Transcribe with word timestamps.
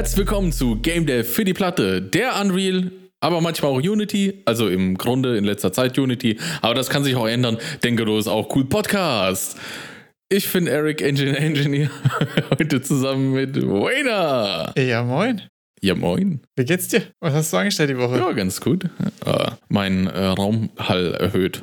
Herzlich 0.00 0.16
willkommen 0.16 0.50
zu 0.50 0.76
Game 0.76 1.04
Dev 1.04 1.30
für 1.30 1.44
die 1.44 1.52
Platte, 1.52 2.00
der 2.00 2.40
Unreal, 2.40 2.90
aber 3.20 3.42
manchmal 3.42 3.70
auch 3.70 3.82
Unity, 3.82 4.40
also 4.46 4.66
im 4.66 4.96
Grunde 4.96 5.36
in 5.36 5.44
letzter 5.44 5.74
Zeit 5.74 5.98
Unity, 5.98 6.38
aber 6.62 6.72
das 6.72 6.88
kann 6.88 7.04
sich 7.04 7.16
auch 7.16 7.26
ändern. 7.28 7.58
Denke 7.84 8.06
du 8.06 8.16
ist 8.16 8.26
auch 8.26 8.56
cool 8.56 8.64
Podcast. 8.64 9.58
Ich 10.30 10.50
bin 10.50 10.66
Eric 10.66 11.02
Engine 11.02 11.36
Engineer, 11.36 11.90
heute 12.58 12.80
zusammen 12.80 13.34
mit 13.34 13.56
Wayner. 13.56 14.72
Ja, 14.78 15.04
moin. 15.04 15.42
Ja, 15.82 15.94
moin. 15.94 16.40
Wie 16.56 16.64
geht's 16.64 16.88
dir? 16.88 17.02
Was 17.20 17.32
hast 17.34 17.52
du 17.52 17.58
angestellt 17.58 17.90
die 17.90 17.98
Woche? 17.98 18.18
Ja, 18.18 18.32
ganz 18.32 18.60
gut. 18.60 18.84
Äh, 19.24 19.50
mein 19.68 20.06
äh, 20.06 20.24
Raumhall 20.24 21.14
erhöht. 21.14 21.62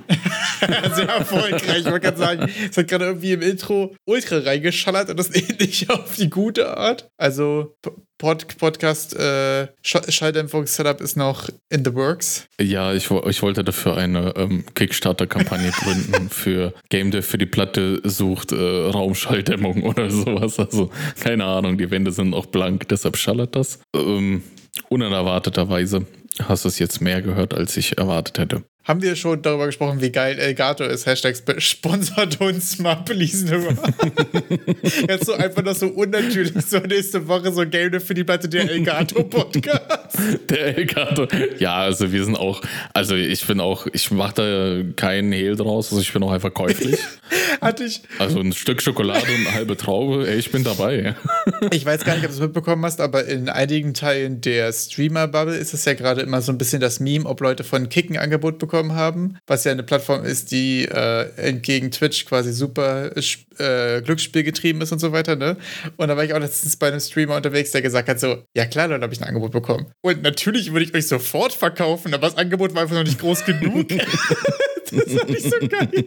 Sehr 0.95 1.07
erfolgreich. 1.07 1.79
Ich 1.79 1.85
wollte 1.85 1.99
gerade 1.99 2.17
sagen, 2.17 2.51
es 2.69 2.77
hat 2.77 2.87
gerade 2.87 3.05
irgendwie 3.05 3.33
im 3.33 3.43
Intro 3.43 3.95
ultra 4.05 4.39
reingeschallert 4.39 5.11
und 5.11 5.17
das 5.17 5.35
ähnlich 5.35 5.89
auf 5.91 6.15
die 6.15 6.31
gute 6.31 6.77
Art. 6.77 7.09
Also 7.17 7.75
Pod 8.17 8.57
Podcast 8.57 9.15
äh, 9.15 9.67
Sch 9.83 9.97
Schalldämpfungs-Setup 10.09 11.01
ist 11.01 11.17
noch 11.17 11.49
in 11.69 11.85
the 11.85 11.93
works. 11.93 12.47
Ja, 12.59 12.93
ich, 12.93 13.09
ich 13.11 13.41
wollte 13.41 13.63
dafür 13.63 13.97
eine 13.97 14.33
ähm, 14.35 14.65
Kickstarter-Kampagne 14.73 15.71
gründen 15.83 16.29
für 16.29 16.73
Game 16.89 17.11
Dev 17.11 17.27
für 17.27 17.37
die 17.37 17.45
Platte 17.45 18.01
sucht 18.03 18.51
äh, 18.51 18.55
Raumschalldämmung 18.55 19.83
oder 19.83 20.09
sowas. 20.09 20.59
Also 20.59 20.89
keine 21.19 21.45
Ahnung, 21.45 21.77
die 21.77 21.91
Wände 21.91 22.11
sind 22.11 22.33
auch 22.33 22.47
blank, 22.47 22.87
deshalb 22.87 23.17
schallert 23.17 23.55
das. 23.55 23.79
Ähm, 23.95 24.43
unerwarteterweise 24.89 26.05
hast 26.43 26.65
du 26.65 26.69
es 26.69 26.79
jetzt 26.79 27.01
mehr 27.01 27.21
gehört, 27.21 27.53
als 27.53 27.77
ich 27.77 27.97
erwartet 27.97 28.39
hätte. 28.39 28.63
Haben 28.87 29.01
wir 29.01 29.17
schon 29.17 29.41
darüber 29.41 29.65
gesprochen, 29.65 29.99
wie 29.99 30.13
geil 30.13 30.39
Elgato 30.39 30.85
ist? 30.85 31.05
Hashtag 31.05 31.35
sponsert 31.57 32.39
uns 32.39 32.79
mal, 32.79 32.95
please. 32.95 33.45
Jetzt 35.09 35.25
so 35.25 35.33
einfach 35.33 35.61
noch 35.61 35.75
so 35.75 35.87
unnatürlich, 35.87 36.53
so 36.65 36.79
nächste 36.79 37.27
Woche 37.27 37.51
so 37.51 37.67
Game 37.67 37.99
für 37.99 38.13
die 38.13 38.23
Platte 38.23 38.47
der 38.47 38.71
Elgato-Podcast. 38.71 40.17
Der 40.49 40.77
Elgato. 40.77 41.27
Ja, 41.59 41.75
also 41.75 42.13
wir 42.13 42.23
sind 42.23 42.37
auch, 42.37 42.61
also 42.93 43.15
ich 43.15 43.45
bin 43.45 43.59
auch, 43.59 43.87
ich 43.91 44.09
mache 44.11 44.35
da 44.35 44.93
keinen 44.95 45.33
Hehl 45.33 45.57
draus, 45.57 45.91
also 45.91 46.01
ich 46.01 46.13
bin 46.13 46.23
auch 46.23 46.31
einfach 46.31 46.53
käuflich. 46.53 46.97
Hatte 47.61 47.83
ich. 47.83 48.03
Also 48.19 48.39
ein 48.39 48.53
Stück 48.53 48.81
Schokolade 48.81 49.19
und 49.19 49.47
eine 49.47 49.53
halbe 49.53 49.75
Traube, 49.75 50.29
ey, 50.29 50.37
ich 50.37 50.49
bin 50.49 50.63
dabei. 50.63 51.13
ich 51.71 51.85
weiß 51.85 52.05
gar 52.05 52.15
nicht, 52.15 52.23
ob 52.23 52.29
du 52.29 52.35
es 52.35 52.39
mitbekommen 52.39 52.85
hast, 52.85 53.01
aber 53.01 53.25
in 53.25 53.49
einigen 53.49 53.93
Teilen 53.93 54.39
der 54.39 54.71
Streamer-Bubble 54.71 55.57
ist 55.57 55.73
es 55.73 55.83
ja 55.83 55.93
gerade 55.93 56.21
immer 56.21 56.41
so 56.41 56.53
ein 56.53 56.57
bisschen 56.57 56.79
das 56.79 57.01
Meme, 57.01 57.25
ob 57.25 57.41
Leute 57.41 57.65
von 57.65 57.89
Kicken 57.89 58.17
Angebot 58.17 58.59
bekommen 58.59 58.76
bekommen 58.77 58.95
haben, 58.95 59.37
was 59.47 59.63
ja 59.63 59.71
eine 59.71 59.83
Plattform 59.83 60.23
ist, 60.23 60.51
die 60.51 60.85
äh, 60.85 61.29
entgegen 61.37 61.89
Twitch 61.91 62.25
quasi 62.25 62.51
super 62.51 63.11
äh, 63.15 64.01
Glücksspiel 64.01 64.43
getrieben 64.43 64.81
ist 64.81 64.91
und 64.91 64.99
so 64.99 65.11
weiter, 65.11 65.35
ne? 65.35 65.57
Und 65.97 66.07
da 66.09 66.15
war 66.17 66.23
ich 66.23 66.33
auch 66.33 66.39
letztens 66.39 66.75
bei 66.75 66.87
einem 66.87 66.99
Streamer 66.99 67.35
unterwegs, 67.35 67.71
der 67.71 67.81
gesagt 67.81 68.07
hat 68.07 68.19
so, 68.19 68.43
ja 68.55 68.65
klar, 68.65 68.87
dann 68.87 69.01
habe 69.01 69.13
ich 69.13 69.21
ein 69.21 69.27
Angebot 69.27 69.51
bekommen. 69.51 69.87
Und 70.01 70.21
natürlich 70.21 70.71
würde 70.71 70.85
ich 70.85 70.93
euch 70.93 71.07
sofort 71.07 71.53
verkaufen, 71.53 72.13
aber 72.13 72.27
das 72.27 72.37
Angebot 72.37 72.75
war 72.75 72.83
einfach 72.83 72.95
noch 72.95 73.03
nicht 73.03 73.19
groß 73.19 73.45
genug. 73.45 73.87
das 74.91 75.13
fand 75.13 75.29
ich 75.29 75.43
so 75.43 75.67
geil. 75.67 76.05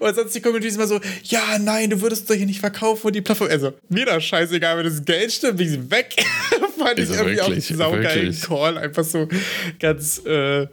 Und 0.00 0.14
sonst 0.14 0.34
die 0.34 0.40
Community 0.40 0.74
immer 0.74 0.86
so, 0.86 1.00
ja, 1.24 1.58
nein, 1.58 1.90
du 1.90 2.00
würdest 2.00 2.28
doch 2.28 2.34
hier 2.34 2.46
nicht 2.46 2.60
verkaufen 2.60 3.06
und 3.06 3.16
die 3.16 3.20
Plattform, 3.20 3.50
also 3.50 3.72
mir 3.88 4.06
das 4.06 4.24
scheißegal, 4.24 4.78
wenn 4.78 4.84
das 4.84 5.04
Geld 5.04 5.32
stimmt, 5.32 5.58
bin 5.58 5.72
ich 5.72 5.90
weg. 5.90 6.14
fand 6.78 6.98
ich 6.98 7.10
irgendwie 7.10 7.36
wirklich, 7.36 7.42
auch 7.42 7.48
einen 7.48 7.78
saugeilen 7.78 8.40
Call, 8.40 8.78
einfach 8.78 9.04
so 9.04 9.28
ganz, 9.78 10.24
äh, 10.26 10.66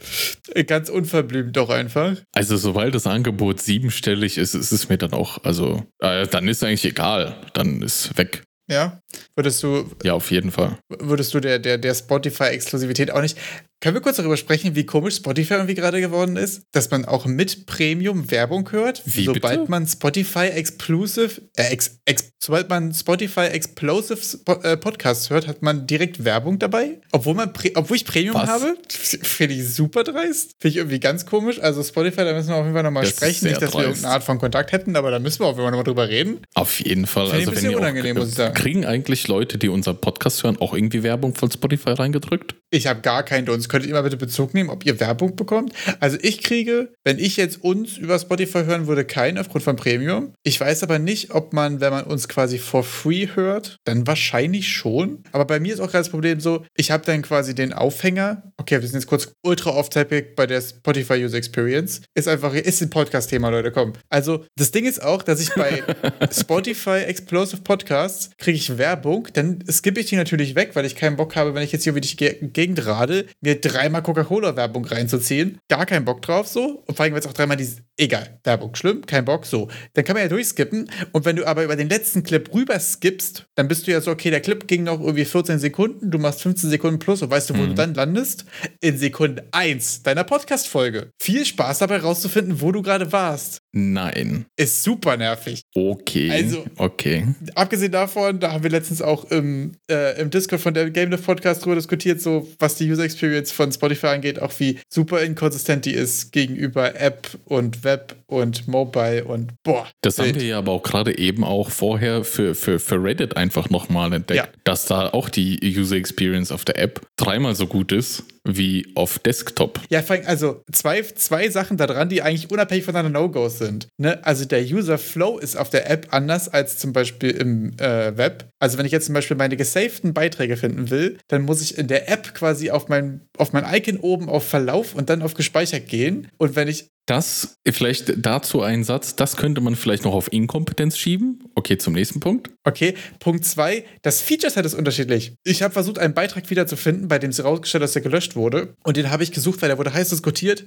ganz 0.66 0.90
unverblümt 0.90 1.56
doch 1.56 1.70
einfach. 1.70 2.16
Also 2.34 2.58
sobald 2.58 2.96
das 2.96 3.08
Angebot 3.08 3.62
siebenstellig 3.62 4.38
ist, 4.38 4.54
ist 4.54 4.72
es 4.72 4.90
mir 4.90 4.98
dann 4.98 5.14
auch, 5.14 5.44
also 5.44 5.86
äh, 6.00 6.28
dann 6.28 6.48
ist 6.48 6.64
eigentlich 6.64 6.86
egal, 6.86 7.36
dann 7.54 7.82
ist 7.82 8.18
weg. 8.18 8.44
Ja, 8.70 9.02
würdest 9.36 9.64
du. 9.64 9.92
Ja, 10.04 10.14
auf 10.14 10.32
jeden 10.32 10.50
Fall. 10.50 10.78
Würdest 10.88 11.34
du 11.34 11.42
der, 11.42 11.60
der, 11.60 11.78
der 11.78 11.94
Spotify-Exklusivität 11.94 13.12
auch 13.12 13.22
nicht. 13.22 13.38
Können 13.82 13.96
wir 13.96 14.02
kurz 14.02 14.18
darüber 14.18 14.38
sprechen, 14.38 14.76
wie 14.76 14.86
komisch 14.86 15.16
Spotify 15.16 15.56
irgendwie 15.56 15.74
gerade 15.74 16.00
geworden 16.02 16.38
ist? 16.38 16.62
Dass 16.72 16.92
man 16.92 17.04
auch 17.04 17.26
mit 17.26 17.66
Premium 17.66 18.30
Werbung 18.30 18.72
hört, 18.72 19.02
wie 19.06 19.26
sobald 19.26 19.62
bitte? 19.62 19.72
man 19.72 19.88
Spotify 19.88 20.50
Exclusive, 20.50 21.42
äh, 21.56 21.64
ex, 21.72 22.00
ex, 22.06 22.32
sobald 22.38 22.70
man 22.70 22.94
Spotify 22.94 23.48
Explosive 23.48 24.20
äh, 24.62 24.78
Podcasts 24.78 25.32
hört, 25.32 25.48
hat 25.48 25.64
man 25.64 25.88
direkt 25.88 26.24
Werbung 26.24 26.60
dabei. 26.60 27.02
Obwohl 27.12 27.34
man, 27.34 27.52
obwohl 27.74 27.98
ich 27.98 28.06
Premium 28.06 28.36
Was? 28.36 28.50
habe, 28.50 28.76
finde 28.88 29.56
ich 29.56 29.74
super 29.74 30.04
dreist. 30.04 30.52
Finde 30.60 30.70
ich 30.70 30.78
irgendwie 30.78 31.00
ganz 31.00 31.26
komisch. 31.26 31.60
Also 31.60 31.82
Spotify, 31.82 32.18
da 32.18 32.34
müssen 32.34 32.50
wir 32.50 32.58
auf 32.58 32.66
jeden 32.66 32.76
Fall 32.76 32.84
nochmal 32.84 33.08
sprechen. 33.08 33.46
Nicht, 33.46 33.64
dass 33.64 33.72
dreist. 33.72 33.78
wir 33.78 33.86
irgendeine 33.86 34.14
Art 34.14 34.24
von 34.24 34.38
Kontakt 34.38 34.74
hätten, 34.74 34.96
aber 34.96 35.10
da 35.10 35.18
müssen 35.18 35.40
wir 35.40 35.48
auf 35.48 35.56
jeden 35.56 35.64
Fall 35.64 35.72
nochmal 35.72 35.86
drüber 35.86 36.08
reden. 36.08 36.42
Auf 36.54 36.80
jeden 36.82 37.08
Fall. 37.08 37.32
Find 37.32 37.40
also, 37.40 37.50
ein 37.50 37.56
bisschen 37.56 37.76
unangenehm, 37.76 38.16
muss 38.16 38.30
ich 38.30 38.36
sagen. 38.36 38.54
Kriegen 38.54 38.86
eigentlich 38.86 39.28
Leute, 39.28 39.58
die 39.58 39.70
unseren 39.70 40.00
Podcast 40.00 40.44
hören, 40.44 40.58
auch 40.60 40.76
irgendwie 40.76 41.02
Werbung 41.02 41.34
von 41.34 41.50
Spotify 41.50 41.94
reingedrückt? 41.94 42.54
Ich 42.70 42.86
habe 42.86 43.02
gar 43.02 43.24
keinen 43.24 43.48
Dunst 43.48 43.71
könntet 43.72 43.90
ihr 43.90 43.96
mal 43.96 44.04
bitte 44.04 44.18
Bezug 44.18 44.54
nehmen, 44.54 44.70
ob 44.70 44.86
ihr 44.86 45.00
Werbung 45.00 45.36
bekommt? 45.36 45.74
Also 46.00 46.18
ich 46.22 46.44
kriege, 46.44 46.94
wenn 47.06 47.18
ich 47.18 47.38
jetzt 47.38 47.64
uns 47.64 47.98
über 47.98 48.20
Spotify 48.20 48.66
hören 48.66 48.88
würde, 48.88 49.06
keinen 49.06 49.38
aufgrund 49.38 49.64
von 49.64 49.78
Premium. 49.78 50.34
Ich 50.44 50.60
weiß 50.60 50.84
aber 50.84 51.00
nicht, 51.00 51.32
ob 51.32 51.54
man, 51.54 51.80
wenn 51.80 51.92
man 51.92 52.04
uns 52.04 52.28
quasi 52.28 52.60
for 52.60 52.84
free 52.84 53.30
hört, 53.34 53.78
dann 53.86 54.06
wahrscheinlich 54.06 54.68
schon. 54.70 55.24
Aber 55.32 55.46
bei 55.46 55.62
mir 55.62 55.74
ist 55.74 55.80
auch 55.80 55.90
gerade 55.90 56.04
das 56.04 56.10
Problem 56.10 56.42
so, 56.42 56.66
ich 56.76 56.92
habe 56.92 57.06
dann 57.06 57.22
quasi 57.22 57.56
den 57.56 57.72
Aufhänger. 57.72 58.44
Okay, 58.58 58.82
wir 58.82 58.88
sind 58.88 59.00
jetzt 59.00 59.08
kurz 59.08 59.34
ultra 59.42 59.72
off-topic 59.72 60.36
bei 60.36 60.46
der 60.46 60.62
Spotify 60.62 61.24
User 61.24 61.38
Experience. 61.38 62.02
Ist 62.14 62.28
einfach, 62.28 62.54
ist 62.54 62.82
ein 62.82 62.90
Podcast-Thema, 62.90 63.50
Leute, 63.50 63.72
komm. 63.72 63.94
Also 64.10 64.46
das 64.58 64.72
Ding 64.72 64.86
ist 64.86 65.02
auch, 65.02 65.24
dass 65.24 65.40
ich 65.40 65.50
bei 65.56 65.82
Spotify 66.32 67.04
Explosive 67.06 67.62
Podcasts 67.62 68.32
kriege 68.38 68.58
ich 68.58 68.78
Werbung, 68.78 69.30
dann 69.32 69.64
skippe 69.72 70.02
ich 70.02 70.08
die 70.08 70.18
natürlich 70.18 70.56
weg, 70.56 70.72
weil 70.74 70.86
ich 70.86 70.98
keinen 70.98 71.16
Bock 71.16 71.38
habe, 71.38 71.56
wenn 71.56 71.64
ich 71.64 71.72
jetzt 71.72 71.86
hier 71.86 71.96
wieder 71.96 72.08
die 72.08 72.50
Gegend 72.52 72.86
rade, 72.86 73.28
mir 73.40 73.61
dreimal 73.62 74.04
Coca-Cola-Werbung 74.04 74.86
reinzuziehen. 74.86 75.60
Gar 75.70 75.86
keinen 75.86 76.06
Bock 76.06 76.22
drauf 76.22 76.48
so. 76.48 76.84
Und 76.86 76.96
vor 76.96 77.04
allem, 77.04 77.14
wenn 77.14 77.20
es 77.20 77.28
auch 77.28 77.34
dreimal 77.34 77.58
die. 77.58 77.68
Egal, 77.98 78.40
Werbung, 78.44 78.74
schlimm, 78.74 79.06
kein 79.06 79.26
Bock, 79.26 79.46
so. 79.46 79.68
Dann 79.94 80.04
kann 80.04 80.16
man 80.16 80.24
ja 80.24 80.30
durchskippen. 80.30 80.90
Und 81.12 81.26
wenn 81.26 81.36
du 81.36 81.46
aber 81.46 81.64
über 81.64 81.76
den 81.76 81.88
letzten 81.88 82.24
Clip 82.24 82.52
rüber 82.54 82.80
skippst, 82.80 83.46
dann 83.56 83.68
bist 83.68 83.86
du 83.86 83.92
ja 83.92 84.02
so, 84.02 84.12
okay, 84.12 84.32
der 84.32 84.42
Clip 84.42 84.68
ging 84.68 84.84
noch 84.84 85.00
irgendwie 85.00 85.26
14 85.26 85.60
Sekunden, 85.60 86.10
du 86.10 86.18
machst 86.18 86.42
15 86.42 86.70
Sekunden 86.70 87.00
plus 87.00 87.22
und 87.22 87.30
weißt 87.30 87.52
du, 87.52 87.54
wo 87.56 87.62
mhm. 87.62 87.70
du 87.70 87.74
dann 87.76 87.94
landest? 87.94 88.46
In 88.80 88.98
Sekunde 88.98 89.48
1 89.52 90.04
deiner 90.04 90.24
Podcast-Folge. 90.24 91.12
Viel 91.22 91.46
Spaß 91.46 91.80
dabei 91.80 91.98
rauszufinden, 91.98 92.62
wo 92.62 92.72
du 92.72 92.82
gerade 92.82 93.12
warst. 93.12 93.62
Nein. 93.74 94.46
Ist 94.58 94.84
super 94.84 95.16
nervig. 95.16 95.62
Okay. 95.74 96.30
Also, 96.30 96.66
okay. 96.76 97.28
Abgesehen 97.56 97.92
davon, 97.92 98.40
da 98.40 98.52
haben 98.52 98.64
wir 98.64 98.70
letztens 98.70 99.02
auch 99.02 99.32
im, 99.32 99.74
äh, 99.90 100.20
im 100.20 100.30
Discord 100.30 100.62
von 100.62 100.74
der 100.74 100.90
Game 100.90 101.10
Dev 101.10 101.24
Podcast 101.24 101.64
drüber 101.64 101.76
diskutiert, 101.76 102.22
so 102.22 102.48
was 102.60 102.76
die 102.76 102.92
User 102.92 103.04
Experience 103.04 103.52
von 103.52 103.72
Spotify 103.72 104.08
angeht, 104.08 104.42
auch 104.42 104.52
wie 104.60 104.80
super 104.90 105.22
inkonsistent 105.22 105.86
die 105.86 105.94
ist 105.94 106.34
gegenüber 106.34 107.00
App 107.00 107.30
und 107.46 107.84
Web 107.84 108.16
und 108.28 108.68
Mobile 108.68 109.24
und 109.24 109.54
boah. 109.64 109.88
Das 110.02 110.18
wild. 110.18 110.30
haben 110.30 110.42
wir 110.42 110.48
ja 110.48 110.58
aber 110.58 110.74
auch 110.74 110.84
gerade 110.84 111.18
eben 111.18 111.44
auch 111.46 111.70
vorher 111.70 112.26
für, 112.26 112.56
für, 112.56 112.80
für 112.80 113.02
Reddit 113.02 113.38
einfach 113.38 113.70
nochmal 113.70 114.12
entdeckt, 114.12 114.38
ja. 114.38 114.48
dass 114.66 114.86
da 114.86 115.10
auch 115.10 115.30
die 115.30 115.60
User 115.64 115.96
Experience 115.96 116.52
auf 116.52 116.66
der 116.66 116.78
App 116.78 117.02
dreimal 117.16 117.56
so 117.56 117.68
gut 117.68 117.94
ist 117.94 118.24
wie 118.48 118.92
auf 118.96 119.20
Desktop. 119.20 119.80
Ja, 119.90 120.04
also 120.26 120.64
zwei, 120.72 121.02
zwei 121.02 121.50
Sachen 121.50 121.78
daran, 121.78 122.10
die 122.10 122.22
eigentlich 122.22 122.52
unabhängig 122.52 122.86
voneinander 122.86 123.20
No-Gos 123.20 123.60
sind. 123.60 123.88
Ne? 123.98 124.24
Also 124.26 124.46
der 124.46 124.64
User 124.64 124.98
Flow 124.98 125.38
ist 125.38 125.56
auf 125.56 125.70
der 125.70 125.90
App 125.90 126.08
anders 126.12 126.50
als 126.50 126.78
zum 126.78 126.94
Beispiel 126.94 127.32
im 127.32 127.74
äh, 127.80 128.18
Web. 128.18 128.50
Also 128.60 128.78
wenn 128.78 128.86
ich 128.86 128.92
jetzt 128.92 129.06
zum 129.06 129.14
Beispiel 129.14 129.38
meine 129.38 129.58
gesavten 129.58 130.14
Beiträge 130.14 130.58
finden 130.58 130.90
will, 130.90 131.18
dann 131.28 131.44
muss 131.44 131.62
ich 131.62 131.78
in 131.78 131.88
der 131.88 132.10
App 132.10 132.34
quasi 132.34 132.72
auf 132.72 132.88
mein, 132.88 133.22
auf 133.38 133.54
mein 133.54 133.66
Icon 133.72 133.98
oben 133.98 134.30
auf 134.30 134.48
Verlauf 134.48 134.96
und 134.96 135.10
dann 135.10 135.22
auf 135.22 135.34
gespeichert 135.34 135.88
gehen. 135.88 136.28
Und 136.38 136.56
wenn 136.56 136.68
ich 136.68 136.88
das, 137.06 137.56
vielleicht 137.68 138.14
dazu 138.18 138.62
ein 138.62 138.84
Satz, 138.84 139.16
das 139.16 139.36
könnte 139.36 139.60
man 139.60 139.76
vielleicht 139.76 140.04
noch 140.04 140.14
auf 140.14 140.32
Inkompetenz 140.32 140.98
schieben. 140.98 141.44
Okay, 141.56 141.78
zum 141.78 141.94
nächsten 141.94 142.20
Punkt. 142.20 142.52
Okay, 142.64 142.96
Punkt 143.20 143.44
zwei, 143.46 143.86
das 144.02 144.22
Feature-Set 144.22 144.66
ist 144.66 144.74
unterschiedlich. 144.74 145.34
Ich 145.44 145.62
habe 145.64 145.74
versucht, 145.74 146.00
einen 146.00 146.14
Beitrag 146.14 146.50
wiederzufinden, 146.50 147.08
bei 147.08 147.20
dem 147.20 147.32
sie 147.32 147.44
rausgestellt 147.44 147.84
dass 147.84 147.96
er 147.96 148.02
gelöscht 148.02 148.36
wurde. 148.36 148.76
Und 148.84 148.98
den 148.98 149.10
habe 149.10 149.24
ich 149.24 149.32
gesucht, 149.32 149.62
weil 149.62 149.70
der 149.70 149.78
wurde 149.78 149.94
heiß 149.94 150.10
diskutiert, 150.10 150.66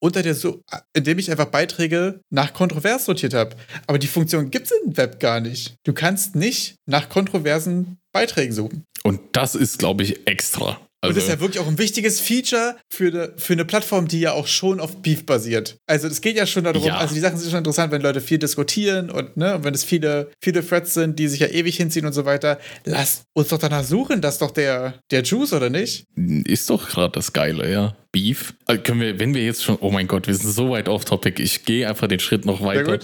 unter 0.00 0.22
der 0.22 0.34
so 0.34 0.62
indem 0.94 1.18
ich 1.18 1.30
einfach 1.30 1.46
Beiträge 1.46 2.20
nach 2.30 2.52
kontrovers 2.52 3.04
sortiert 3.04 3.34
habe. 3.34 3.56
Aber 3.86 3.98
die 3.98 4.06
Funktion 4.06 4.50
gibt 4.50 4.66
es 4.66 4.72
im 4.84 4.96
Web 4.96 5.20
gar 5.20 5.40
nicht. 5.40 5.76
Du 5.84 5.92
kannst 5.92 6.36
nicht 6.36 6.76
nach 6.86 7.08
kontroversen 7.08 7.98
Beiträgen 8.12 8.52
suchen. 8.52 8.84
Und 9.04 9.20
das 9.32 9.54
ist, 9.54 9.78
glaube 9.78 10.02
ich, 10.02 10.26
extra. 10.26 10.80
Also, 11.00 11.10
und 11.10 11.16
das 11.16 11.24
ist 11.24 11.30
ja 11.30 11.40
wirklich 11.40 11.60
auch 11.60 11.68
ein 11.68 11.78
wichtiges 11.78 12.20
Feature 12.20 12.76
für 12.90 13.06
eine, 13.06 13.32
für 13.36 13.52
eine 13.52 13.64
Plattform, 13.64 14.08
die 14.08 14.18
ja 14.20 14.32
auch 14.32 14.48
schon 14.48 14.80
auf 14.80 15.00
Beef 15.00 15.24
basiert. 15.26 15.76
Also 15.86 16.08
es 16.08 16.20
geht 16.20 16.36
ja 16.36 16.44
schon 16.44 16.64
darum, 16.64 16.82
Ja. 16.82 16.96
also 16.98 17.14
die 17.14 17.20
Sachen 17.20 17.38
sind 17.38 17.50
schon 17.50 17.58
interessant, 17.58 17.92
wenn 17.92 18.02
Leute 18.02 18.20
viel 18.20 18.38
diskutieren 18.38 19.08
und 19.10 19.36
ne, 19.36 19.54
und 19.54 19.62
wenn 19.64 19.74
es 19.74 19.84
viele, 19.84 20.30
viele 20.42 20.66
Threads 20.66 20.94
sind, 20.94 21.18
die 21.20 21.28
sich 21.28 21.38
ja 21.40 21.46
ewig 21.46 21.76
hinziehen 21.76 22.04
und 22.04 22.12
so 22.14 22.24
weiter. 22.24 22.58
Lasst 22.84 23.22
uns 23.34 23.48
doch 23.48 23.58
danach 23.58 23.84
suchen, 23.84 24.20
das 24.20 24.34
ist 24.34 24.42
doch 24.42 24.50
der, 24.50 24.94
der 25.12 25.22
Juice, 25.22 25.52
oder 25.52 25.70
nicht? 25.70 26.04
ist 26.16 26.68
doch 26.68 26.88
gerade 26.88 27.12
das 27.12 27.32
Geile, 27.32 27.70
ja. 27.70 27.96
Beef. 28.10 28.54
Also 28.64 28.80
können 28.82 29.00
wir, 29.02 29.18
wenn 29.20 29.34
wir 29.34 29.44
jetzt 29.44 29.62
schon, 29.62 29.76
oh 29.80 29.90
mein 29.90 30.08
Gott, 30.08 30.26
wir 30.26 30.34
sind 30.34 30.50
so 30.50 30.70
weit 30.70 30.88
off 30.88 31.04
topic. 31.04 31.42
Ich 31.42 31.64
gehe 31.66 31.86
einfach 31.86 32.08
den 32.08 32.18
Schritt 32.20 32.46
noch 32.46 32.62
weiter. 32.62 32.98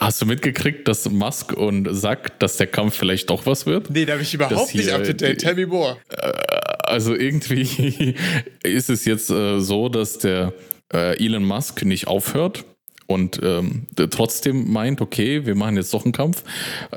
Hast 0.00 0.22
du 0.22 0.26
mitgekriegt, 0.26 0.88
dass 0.88 1.08
Musk 1.10 1.52
und 1.52 1.86
sagt, 1.94 2.42
dass 2.42 2.56
der 2.56 2.66
Kampf 2.66 2.96
vielleicht 2.96 3.28
doch 3.28 3.44
was 3.44 3.66
wird? 3.66 3.90
Nee, 3.90 4.06
da 4.06 4.14
bin 4.14 4.22
ich 4.22 4.32
überhaupt 4.32 4.54
Das 4.58 4.72
nicht 4.74 4.84
hier, 4.86 4.94
up 4.96 5.04
to 5.04 5.12
date. 5.12 5.42
die- 5.42 5.44
Tell 5.44 5.54
me 5.54 5.66
more. 5.66 5.98
Also 6.86 7.14
irgendwie 7.14 8.14
ist 8.62 8.90
es 8.90 9.04
jetzt 9.04 9.30
äh, 9.30 9.60
so, 9.60 9.88
dass 9.88 10.18
der 10.18 10.52
äh, 10.92 11.22
Elon 11.24 11.44
Musk 11.44 11.84
nicht 11.84 12.06
aufhört 12.06 12.64
und 13.06 13.40
ähm, 13.42 13.86
trotzdem 14.10 14.72
meint, 14.72 15.00
okay, 15.00 15.46
wir 15.46 15.54
machen 15.54 15.76
jetzt 15.76 15.94
doch 15.94 16.04
einen 16.04 16.12
Kampf. 16.12 16.42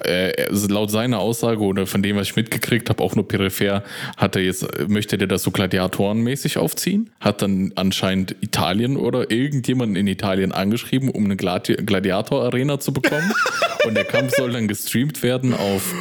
Äh, 0.04 0.50
laut 0.52 0.92
seiner 0.92 1.20
Aussage 1.20 1.62
oder 1.62 1.86
von 1.86 2.02
dem, 2.02 2.16
was 2.16 2.30
ich 2.30 2.36
mitgekriegt 2.36 2.90
habe, 2.90 3.04
auch 3.04 3.16
nur 3.16 3.28
peripher, 3.28 3.84
hat 4.18 4.36
er 4.36 4.42
jetzt, 4.42 4.66
möchte 4.88 5.18
der 5.18 5.28
das 5.28 5.44
so 5.44 5.52
gladiatorenmäßig 5.52 6.58
aufziehen, 6.58 7.12
hat 7.20 7.42
dann 7.42 7.72
anscheinend 7.76 8.36
Italien 8.42 8.98
oder 8.98 9.32
irgendjemanden 9.32 9.96
in 9.96 10.08
Italien 10.08 10.52
angeschrieben, 10.52 11.10
um 11.10 11.26
eine 11.26 11.36
Gladi 11.36 11.76
Gladiator-Arena 11.76 12.80
zu 12.80 12.94
bekommen. 12.94 13.32
und 13.86 13.96
der 13.96 14.06
Kampf 14.06 14.36
soll 14.36 14.52
dann 14.52 14.68
gestreamt 14.68 15.24
werden 15.24 15.54
auf 15.54 15.94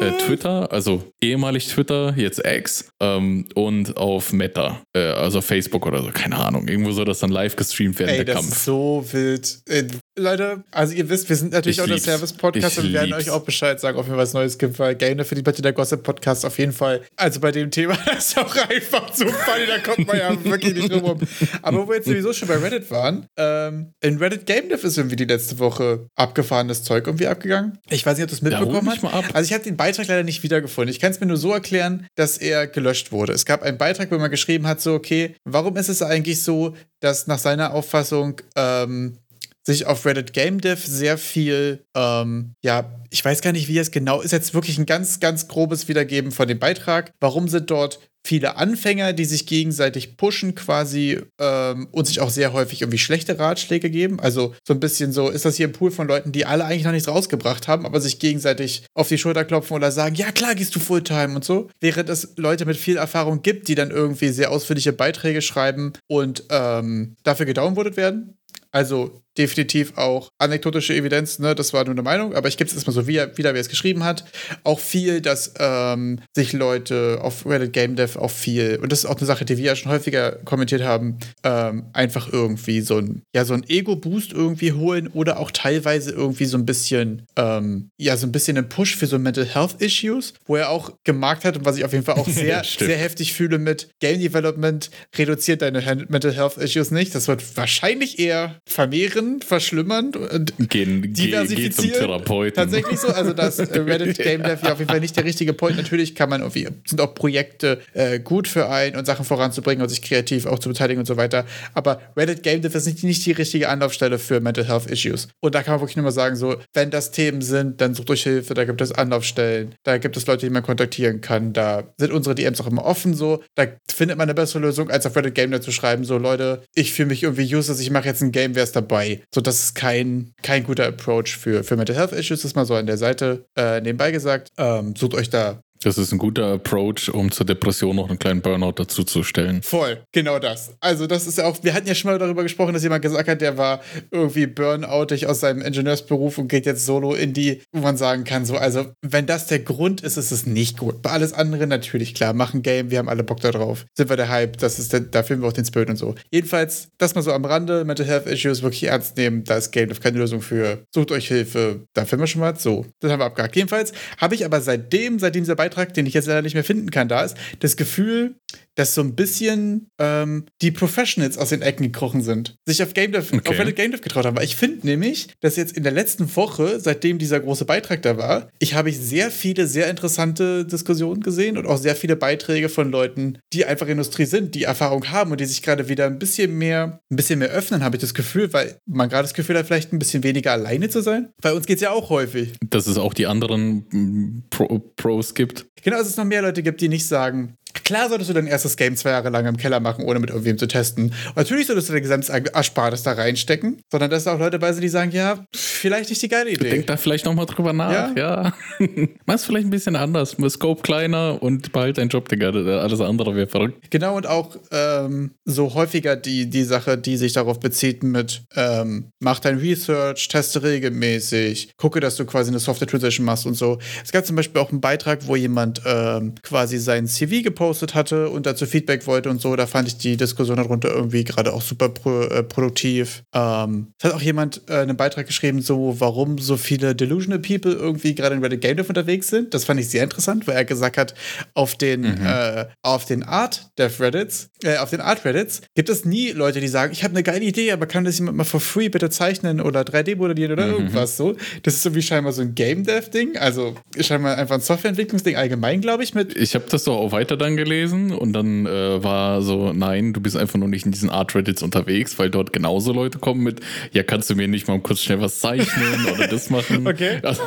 äh, 0.00 0.10
Twitter, 0.18 0.70
also 0.72 1.02
ehemalig 1.20 1.68
Twitter, 1.68 2.14
jetzt 2.16 2.42
X, 2.44 2.90
ähm, 3.00 3.46
und 3.54 3.96
auf 3.96 4.32
Meta, 4.32 4.82
äh, 4.94 5.00
also 5.00 5.40
Facebook 5.40 5.86
oder 5.86 6.02
so, 6.02 6.10
keine 6.12 6.36
Ahnung. 6.38 6.68
Irgendwo 6.68 6.92
soll 6.92 7.04
das 7.04 7.20
dann 7.20 7.30
live 7.30 7.56
gestreamt 7.56 7.98
werden, 7.98 8.10
Ey, 8.10 8.16
der 8.24 8.24
das 8.26 8.34
Kampf. 8.36 8.48
ist 8.52 8.64
so 8.64 9.04
wild. 9.12 9.45
Äh, 9.68 9.84
Leute, 10.18 10.64
also 10.70 10.94
ihr 10.94 11.08
wisst, 11.10 11.28
wir 11.28 11.36
sind 11.36 11.52
natürlich 11.52 11.76
Ich 11.76 11.82
auch 11.82 11.86
der. 11.86 11.98
Service-Podcast 11.98 12.78
und 12.78 12.84
wir 12.84 12.92
werden 12.94 13.06
lieb's. 13.10 13.28
euch 13.28 13.30
auch 13.30 13.44
Bescheid 13.44 13.78
sagen, 13.78 13.98
ob 13.98 14.08
wir 14.08 14.16
was 14.16 14.32
Neues 14.32 14.56
gibt, 14.56 14.78
weil 14.78 14.94
Game 14.94 15.22
für 15.24 15.34
die 15.34 15.42
Partie 15.42 15.60
der 15.62 15.72
Gossip-Podcast 15.74 16.46
auf 16.46 16.58
jeden 16.58 16.72
Fall, 16.72 17.02
also 17.16 17.40
bei 17.40 17.52
dem 17.52 17.70
Thema, 17.70 17.98
ist 18.18 18.38
auch 18.38 18.56
einfach 18.56 19.10
zu 19.12 19.26
funny, 19.26 19.66
da 19.66 19.78
kommt 19.78 20.06
man 20.06 20.16
ja 20.16 20.44
wirklich 20.44 20.74
nicht 20.74 20.90
drum 20.90 21.04
rum. 21.04 21.20
Aber 21.62 21.82
wo 21.82 21.88
wir 21.88 21.96
jetzt 21.96 22.06
sowieso 22.06 22.32
schon 22.32 22.48
bei 22.48 22.56
Reddit 22.56 22.90
waren, 22.90 23.26
ähm, 23.36 23.92
in 24.00 24.16
Reddit 24.18 24.46
Game 24.46 24.68
Dev 24.70 24.86
ist 24.86 24.96
irgendwie 24.96 25.16
die 25.16 25.26
letzte 25.26 25.58
Woche 25.58 26.06
abgefahrenes 26.14 26.82
Zeug 26.82 27.06
irgendwie 27.06 27.26
abgegangen. 27.26 27.78
Ich 27.90 28.06
weiß 28.06 28.16
nicht, 28.16 28.24
ob 28.24 28.30
du 28.30 28.36
es 28.36 28.42
mitbekommen 28.42 28.88
hast. 28.88 29.04
ab. 29.04 29.24
Also 29.34 29.46
ich 29.48 29.52
habe 29.52 29.64
den 29.64 29.76
Beitrag 29.76 30.06
leider 30.08 30.22
nicht 30.22 30.42
wiedergefunden. 30.42 30.90
Ich 30.90 31.00
kann 31.00 31.10
es 31.10 31.20
mir 31.20 31.26
nur 31.26 31.36
so 31.36 31.52
erklären, 31.52 32.06
dass 32.14 32.38
er 32.38 32.66
gelöscht 32.66 33.12
wurde. 33.12 33.32
Es 33.34 33.44
gab 33.44 33.62
einen 33.62 33.76
Beitrag, 33.76 34.10
wo 34.10 34.16
man 34.18 34.30
geschrieben 34.30 34.66
hat, 34.66 34.80
so, 34.80 34.94
okay, 34.94 35.34
warum 35.44 35.76
ist 35.76 35.90
es 35.90 36.00
eigentlich 36.00 36.42
so, 36.42 36.74
dass 37.00 37.26
nach 37.26 37.38
seiner 37.38 37.74
Auffassung 37.74 38.40
ähm, 38.56 39.18
sich 39.66 39.86
auf 39.86 40.06
Reddit 40.06 40.32
Game 40.32 40.60
Dev 40.60 40.86
sehr 40.86 41.18
viel, 41.18 41.84
ähm, 41.94 42.54
ja, 42.62 43.02
ich 43.10 43.24
weiß 43.24 43.42
gar 43.42 43.52
nicht, 43.52 43.68
wie 43.68 43.78
es 43.78 43.90
genau 43.90 44.20
ist, 44.20 44.30
jetzt 44.30 44.54
wirklich 44.54 44.78
ein 44.78 44.86
ganz, 44.86 45.18
ganz 45.18 45.48
grobes 45.48 45.88
Wiedergeben 45.88 46.30
von 46.30 46.46
dem 46.46 46.60
Beitrag. 46.60 47.12
Warum 47.18 47.48
sind 47.48 47.70
dort 47.70 47.98
viele 48.24 48.56
Anfänger, 48.56 49.12
die 49.12 49.24
sich 49.24 49.46
gegenseitig 49.46 50.16
pushen 50.16 50.54
quasi 50.54 51.20
ähm, 51.40 51.88
und 51.90 52.06
sich 52.06 52.20
auch 52.20 52.30
sehr 52.30 52.52
häufig 52.52 52.82
irgendwie 52.82 52.98
schlechte 52.98 53.38
Ratschläge 53.38 53.90
geben? 53.90 54.20
Also 54.20 54.54
so 54.66 54.72
ein 54.72 54.80
bisschen 54.80 55.12
so, 55.12 55.30
ist 55.30 55.44
das 55.44 55.56
hier 55.56 55.66
ein 55.66 55.72
Pool 55.72 55.90
von 55.90 56.06
Leuten, 56.06 56.30
die 56.30 56.46
alle 56.46 56.64
eigentlich 56.64 56.84
noch 56.84 56.92
nichts 56.92 57.08
rausgebracht 57.08 57.66
haben, 57.66 57.86
aber 57.86 58.00
sich 58.00 58.20
gegenseitig 58.20 58.84
auf 58.94 59.08
die 59.08 59.18
Schulter 59.18 59.44
klopfen 59.44 59.76
oder 59.76 59.90
sagen, 59.90 60.14
ja 60.14 60.30
klar, 60.30 60.54
gehst 60.54 60.76
du 60.76 60.80
Fulltime 60.80 61.34
und 61.34 61.44
so. 61.44 61.70
Während 61.80 62.08
es 62.08 62.34
Leute 62.36 62.66
mit 62.66 62.76
viel 62.76 62.98
Erfahrung 62.98 63.42
gibt, 63.42 63.66
die 63.66 63.74
dann 63.74 63.90
irgendwie 63.90 64.28
sehr 64.28 64.52
ausführliche 64.52 64.92
Beiträge 64.92 65.42
schreiben 65.42 65.92
und 66.08 66.44
ähm, 66.50 67.16
dafür 67.24 67.46
gedownvotet 67.46 67.96
werden. 67.96 68.36
Also 68.70 69.22
definitiv 69.38 69.96
auch 69.96 70.30
anekdotische 70.38 70.94
Evidenz, 70.94 71.38
ne, 71.38 71.54
das 71.54 71.72
war 71.72 71.84
nur 71.84 71.94
eine 71.94 72.02
Meinung, 72.02 72.34
aber 72.34 72.48
ich 72.48 72.56
gebe 72.56 72.68
es 72.68 72.74
erstmal 72.74 72.94
so 72.94 73.06
wieder, 73.06 73.36
wieder, 73.36 73.54
wie 73.54 73.58
er 73.58 73.62
es 73.62 73.68
geschrieben 73.68 74.04
hat. 74.04 74.24
Auch 74.64 74.80
viel, 74.80 75.20
dass 75.20 75.54
ähm, 75.58 76.20
sich 76.34 76.52
Leute 76.52 77.18
auf 77.22 77.46
Reddit 77.46 77.72
Game 77.72 77.96
Dev 77.96 78.18
auch 78.18 78.30
viel, 78.30 78.78
und 78.82 78.92
das 78.92 79.00
ist 79.00 79.06
auch 79.06 79.16
eine 79.16 79.26
Sache, 79.26 79.44
die 79.44 79.56
wir 79.56 79.64
ja 79.64 79.76
schon 79.76 79.92
häufiger 79.92 80.32
kommentiert 80.44 80.82
haben, 80.82 81.18
ähm, 81.44 81.86
einfach 81.92 82.32
irgendwie 82.32 82.80
so 82.80 82.98
ein, 82.98 83.22
ja, 83.34 83.44
so 83.44 83.54
ein 83.54 83.64
Ego-Boost 83.68 84.32
irgendwie 84.32 84.72
holen 84.72 85.08
oder 85.08 85.38
auch 85.38 85.50
teilweise 85.50 86.10
irgendwie 86.10 86.46
so 86.46 86.56
ein 86.56 86.66
bisschen, 86.66 87.26
ähm, 87.36 87.90
ja, 87.98 88.16
so 88.16 88.26
ein 88.26 88.32
bisschen 88.32 88.56
einen 88.56 88.68
Push 88.68 88.96
für 88.96 89.06
so 89.06 89.18
Mental 89.18 89.46
Health 89.46 89.80
Issues, 89.80 90.34
wo 90.46 90.56
er 90.56 90.70
auch 90.70 90.92
gemarkt 91.04 91.44
hat 91.44 91.56
und 91.56 91.64
was 91.64 91.76
ich 91.76 91.84
auf 91.84 91.92
jeden 91.92 92.04
Fall 92.04 92.16
auch 92.16 92.28
sehr, 92.28 92.62
sehr 92.64 92.96
heftig 92.96 93.32
fühle 93.32 93.58
mit 93.58 93.88
Game 94.00 94.20
Development 94.20 94.90
reduziert 95.16 95.62
deine 95.62 95.80
Mental 96.08 96.32
Health 96.32 96.56
Issues 96.56 96.90
nicht. 96.90 97.14
Das 97.14 97.28
wird 97.28 97.56
wahrscheinlich 97.56 98.18
eher 98.18 98.58
vermehren, 98.66 99.25
verschlimmern 99.40 100.12
und 100.14 100.54
Gehen, 100.68 101.02
geh, 101.02 101.08
geh 101.08 101.14
zum 101.14 101.24
diversifizieren. 101.24 102.00
Therapeuten. 102.00 102.54
Tatsächlich 102.54 102.98
so. 102.98 103.08
Also 103.08 103.32
das 103.32 103.58
äh, 103.58 103.78
Reddit 103.78 104.18
Game 104.18 104.42
Dev 104.42 104.64
ja 104.64 104.72
auf 104.72 104.78
jeden 104.78 104.90
Fall 104.90 105.00
nicht 105.00 105.16
der 105.16 105.24
richtige 105.24 105.52
Point. 105.52 105.76
Natürlich 105.76 106.14
kann 106.14 106.28
man 106.28 106.40
irgendwie, 106.40 106.68
sind 106.86 107.00
auch 107.00 107.14
Projekte 107.14 107.80
äh, 107.92 108.18
gut 108.18 108.48
für 108.48 108.68
einen 108.68 108.96
und 108.96 109.04
Sachen 109.04 109.24
voranzubringen 109.24 109.82
und 109.82 109.88
sich 109.88 110.02
kreativ 110.02 110.46
auch 110.46 110.58
zu 110.58 110.68
beteiligen 110.68 111.00
und 111.00 111.06
so 111.06 111.16
weiter. 111.16 111.44
Aber 111.74 112.00
Reddit 112.16 112.42
Game 112.42 112.62
Dev 112.62 112.76
ist 112.76 112.86
nicht, 112.86 113.02
nicht 113.04 113.26
die 113.26 113.32
richtige 113.32 113.68
Anlaufstelle 113.68 114.18
für 114.18 114.40
Mental 114.40 114.66
Health 114.66 114.86
Issues. 114.86 115.28
Und 115.40 115.54
da 115.54 115.62
kann 115.62 115.74
man 115.74 115.80
wirklich 115.80 115.96
nur 115.96 116.04
mal 116.04 116.10
sagen, 116.12 116.36
so, 116.36 116.56
wenn 116.72 116.90
das 116.90 117.10
Themen 117.10 117.42
sind, 117.42 117.80
dann 117.80 117.94
sucht 117.94 118.10
euch 118.10 118.22
Hilfe, 118.22 118.54
da 118.54 118.64
gibt 118.64 118.80
es 118.80 118.92
Anlaufstellen, 118.92 119.74
da 119.84 119.98
gibt 119.98 120.16
es 120.16 120.26
Leute, 120.26 120.46
die 120.46 120.50
man 120.50 120.62
kontaktieren 120.62 121.20
kann, 121.20 121.52
da 121.52 121.94
sind 121.98 122.12
unsere 122.12 122.34
DMs 122.34 122.60
auch 122.60 122.66
immer 122.66 122.84
offen 122.84 123.14
so. 123.14 123.42
Da 123.54 123.66
findet 123.90 124.18
man 124.18 124.24
eine 124.24 124.34
bessere 124.34 124.60
Lösung, 124.60 124.90
als 124.90 125.06
auf 125.06 125.16
Reddit 125.16 125.34
Game 125.34 125.50
Dev 125.50 125.62
zu 125.62 125.72
schreiben, 125.72 126.04
so 126.04 126.18
Leute, 126.18 126.62
ich 126.74 126.92
fühle 126.92 127.08
mich 127.08 127.22
irgendwie 127.22 127.54
useless, 127.54 127.80
ich 127.80 127.90
mache 127.90 128.06
jetzt 128.06 128.22
ein 128.22 128.32
Game, 128.32 128.54
wer 128.54 128.64
ist 128.64 128.76
dabei? 128.76 129.15
So, 129.34 129.40
das 129.40 129.60
ist 129.60 129.74
kein, 129.74 130.32
kein 130.42 130.64
guter 130.64 130.86
Approach 130.86 131.36
für, 131.36 131.64
für 131.64 131.76
Mental 131.76 131.96
Health 131.96 132.12
Issues, 132.12 132.40
das 132.40 132.50
ist 132.52 132.56
mal 132.56 132.66
so 132.66 132.74
an 132.74 132.86
der 132.86 132.98
Seite 132.98 133.46
äh, 133.56 133.80
nebenbei 133.80 134.10
gesagt. 134.10 134.52
Ähm, 134.58 134.94
sucht 134.96 135.14
euch 135.14 135.30
da 135.30 135.60
Das 135.82 135.98
ist 135.98 136.12
ein 136.12 136.18
guter 136.18 136.54
Approach, 136.54 137.12
um 137.12 137.30
zur 137.30 137.46
Depression 137.46 137.96
noch 137.96 138.08
einen 138.08 138.18
kleinen 138.18 138.40
Burnout 138.40 138.72
dazu 138.76 139.04
zu 139.04 139.22
stellen. 139.22 139.62
Voll, 139.62 140.02
genau 140.12 140.38
das. 140.38 140.74
Also, 140.80 141.06
das 141.06 141.26
ist 141.26 141.38
ja 141.38 141.44
auch, 141.44 141.62
wir 141.62 141.74
hatten 141.74 141.86
ja 141.86 141.94
schon 141.94 142.10
mal 142.10 142.18
darüber 142.18 142.42
gesprochen, 142.42 142.74
dass 142.74 142.82
jemand 142.82 143.02
gesagt 143.02 143.28
hat, 143.28 143.40
der 143.40 143.56
war 143.58 143.80
irgendwie 144.10 144.46
burnoutig 144.46 145.26
aus 145.26 145.40
seinem 145.40 145.62
Ingenieursberuf 145.62 146.38
und 146.38 146.48
geht 146.48 146.66
jetzt 146.66 146.86
solo 146.86 147.14
in 147.14 147.32
die, 147.32 147.62
wo 147.72 147.80
man 147.80 147.96
sagen 147.96 148.24
kann, 148.24 148.44
so, 148.44 148.56
also, 148.56 148.86
wenn 149.02 149.26
das 149.26 149.46
der 149.46 149.60
Grund 149.60 150.00
ist, 150.00 150.16
ist 150.16 150.32
es 150.32 150.46
nicht 150.46 150.78
gut. 150.78 151.02
Bei 151.02 151.10
alles 151.10 151.32
andere 151.32 151.66
natürlich 151.66 152.14
klar, 152.14 152.32
machen 152.32 152.62
Game, 152.62 152.90
wir 152.90 152.98
haben 152.98 153.08
alle 153.08 153.24
Bock 153.24 153.40
da 153.40 153.50
drauf. 153.50 153.86
Sind 153.96 154.08
wir 154.08 154.16
der 154.16 154.28
Hype, 154.28 154.58
das 154.58 154.78
ist 154.78 154.92
der, 154.92 155.00
da 155.00 155.22
filmen 155.22 155.42
wir 155.42 155.48
auch 155.48 155.52
den 155.52 155.64
Spirit 155.64 155.88
und 155.88 155.96
so. 155.96 156.14
Jedenfalls, 156.30 156.88
das 156.98 157.14
mal 157.14 157.22
so 157.22 157.32
am 157.32 157.44
Rande, 157.44 157.84
Mental 157.84 158.06
Health 158.06 158.26
Issues 158.26 158.62
wirklich 158.62 158.84
ernst 158.84 159.16
nehmen, 159.16 159.44
da 159.44 159.56
ist 159.56 159.70
Game 159.70 159.86
keine 160.00 160.18
Lösung 160.18 160.40
für. 160.42 160.84
Sucht 160.94 161.12
euch 161.12 161.28
Hilfe, 161.28 161.86
da 161.94 162.04
filmen 162.04 162.22
wir 162.22 162.26
schon 162.26 162.40
mal 162.40 162.56
so. 162.56 162.86
Das 163.00 163.10
haben 163.10 163.20
wir 163.20 163.26
abgehakt. 163.26 163.56
Jedenfalls 163.56 163.92
habe 164.18 164.34
ich 164.34 164.44
aber 164.44 164.60
seitdem, 164.60 165.18
seitdem 165.18 165.44
dieser 165.44 165.56
Beitrag, 165.56 165.65
den 165.96 166.06
ich 166.06 166.14
jetzt 166.14 166.26
leider 166.26 166.42
nicht 166.42 166.54
mehr 166.54 166.64
finden 166.64 166.90
kann, 166.90 167.08
da 167.08 167.22
ist, 167.22 167.36
das 167.60 167.76
Gefühl, 167.76 168.34
dass 168.76 168.94
so 168.94 169.00
ein 169.00 169.14
bisschen 169.14 169.88
ähm, 169.98 170.46
die 170.62 170.70
Professionals 170.70 171.36
aus 171.38 171.48
den 171.48 171.62
Ecken 171.62 171.82
gekrochen 171.84 172.22
sind, 172.22 172.56
sich 172.66 172.82
auf 172.82 172.94
Game 172.94 173.12
Dev, 173.12 173.34
Okay. 173.34 173.48
auf 173.48 173.58
Reddit 173.58 173.76
Game 173.76 173.90
Dev 173.90 174.02
getraut 174.02 174.24
haben. 174.24 174.36
Weil 174.36 174.44
ich 174.44 174.56
finde 174.56 174.86
nämlich, 174.86 175.28
dass 175.40 175.56
jetzt 175.56 175.76
in 175.76 175.82
der 175.82 175.92
letzten 175.92 176.34
Woche, 176.36 176.78
seitdem 176.78 177.18
dieser 177.18 177.40
große 177.40 177.64
Beitrag 177.64 178.02
da 178.02 178.16
war, 178.16 178.48
ich 178.58 178.74
habe 178.74 178.90
ich 178.90 178.98
sehr 178.98 179.30
viele 179.30 179.66
sehr 179.66 179.90
interessante 179.90 180.64
Diskussionen 180.64 181.20
gesehen 181.22 181.58
und 181.58 181.66
auch 181.66 181.78
sehr 181.78 181.96
viele 181.96 182.16
Beiträge 182.16 182.68
von 182.68 182.90
Leuten, 182.90 183.38
die 183.52 183.64
einfach 183.64 183.88
Industrie 183.88 184.26
sind, 184.26 184.54
die 184.54 184.64
Erfahrung 184.64 185.10
haben 185.10 185.32
und 185.32 185.40
die 185.40 185.46
sich 185.46 185.62
gerade 185.62 185.88
wieder 185.88 186.06
ein 186.06 186.18
bisschen 186.18 186.56
mehr, 186.56 187.00
ein 187.10 187.16
bisschen 187.16 187.38
mehr 187.38 187.48
öffnen, 187.48 187.82
habe 187.82 187.96
ich 187.96 188.00
das 188.00 188.14
Gefühl, 188.14 188.52
weil 188.52 188.78
man 188.86 189.08
gerade 189.08 189.22
das 189.24 189.34
Gefühl 189.34 189.58
hat, 189.58 189.66
vielleicht 189.66 189.92
ein 189.92 189.98
bisschen 189.98 190.22
weniger 190.22 190.52
alleine 190.52 190.88
zu 190.88 191.00
sein. 191.02 191.30
Bei 191.40 191.52
uns 191.52 191.66
geht 191.66 191.76
es 191.76 191.82
ja 191.82 191.90
auch 191.90 192.10
häufig. 192.10 192.52
Dass 192.68 192.86
es 192.86 192.98
auch 192.98 193.14
die 193.14 193.26
anderen 193.26 193.86
mm, 193.90 194.44
Pro 194.50 194.78
Pros 194.96 195.34
gibt. 195.34 195.66
Genau, 195.86 195.98
dass 195.98 196.08
es 196.08 196.16
noch 196.16 196.24
mehr 196.24 196.42
Leute 196.42 196.64
gibt, 196.64 196.80
die 196.80 196.88
nicht 196.88 197.06
sagen, 197.06 197.56
klar 197.84 198.08
solltest 198.08 198.30
du 198.30 198.34
dein 198.34 198.48
erstes 198.48 198.76
Game 198.76 198.96
zwei 198.96 199.10
Jahre 199.10 199.30
lang 199.30 199.46
im 199.46 199.56
Keller 199.56 199.78
machen, 199.78 200.04
ohne 200.04 200.18
mit 200.18 200.30
irgendwem 200.30 200.58
zu 200.58 200.66
testen. 200.66 201.12
Und 201.28 201.36
natürlich 201.36 201.66
solltest 201.68 201.88
du 201.88 201.92
dein 201.92 202.02
gesamtes 202.02 202.28
Erspartes 202.28 203.04
da 203.04 203.12
reinstecken, 203.12 203.80
sondern 203.92 204.10
dass 204.10 204.24
da 204.24 204.34
auch 204.34 204.38
Leute 204.40 204.58
bei 204.58 204.72
sind, 204.72 204.82
die 204.82 204.88
sagen, 204.88 205.12
ja, 205.12 205.46
vielleicht 205.54 206.10
nicht 206.10 206.20
die 206.20 206.28
geile 206.28 206.50
Idee. 206.50 206.70
Denk 206.70 206.88
da 206.88 206.96
vielleicht 206.96 207.24
nochmal 207.24 207.46
drüber 207.46 207.72
nach, 207.72 207.92
Ja? 207.92 208.12
ja. 208.16 208.52
Mach's 209.26 209.44
vielleicht 209.44 209.66
ein 209.66 209.70
bisschen 209.70 209.94
anders. 209.94 210.36
Scope 210.48 210.82
kleiner 210.82 211.40
und 211.40 211.70
behalt 211.70 211.98
deinen 211.98 212.08
Job, 212.08 212.28
Digga. 212.28 212.48
Alles 212.48 213.00
andere 213.00 213.36
wäre 213.36 213.46
verrückt. 213.46 213.90
Genau, 213.90 214.16
und 214.16 214.26
auch 214.26 214.56
ähm, 214.72 215.32
so 215.44 215.74
häufiger 215.74 216.16
die, 216.16 216.50
die 216.50 216.64
Sache, 216.64 216.98
die 216.98 217.16
sich 217.16 217.32
darauf 217.34 217.60
bezieht 217.60 218.02
mit 218.02 218.42
ähm, 218.56 219.10
mach 219.20 219.38
dein 219.38 219.58
Research, 219.58 220.28
teste 220.28 220.62
regelmäßig, 220.62 221.76
gucke, 221.76 222.00
dass 222.00 222.16
du 222.16 222.24
quasi 222.24 222.50
eine 222.50 222.58
Software 222.58 222.88
Transition 222.88 223.24
machst 223.26 223.46
und 223.46 223.54
so. 223.54 223.78
Es 224.02 224.12
gab 224.12 224.26
zum 224.26 224.36
Beispiel 224.36 224.60
auch 224.60 224.70
einen 224.70 224.80
Beitrag, 224.80 225.26
wo 225.26 225.36
jemand 225.36 225.75
ähm, 225.84 226.34
quasi 226.42 226.78
sein 226.78 227.06
CV 227.06 227.42
gepostet 227.42 227.94
hatte 227.94 228.30
und 228.30 228.46
dazu 228.46 228.66
Feedback 228.66 229.06
wollte 229.06 229.30
und 229.30 229.40
so. 229.40 229.56
Da 229.56 229.66
fand 229.66 229.88
ich 229.88 229.98
die 229.98 230.16
Diskussion 230.16 230.56
darunter 230.56 230.90
irgendwie 230.90 231.24
gerade 231.24 231.52
auch 231.52 231.62
super 231.62 231.88
pro, 231.88 232.22
äh, 232.22 232.42
produktiv. 232.42 233.22
Ähm, 233.34 233.88
es 233.98 234.04
hat 234.04 234.14
auch 234.14 234.22
jemand 234.22 234.62
äh, 234.68 234.74
einen 234.74 234.96
Beitrag 234.96 235.26
geschrieben, 235.26 235.60
so 235.62 235.96
warum 235.98 236.38
so 236.38 236.56
viele 236.56 236.94
Delusional 236.94 237.38
People 237.38 237.72
irgendwie 237.72 238.14
gerade 238.14 238.34
in 238.34 238.42
Reddit 238.42 238.60
Game 238.60 238.76
Dev 238.76 238.88
unterwegs 238.88 239.28
sind. 239.28 239.54
Das 239.54 239.64
fand 239.64 239.80
ich 239.80 239.88
sehr 239.88 240.04
interessant, 240.04 240.46
weil 240.46 240.56
er 240.56 240.64
gesagt 240.64 240.96
hat, 240.96 241.14
auf 241.54 241.74
den, 241.74 242.02
mhm. 242.02 242.26
äh, 242.26 242.66
auf 242.82 243.04
den 243.04 243.22
Art 243.22 243.70
Dev 243.78 244.02
Reddits, 244.02 244.50
äh, 244.62 244.76
auf 244.78 244.90
den 244.90 245.00
Art 245.00 245.24
Reddits 245.24 245.62
gibt 245.74 245.88
es 245.88 246.04
nie 246.04 246.30
Leute, 246.30 246.60
die 246.60 246.68
sagen, 246.68 246.92
ich 246.92 247.04
habe 247.04 247.14
eine 247.14 247.22
geile 247.22 247.44
Idee, 247.44 247.72
aber 247.72 247.86
kann 247.86 248.04
das 248.04 248.18
jemand 248.18 248.36
mal 248.36 248.44
for 248.44 248.60
free 248.60 248.88
bitte 248.88 249.10
zeichnen 249.10 249.60
oder 249.60 249.82
3D 249.82 250.16
modellieren 250.16 250.52
oder 250.52 250.66
mhm. 250.66 250.72
irgendwas 250.72 251.16
so. 251.16 251.36
Das 251.62 251.74
ist 251.74 251.82
so 251.82 251.94
wie 251.94 252.02
scheinbar 252.02 252.32
so 252.32 252.42
ein 252.42 252.54
Game 252.54 252.84
Dev 252.84 253.10
Ding, 253.10 253.36
also 253.36 253.74
scheinbar 254.00 254.36
einfach 254.36 254.56
ein 254.56 254.60
Softwareentwicklungsding 254.60 255.36
allgemein, 255.36 255.56
glaube 255.74 256.02
ich. 256.02 256.14
Mit 256.14 256.36
ich 256.36 256.54
habe 256.54 256.64
das 256.70 256.84
doch 256.84 256.96
auch 256.96 257.12
weiter 257.12 257.36
dann 257.36 257.56
gelesen 257.56 258.12
und 258.12 258.32
dann 258.32 258.66
äh, 258.66 259.02
war 259.02 259.42
so, 259.42 259.72
nein, 259.72 260.12
du 260.12 260.20
bist 260.20 260.36
einfach 260.36 260.58
nur 260.58 260.68
nicht 260.68 260.86
in 260.86 260.92
diesen 260.92 261.10
Art 261.10 261.34
Reddits 261.34 261.62
unterwegs, 261.62 262.18
weil 262.18 262.30
dort 262.30 262.52
genauso 262.52 262.92
Leute 262.92 263.18
kommen 263.18 263.42
mit, 263.42 263.60
ja, 263.92 264.02
kannst 264.02 264.30
du 264.30 264.34
mir 264.34 264.48
nicht 264.48 264.68
mal 264.68 264.78
kurz 264.80 265.00
schnell 265.00 265.20
was 265.20 265.40
zeichnen 265.40 266.06
oder 266.14 266.28
das 266.28 266.50
machen. 266.50 266.86
Okay. 266.86 267.20
Also, 267.22 267.42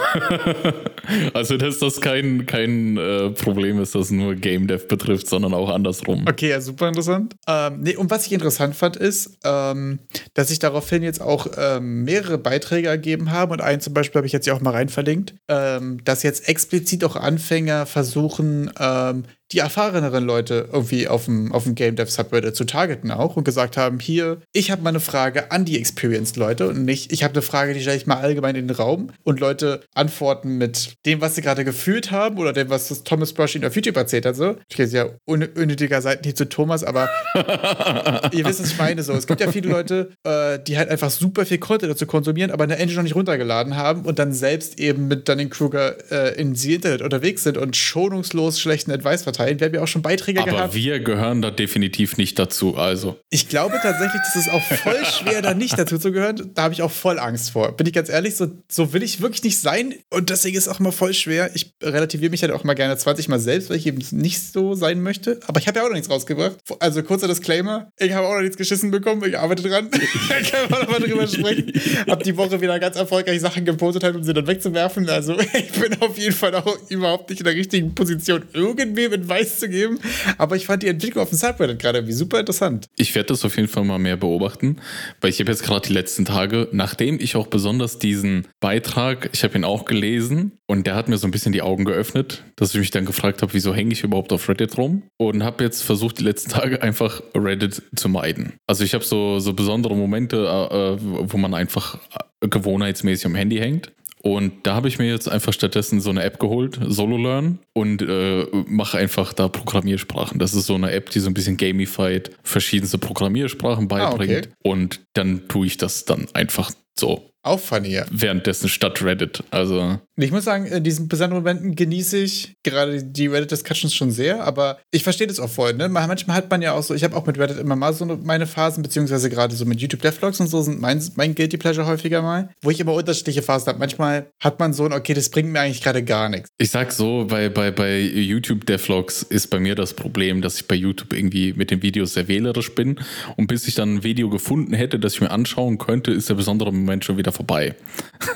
also 1.34 1.58
dass 1.58 1.80
das 1.80 2.02
kein, 2.02 2.46
kein 2.46 2.98
äh, 2.98 3.30
Problem 3.32 3.82
ist, 3.82 3.96
das 3.96 4.12
nur 4.12 4.36
Game 4.36 4.68
Dev 4.68 4.88
betrifft, 4.88 5.28
sondern 5.28 5.54
auch 5.54 5.70
andersrum. 5.70 6.26
Okay, 6.28 6.50
ja, 6.50 6.62
super 6.62 6.88
interessant. 6.88 7.36
Ähm, 7.48 7.82
nee, 7.82 7.96
und 7.96 8.12
was 8.12 8.26
ich 8.26 8.34
interessant 8.34 8.76
fand, 8.76 8.96
ist, 8.96 9.38
ähm, 9.44 10.00
dass 10.34 10.50
sich 10.50 10.60
daraufhin 10.60 11.04
jetzt 11.04 11.22
auch 11.22 11.48
ähm, 11.58 12.04
mehrere 12.04 12.38
Beiträge 12.38 12.88
ergeben 12.88 13.32
haben 13.32 13.52
und 13.52 13.62
einen 13.62 13.82
zum 13.82 13.94
Beispiel 13.94 14.20
habe 14.20 14.28
ich 14.28 14.34
jetzt 14.34 14.48
ja 14.48 14.54
auch 14.54 14.62
mal 14.62 14.72
rein 14.72 14.90
verlinkt, 14.90 15.36
ähm, 15.48 16.04
dass 16.04 16.24
jetzt 16.24 16.48
explizit 16.48 17.04
auch 17.04 17.16
Anfänger 17.16 17.86
versuchen, 18.00 18.72
ähm, 18.80 19.26
die 19.52 19.60
erfahreneren 19.60 20.24
Leute 20.24 20.70
irgendwie 20.72 21.08
auf 21.08 21.26
dem, 21.26 21.52
auf 21.52 21.64
dem 21.64 21.76
Game 21.76 21.96
Dev 21.96 22.12
Subreddit 22.12 22.56
zu 22.56 22.66
targeten 22.66 23.12
auch 23.12 23.36
und 23.36 23.44
gesagt 23.44 23.78
haben, 23.78 24.00
hier, 24.00 24.40
ich 24.54 24.70
habe 24.70 24.82
mal 24.84 24.90
eine 24.90 25.00
Frage 25.00 25.52
an 25.52 25.66
die 25.66 25.80
Experienced 25.80 26.38
Leute 26.38 26.68
und 26.70 26.86
nicht, 26.86 27.12
ich 27.12 27.24
habe 27.24 27.34
eine 27.34 27.42
Frage, 27.42 27.74
die 27.74 27.82
stelle 27.82 27.98
ich 27.98 28.06
mal 28.06 28.18
allgemein 28.18 28.56
in 28.56 28.68
den 28.68 28.76
Raum 28.76 29.12
und 29.24 29.40
Leute 29.40 29.82
antworten 29.96 30.58
mit 30.58 30.94
dem, 31.06 31.22
was 31.22 31.36
sie 31.36 31.42
gerade 31.42 31.66
gefühlt 31.66 32.12
haben 32.12 32.38
oder 32.38 32.54
dem, 32.54 32.70
was 32.70 32.90
das 32.90 33.04
Thomas 33.04 33.34
Brush 33.34 33.56
ihnen 33.56 33.66
auf 33.66 33.76
YouTube 33.76 33.98
erzählt 33.98 34.26
hat. 34.26 34.36
So. 34.36 34.56
Ich 34.70 34.78
gehe 34.78 34.86
ja 34.86 35.08
unnötiger 35.26 36.02
Seiten 36.02 36.24
hier 36.24 36.36
zu 36.36 36.48
Thomas, 36.48 36.84
aber 36.84 37.10
ihr 38.32 38.46
wisst, 38.46 38.62
was 38.62 38.72
ich 38.72 38.78
meine. 38.78 39.02
So. 39.02 39.14
Es 39.14 39.26
gibt 39.26 39.42
ja 39.42 39.52
viele 39.52 39.70
Leute, 39.70 40.12
äh, 40.24 40.60
die 40.60 40.78
halt 40.78 40.90
einfach 40.90 41.10
super 41.10 41.46
viel 41.46 41.58
Content 41.58 41.92
dazu 41.92 42.06
konsumieren, 42.06 42.52
aber 42.52 42.66
eine 42.66 42.78
Engine 42.78 42.98
noch 42.98 43.04
nicht 43.04 43.16
runtergeladen 43.16 43.76
haben 43.76 44.06
und 44.06 44.20
dann 44.20 44.32
selbst 44.32 44.80
eben 44.80 45.08
mit 45.08 45.28
Dunning-Kruger 45.28 46.12
äh, 46.12 46.40
in 46.40 46.56
sie 46.56 46.76
Internet 46.76 47.02
unterwegs 47.02 47.44
sind 47.44 47.58
und 47.58 47.76
schonungslos 47.76 48.60
schlechten 48.60 48.92
Advice 48.92 49.24
verteilen 49.24 49.39
verteilen. 49.40 49.60
Wir 49.60 49.68
haben 49.68 49.76
ja 49.76 49.82
auch 49.82 49.88
schon 49.88 50.02
Beiträge 50.02 50.40
Aber 50.42 50.52
gehabt. 50.52 50.64
Aber 50.64 50.74
wir 50.74 51.00
gehören 51.00 51.42
da 51.42 51.52
definitiv 51.52 52.18
nicht 52.18 52.38
dazu, 52.38 52.76
also. 52.76 53.18
Ich 53.30 53.50
glaube 53.50 53.80
tatsächlich, 53.82 54.22
das 54.34 54.36
ist 54.36 54.52
auch 54.52 54.62
voll 54.62 55.06
schwer, 55.06 55.42
da 55.42 55.54
nicht 55.54 55.78
dazu 55.78 55.98
zu 55.98 56.12
gehören. 56.12 56.52
Da 56.54 56.64
habe 56.64 56.74
ich 56.74 56.82
auch 56.82 56.92
voll 56.92 57.20
Angst 57.20 57.52
vor. 57.52 57.76
Bin 57.76 57.88
ich 57.88 57.94
ganz 57.94 58.10
ehrlich, 58.10 58.36
so, 58.36 58.48
so 58.68 58.94
will 58.94 59.04
ich 59.04 59.22
wirklich 59.22 59.44
nicht 59.44 59.60
sein. 59.60 59.96
Und 60.10 60.30
deswegen 60.30 60.58
ist 60.58 60.68
es 60.68 60.74
auch 60.74 60.80
immer 60.80 60.92
voll 60.92 61.14
schwer. 61.14 61.52
Ich 61.54 61.74
relativiere 61.82 62.32
mich 62.32 62.42
halt 62.42 62.52
auch 62.52 62.64
mal 62.64 62.74
gerne 62.74 62.98
20 62.98 63.28
Mal 63.30 63.40
selbst, 63.40 63.70
weil 63.70 63.78
ich 63.78 63.88
eben 63.88 64.00
nicht 64.12 64.42
so 64.52 64.76
sein 64.76 65.02
möchte. 65.02 65.40
Aber 65.48 65.60
ich 65.60 65.68
habe 65.68 65.80
ja 65.80 65.86
auch 65.86 65.90
noch 65.90 65.96
nichts 65.96 66.10
rausgebracht. 66.10 66.58
Also 66.80 67.04
kurzer 67.04 67.28
Disclaimer, 67.28 67.92
ich 67.98 68.14
habe 68.14 68.28
auch 68.28 68.36
noch 68.36 68.42
nichts 68.42 68.58
geschissen 68.58 68.92
bekommen. 68.92 69.24
Ich 69.26 69.38
arbeite 69.38 69.64
dran. 69.64 69.90
ich 70.42 70.52
kann 70.52 70.70
mal 70.70 70.82
nochmal 70.84 71.00
drüber 71.00 71.28
sprechen. 71.28 71.72
Hab 72.08 72.24
die 72.24 72.36
Woche 72.36 72.60
wieder 72.62 72.80
ganz 72.80 72.96
erfolgreich 72.96 73.40
Sachen 73.40 73.66
gepostet, 73.66 74.04
halt, 74.04 74.16
um 74.16 74.24
sie 74.24 74.34
dann 74.34 74.48
wegzuwerfen. 74.48 75.10
Also 75.10 75.38
ich 75.54 75.72
bin 75.72 76.02
auf 76.02 76.18
jeden 76.18 76.36
Fall 76.36 76.56
auch 76.56 76.78
überhaupt 76.90 77.30
nicht 77.30 77.40
in 77.40 77.46
der 77.46 77.56
richtigen 77.56 77.96
Position, 77.96 78.44
irgendwie 78.54 79.08
mit 79.08 79.29
Weiß 79.30 79.60
zu 79.60 79.70
geben. 79.70 80.00
Aber 80.38 80.56
ich 80.56 80.66
fand 80.66 80.84
die 80.84 80.88
Entwicklung 80.88 81.24
auf 81.24 81.30
dem 81.30 81.38
Subreddit 81.38 81.80
gerade 81.80 82.00
irgendwie 82.00 82.14
super 82.14 82.40
interessant. 82.40 82.88
Ich 82.98 83.16
werde 83.16 83.28
das 83.28 83.46
auf 83.46 83.56
jeden 83.56 83.68
Fall 83.68 83.84
mal 83.84 84.00
mehr 84.00 84.18
beobachten, 84.18 84.78
weil 85.22 85.30
ich 85.30 85.40
habe 85.40 85.52
jetzt 85.52 85.64
gerade 85.64 85.88
die 85.88 85.94
letzten 85.94 86.26
Tage, 86.26 86.68
nachdem 86.72 87.20
ich 87.20 87.36
auch 87.36 87.48
besonders 87.48 88.00
diesen 88.00 88.48
Beitrag, 88.60 89.30
ich 89.34 89.44
habe 89.44 89.58
ihn 89.58 89.64
auch 89.64 89.86
gelesen 89.86 90.54
und 90.68 90.88
der 90.88 90.96
hat 90.96 91.10
mir 91.10 91.18
so 91.18 91.28
ein 91.28 91.32
bisschen 91.32 91.52
die 91.52 91.62
Augen 91.62 91.86
geöffnet, 91.86 92.44
dass 92.56 92.74
ich 92.74 92.80
mich 92.80 92.92
dann 92.92 93.06
gefragt 93.06 93.42
habe, 93.42 93.54
wieso 93.54 93.74
hänge 93.74 93.94
ich 93.94 94.04
überhaupt 94.04 94.32
auf 94.34 94.48
Reddit 94.50 94.78
rum 94.78 95.04
und 95.18 95.44
habe 95.44 95.64
jetzt 95.64 95.84
versucht, 95.84 96.20
die 96.20 96.24
letzten 96.24 96.52
Tage 96.52 96.82
einfach 96.82 97.22
Reddit 97.36 97.82
zu 97.96 98.10
meiden. 98.10 98.54
Also 98.68 98.84
ich 98.84 98.94
habe 98.94 99.04
so, 99.04 99.40
so 99.40 99.54
besondere 99.54 99.96
Momente, 99.96 100.38
äh, 100.38 100.94
äh 100.94 100.98
wo 101.00 101.38
man 101.38 101.54
einfach 101.54 101.98
gewohnheitsmäßig 102.42 103.26
am 103.26 103.36
Handy 103.36 103.58
hängt. 103.58 103.92
Und 104.22 104.68
da 104.68 104.76
habe 104.76 104.88
ich 104.88 105.00
mir 105.00 105.08
jetzt 105.08 105.30
einfach 105.30 105.54
stattdessen 105.54 106.02
so 106.02 106.10
eine 106.10 106.24
App 106.24 106.40
geholt, 106.40 106.80
SoloLearn, 106.86 107.60
und 107.74 108.02
äh, 108.02 108.46
mache 108.68 108.98
einfach 108.98 109.34
da 109.34 109.48
Programmiersprachen. 109.48 110.40
Das 110.40 110.54
ist 110.54 110.66
so 110.66 110.76
eine 110.76 110.92
App, 110.92 111.10
die 111.10 111.20
so 111.20 111.30
ein 111.30 111.34
bisschen 111.34 111.58
gamified 111.58 112.32
verschiedenste 112.44 112.98
Programmiersprachen 112.98 113.88
beibringt. 113.88 114.32
Ah, 114.32 114.40
okay. 114.40 114.50
Und 114.64 115.02
dann 115.14 115.48
tue 115.48 115.68
ich 115.68 115.78
das 115.78 116.06
dann 116.06 116.28
einfach 116.34 116.72
so 116.98 117.30
auch 117.42 117.60
funny, 117.60 117.90
ja. 117.94 118.06
Währenddessen 118.12 118.68
statt 118.68 119.02
Reddit. 119.02 119.44
Also. 119.50 120.00
Ich 120.22 120.32
muss 120.32 120.44
sagen, 120.44 120.66
in 120.66 120.84
diesen 120.84 121.08
besonderen 121.08 121.44
Momenten 121.44 121.76
genieße 121.76 122.18
ich 122.18 122.56
gerade 122.64 123.02
die 123.02 123.28
Reddit-Discussions 123.28 123.94
schon 123.94 124.12
sehr, 124.12 124.44
aber 124.44 124.80
ich 124.92 125.04
verstehe 125.04 125.28
das 125.28 125.40
auch 125.40 125.50
voll. 125.50 125.74
Ne? 125.74 125.88
Manchmal 125.88 126.36
hat 126.36 126.52
man 126.52 126.62
ja 126.62 126.74
auch 126.74 126.84
so, 126.84 126.94
ich 126.94 127.06
habe 127.06 127.16
auch 127.16 127.26
mit 127.26 127.40
Reddit 127.40 127.58
immer 127.58 127.78
mal 127.78 127.94
so 127.94 128.06
meine 128.06 128.46
Phasen, 128.46 128.84
beziehungsweise 128.84 129.30
gerade 129.30 129.56
so 129.56 129.64
mit 129.64 129.80
YouTube 129.80 130.02
Devlogs 130.02 130.42
und 130.42 130.48
so 130.48 130.62
sind 130.62 130.82
mein, 130.82 131.02
mein 131.16 131.36
Guilty 131.36 131.58
Pleasure 131.58 131.88
häufiger 131.88 132.22
mal, 132.22 132.50
wo 132.62 132.70
ich 132.70 132.82
immer 132.82 132.94
unterschiedliche 132.94 133.42
Phasen 133.42 133.68
habe. 133.68 133.80
Manchmal 133.80 134.30
hat 134.40 134.60
man 134.60 134.74
so 134.74 134.86
ein, 134.86 134.92
okay, 134.92 135.14
das 135.14 135.30
bringt 135.30 135.50
mir 135.50 135.62
eigentlich 135.62 135.82
gerade 135.82 136.04
gar 136.04 136.28
nichts. 136.28 136.50
Ich 136.58 136.72
sag 136.72 136.92
so, 136.92 137.26
bei, 137.26 137.48
bei, 137.48 137.72
bei 137.72 138.00
YouTube 138.00 138.66
Devlogs 138.66 139.24
ist 139.24 139.48
bei 139.48 139.60
mir 139.60 139.76
das 139.76 139.94
Problem, 139.94 140.42
dass 140.42 140.58
ich 140.58 140.68
bei 140.68 140.76
YouTube 140.76 141.14
irgendwie 141.14 141.54
mit 141.54 141.72
den 141.72 141.82
Videos 141.82 142.14
sehr 142.14 142.28
wählerisch 142.28 142.76
bin 142.76 143.00
und 143.38 143.48
bis 143.48 143.68
ich 143.70 143.76
dann 143.76 143.96
ein 143.96 144.04
Video 144.04 144.30
gefunden 144.30 144.74
hätte, 144.74 145.00
das 145.00 145.14
ich 145.14 145.22
mir 145.22 145.32
anschauen 145.32 145.78
könnte, 145.78 146.12
ist 146.12 146.28
der 146.28 146.36
besondere 146.36 146.74
Moment 146.74 147.06
schon 147.06 147.18
wieder 147.18 147.32
vorbei. 147.32 147.76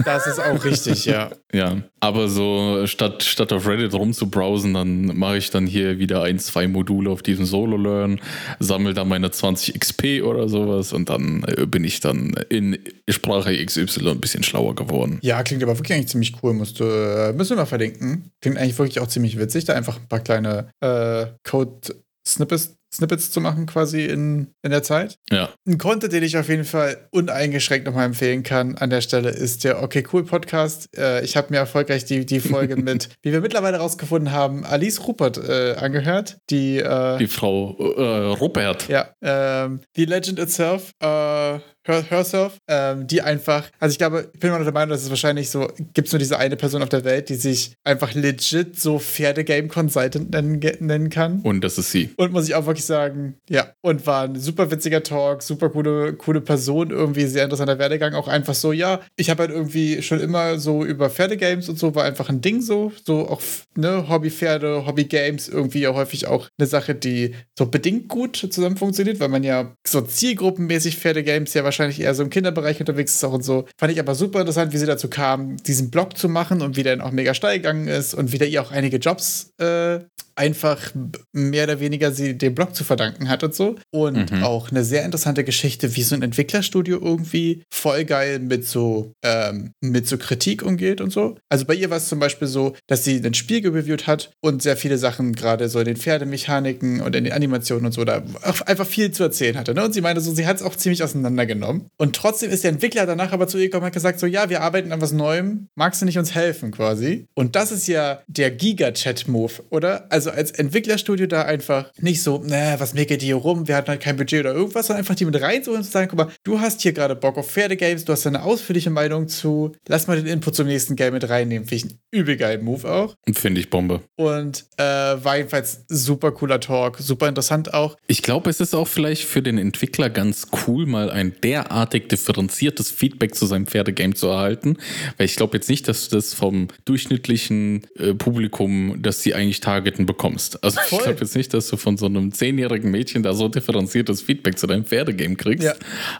Das 0.05 0.27
ist 0.27 0.39
auch 0.39 0.63
richtig, 0.63 1.05
ja. 1.05 1.31
ja, 1.53 1.72
aber 1.99 2.27
so 2.27 2.85
statt, 2.85 3.23
statt 3.23 3.51
auf 3.53 3.67
Reddit 3.67 3.93
rumzubrowsen, 3.93 4.73
dann 4.73 5.17
mache 5.17 5.37
ich 5.37 5.49
dann 5.49 5.67
hier 5.67 5.99
wieder 5.99 6.23
ein, 6.23 6.39
zwei 6.39 6.67
Module 6.67 7.09
auf 7.09 7.21
diesem 7.21 7.45
Solo-Learn, 7.45 8.19
sammle 8.59 8.93
dann 8.93 9.07
meine 9.07 9.31
20 9.31 9.79
XP 9.79 10.23
oder 10.23 10.49
sowas 10.49 10.93
und 10.93 11.09
dann 11.09 11.43
äh, 11.47 11.65
bin 11.65 11.83
ich 11.83 11.99
dann 11.99 12.33
in 12.49 12.77
Sprache 13.09 13.53
XY 13.65 14.09
ein 14.09 14.19
bisschen 14.19 14.43
schlauer 14.43 14.75
geworden. 14.75 15.19
Ja, 15.21 15.43
klingt 15.43 15.63
aber 15.63 15.77
wirklich 15.77 15.93
eigentlich 15.93 16.09
ziemlich 16.09 16.33
cool. 16.43 16.53
Musst 16.53 16.79
du, 16.79 16.83
äh, 16.83 17.33
müssen 17.33 17.51
wir 17.51 17.57
mal 17.57 17.65
verlinken. 17.65 18.31
Klingt 18.41 18.57
eigentlich 18.57 18.77
wirklich 18.77 18.99
auch 18.99 19.07
ziemlich 19.07 19.37
witzig, 19.37 19.65
da 19.65 19.73
einfach 19.73 19.99
ein 19.99 20.07
paar 20.07 20.19
kleine 20.19 20.69
äh, 20.81 21.27
Code-Snippets 21.43 22.03
Snippets 22.25 22.77
zu 22.99 23.41
machen 23.41 23.65
quasi 23.65 24.05
in, 24.05 24.53
in 24.61 24.71
der 24.71 24.83
Zeit. 24.83 25.17
Ja. 25.31 25.49
Ein 25.67 25.77
Content, 25.77 26.13
den 26.13 26.23
ich 26.23 26.37
auf 26.37 26.49
jeden 26.49 26.65
Fall 26.65 27.07
uneingeschränkt 27.11 27.85
nochmal 27.85 28.05
empfehlen 28.05 28.43
kann 28.43 28.77
an 28.77 28.89
der 28.89 29.01
Stelle, 29.01 29.29
ist 29.29 29.63
der 29.63 29.81
Okay 29.81 30.03
Cool 30.11 30.23
Podcast. 30.23 30.89
Äh, 30.97 31.23
ich 31.23 31.35
habe 31.35 31.47
mir 31.49 31.57
erfolgreich 31.57 32.05
die, 32.05 32.25
die 32.25 32.39
Folge 32.39 32.75
mit, 32.77 33.09
wie 33.21 33.31
wir 33.31 33.41
mittlerweile 33.41 33.77
rausgefunden 33.77 34.31
haben, 34.31 34.65
Alice 34.65 35.07
Rupert 35.07 35.37
äh, 35.37 35.75
angehört. 35.75 36.37
Die, 36.49 36.77
äh, 36.77 37.17
die 37.17 37.27
Frau 37.27 37.75
äh, 37.77 38.33
Rupert. 38.33 38.87
Ja. 38.87 39.09
Ähm, 39.21 39.81
die 39.95 40.05
Legend 40.05 40.39
itself. 40.39 40.93
Äh, 40.99 41.59
Herself, 41.85 42.57
ähm, 42.67 43.07
die 43.07 43.21
einfach, 43.21 43.69
also 43.79 43.91
ich 43.91 43.97
glaube, 43.97 44.29
ich 44.33 44.39
bin 44.39 44.49
immer 44.49 44.59
noch 44.59 44.65
der 44.65 44.73
Meinung, 44.73 44.89
dass 44.89 45.03
es 45.03 45.09
wahrscheinlich 45.09 45.49
so, 45.49 45.67
gibt 45.93 46.07
es 46.07 46.13
nur 46.13 46.19
diese 46.19 46.37
eine 46.39 46.55
Person 46.55 46.81
auf 46.81 46.89
der 46.89 47.03
Welt, 47.03 47.29
die 47.29 47.35
sich 47.35 47.73
einfach 47.83 48.13
legit 48.13 48.79
so 48.79 48.99
Pferdegame 48.99 49.67
Consultant 49.67 50.31
nennen, 50.31 50.61
nennen 50.79 51.09
kann. 51.09 51.41
Und 51.41 51.61
das 51.63 51.77
ist 51.77 51.91
sie. 51.91 52.09
Und 52.15 52.31
muss 52.31 52.47
ich 52.47 52.55
auch 52.55 52.65
wirklich 52.65 52.85
sagen, 52.85 53.35
ja. 53.49 53.67
Und 53.81 54.07
war 54.07 54.23
ein 54.23 54.39
super 54.39 54.71
witziger 54.71 55.03
Talk, 55.03 55.43
super 55.43 55.69
coole, 55.69 56.13
coole 56.13 56.41
Person, 56.41 56.91
irgendwie 56.91 57.25
sehr 57.25 57.43
interessanter 57.43 57.79
Werdegang. 57.79 58.13
Auch 58.13 58.27
einfach 58.27 58.53
so, 58.53 58.71
ja, 58.71 59.01
ich 59.17 59.29
habe 59.29 59.43
halt 59.43 59.51
irgendwie 59.51 60.01
schon 60.01 60.19
immer 60.19 60.59
so 60.59 60.85
über 60.85 61.09
Pferdegames 61.09 61.67
und 61.67 61.77
so, 61.77 61.95
war 61.95 62.05
einfach 62.05 62.29
ein 62.29 62.41
Ding 62.41 62.61
so, 62.61 62.91
so 63.05 63.27
auch, 63.27 63.41
ne, 63.75 64.07
Hobbypferde, 64.07 64.85
Hobbygames, 64.85 65.49
irgendwie 65.49 65.81
ja 65.81 65.93
häufig 65.93 66.27
auch 66.27 66.49
eine 66.57 66.67
Sache, 66.67 66.95
die 66.95 67.35
so 67.57 67.65
bedingt 67.65 68.07
gut 68.07 68.37
zusammen 68.37 68.77
funktioniert, 68.77 69.19
weil 69.19 69.29
man 69.29 69.43
ja 69.43 69.75
so 69.85 70.01
zielgruppenmäßig 70.01 70.97
Pferdegames 70.97 71.53
ja 71.53 71.63
wahrscheinlich 71.63 71.72
wahrscheinlich 71.73 71.99
eher 71.99 72.13
so 72.13 72.23
im 72.23 72.29
Kinderbereich 72.29 72.79
unterwegs 72.79 73.15
ist 73.15 73.23
auch 73.23 73.33
und 73.33 73.43
so. 73.43 73.65
Fand 73.77 73.91
ich 73.91 73.99
aber 73.99 74.15
super 74.15 74.39
interessant, 74.39 74.73
wie 74.73 74.77
sie 74.77 74.85
dazu 74.85 75.09
kam, 75.09 75.57
diesen 75.57 75.89
Blog 75.89 76.17
zu 76.17 76.29
machen 76.29 76.61
und 76.61 76.77
wie 76.77 76.83
der 76.83 76.95
dann 76.95 77.05
auch 77.05 77.11
mega 77.11 77.33
steil 77.33 77.57
gegangen 77.57 77.87
ist 77.87 78.13
und 78.13 78.31
wie 78.31 78.37
der 78.37 78.47
ihr 78.47 78.61
auch 78.61 78.71
einige 78.71 78.97
Jobs 78.97 79.53
äh, 79.59 79.99
einfach 80.35 80.91
mehr 81.31 81.65
oder 81.65 81.79
weniger 81.79 82.11
sie 82.11 82.37
dem 82.37 82.55
Blog 82.55 82.75
zu 82.75 82.83
verdanken 82.83 83.29
hat 83.29 83.43
und 83.43 83.53
so. 83.53 83.75
Und 83.91 84.31
mhm. 84.31 84.43
auch 84.43 84.71
eine 84.71 84.83
sehr 84.83 85.05
interessante 85.05 85.43
Geschichte, 85.43 85.95
wie 85.95 86.03
so 86.03 86.15
ein 86.15 86.21
Entwicklerstudio 86.21 86.99
irgendwie 87.01 87.63
voll 87.71 88.05
geil 88.05 88.39
mit 88.39 88.67
so, 88.67 89.13
ähm, 89.23 89.71
mit 89.81 90.07
so 90.07 90.17
Kritik 90.17 90.63
umgeht 90.63 91.01
und 91.01 91.11
so. 91.11 91.37
Also 91.49 91.65
bei 91.65 91.75
ihr 91.75 91.89
war 91.89 91.97
es 91.97 92.09
zum 92.09 92.19
Beispiel 92.19 92.47
so, 92.47 92.75
dass 92.87 93.03
sie 93.03 93.21
ein 93.23 93.33
Spiel 93.33 93.61
gereviewt 93.61 94.07
hat 94.07 94.31
und 94.41 94.61
sehr 94.61 94.77
viele 94.77 94.97
Sachen, 94.97 95.33
gerade 95.33 95.69
so 95.69 95.79
in 95.79 95.85
den 95.85 95.97
Pferdemechaniken 95.97 97.01
und 97.01 97.15
in 97.15 97.23
den 97.23 97.33
Animationen 97.33 97.85
und 97.85 97.91
so, 97.91 98.03
da 98.03 98.23
einfach 98.65 98.87
viel 98.87 99.11
zu 99.11 99.23
erzählen 99.23 99.57
hatte. 99.57 99.73
Ne? 99.73 99.83
Und 99.83 99.93
sie 99.93 100.01
meinte 100.01 100.21
so, 100.21 100.33
sie 100.33 100.47
hat 100.47 100.57
es 100.57 100.63
auch 100.63 100.75
ziemlich 100.75 101.03
auseinandergenommen. 101.03 101.87
Und 101.97 102.15
trotzdem 102.15 102.51
ist 102.51 102.63
der 102.63 102.71
Entwickler 102.71 103.05
danach 103.05 103.31
aber 103.31 103.47
zu 103.47 103.57
ihr 103.57 103.65
gekommen 103.65 103.83
und 103.83 103.87
hat 103.87 103.93
gesagt, 103.93 104.19
so, 104.19 104.25
ja, 104.25 104.49
wir 104.49 104.61
arbeiten 104.61 104.91
an 104.91 105.01
was 105.01 105.11
Neuem, 105.11 105.67
magst 105.75 106.01
du 106.01 106.05
nicht 106.05 106.17
uns 106.17 106.33
helfen 106.33 106.71
quasi? 106.71 107.27
Und 107.33 107.55
das 107.55 107.71
ist 107.71 107.87
ja 107.87 108.21
der 108.27 108.51
Giga-Chat-Move, 108.51 109.63
oder? 109.69 110.11
Also 110.11 110.22
also 110.27 110.37
als 110.37 110.51
Entwicklerstudio 110.51 111.27
da 111.27 111.43
einfach 111.43 111.91
nicht 111.99 112.23
so, 112.23 112.41
naja, 112.45 112.79
was 112.79 112.93
meckert 112.93 113.21
die 113.21 113.27
hier 113.27 113.35
rum, 113.35 113.67
wir 113.67 113.75
hatten 113.75 113.89
halt 113.89 114.01
kein 114.01 114.15
Budget 114.15 114.41
oder 114.41 114.53
irgendwas, 114.53 114.87
sondern 114.87 114.99
einfach 114.99 115.15
die 115.15 115.25
mit 115.25 115.39
reinzuholen 115.39 115.81
und 115.81 115.85
zu 115.85 115.91
sagen, 115.91 116.07
guck 116.09 116.17
mal, 116.17 116.29
du 116.43 116.59
hast 116.59 116.81
hier 116.81 116.93
gerade 116.93 117.15
Bock 117.15 117.37
auf 117.37 117.51
Pferdegames, 117.51 118.05
du 118.05 118.13
hast 118.13 118.25
eine 118.25 118.43
ausführliche 118.43 118.89
Meinung 118.89 119.27
zu, 119.27 119.73
lass 119.87 120.07
mal 120.07 120.15
den 120.15 120.27
Input 120.27 120.55
zum 120.55 120.67
nächsten 120.67 120.95
Game 120.95 121.13
mit 121.13 121.27
reinnehmen. 121.27 121.67
Finde 121.67 121.75
ich 121.75 121.91
einen 121.91 121.99
übel 122.11 122.37
geilen 122.37 122.63
Move 122.63 122.89
auch. 122.89 123.15
Finde 123.33 123.59
ich 123.59 123.69
Bombe. 123.69 124.01
Und 124.15 124.65
äh, 124.77 124.83
war 124.83 125.37
jedenfalls 125.37 125.83
super 125.89 126.31
cooler 126.31 126.59
Talk, 126.59 126.99
super 126.99 127.27
interessant 127.27 127.73
auch. 127.73 127.97
Ich 128.07 128.21
glaube, 128.21 128.49
es 128.49 128.59
ist 128.59 128.73
auch 128.73 128.87
vielleicht 128.87 129.23
für 129.23 129.41
den 129.41 129.57
Entwickler 129.57 130.09
ganz 130.09 130.47
cool, 130.67 130.85
mal 130.85 131.09
ein 131.09 131.33
derartig 131.43 132.07
differenziertes 132.09 132.91
Feedback 132.91 133.35
zu 133.35 133.45
seinem 133.45 133.67
Pferdegame 133.67 134.13
zu 134.13 134.27
erhalten, 134.27 134.77
weil 135.17 135.25
ich 135.25 135.35
glaube 135.35 135.57
jetzt 135.57 135.69
nicht, 135.69 135.87
dass 135.87 136.07
du 136.07 136.15
das 136.15 136.33
vom 136.33 136.69
durchschnittlichen 136.85 137.87
äh, 137.97 138.13
Publikum, 138.13 139.01
das 139.01 139.21
sie 139.21 139.33
eigentlich 139.33 139.59
targeten, 139.59 140.05
bekommst. 140.13 140.63
Also 140.63 140.79
Voll. 140.87 140.99
ich 140.99 141.05
glaube 141.05 141.19
jetzt 141.21 141.35
nicht, 141.35 141.53
dass 141.53 141.67
du 141.67 141.77
von 141.77 141.97
so 141.97 142.05
einem 142.05 142.31
zehnjährigen 142.31 142.91
Mädchen 142.91 143.23
da 143.23 143.33
so 143.33 143.47
differenziertes 143.47 144.21
Feedback 144.21 144.59
zu 144.59 144.67
deinem 144.67 144.85
Pferdegame 144.85 145.35
kriegst. 145.35 145.65
Ja. 145.65 145.73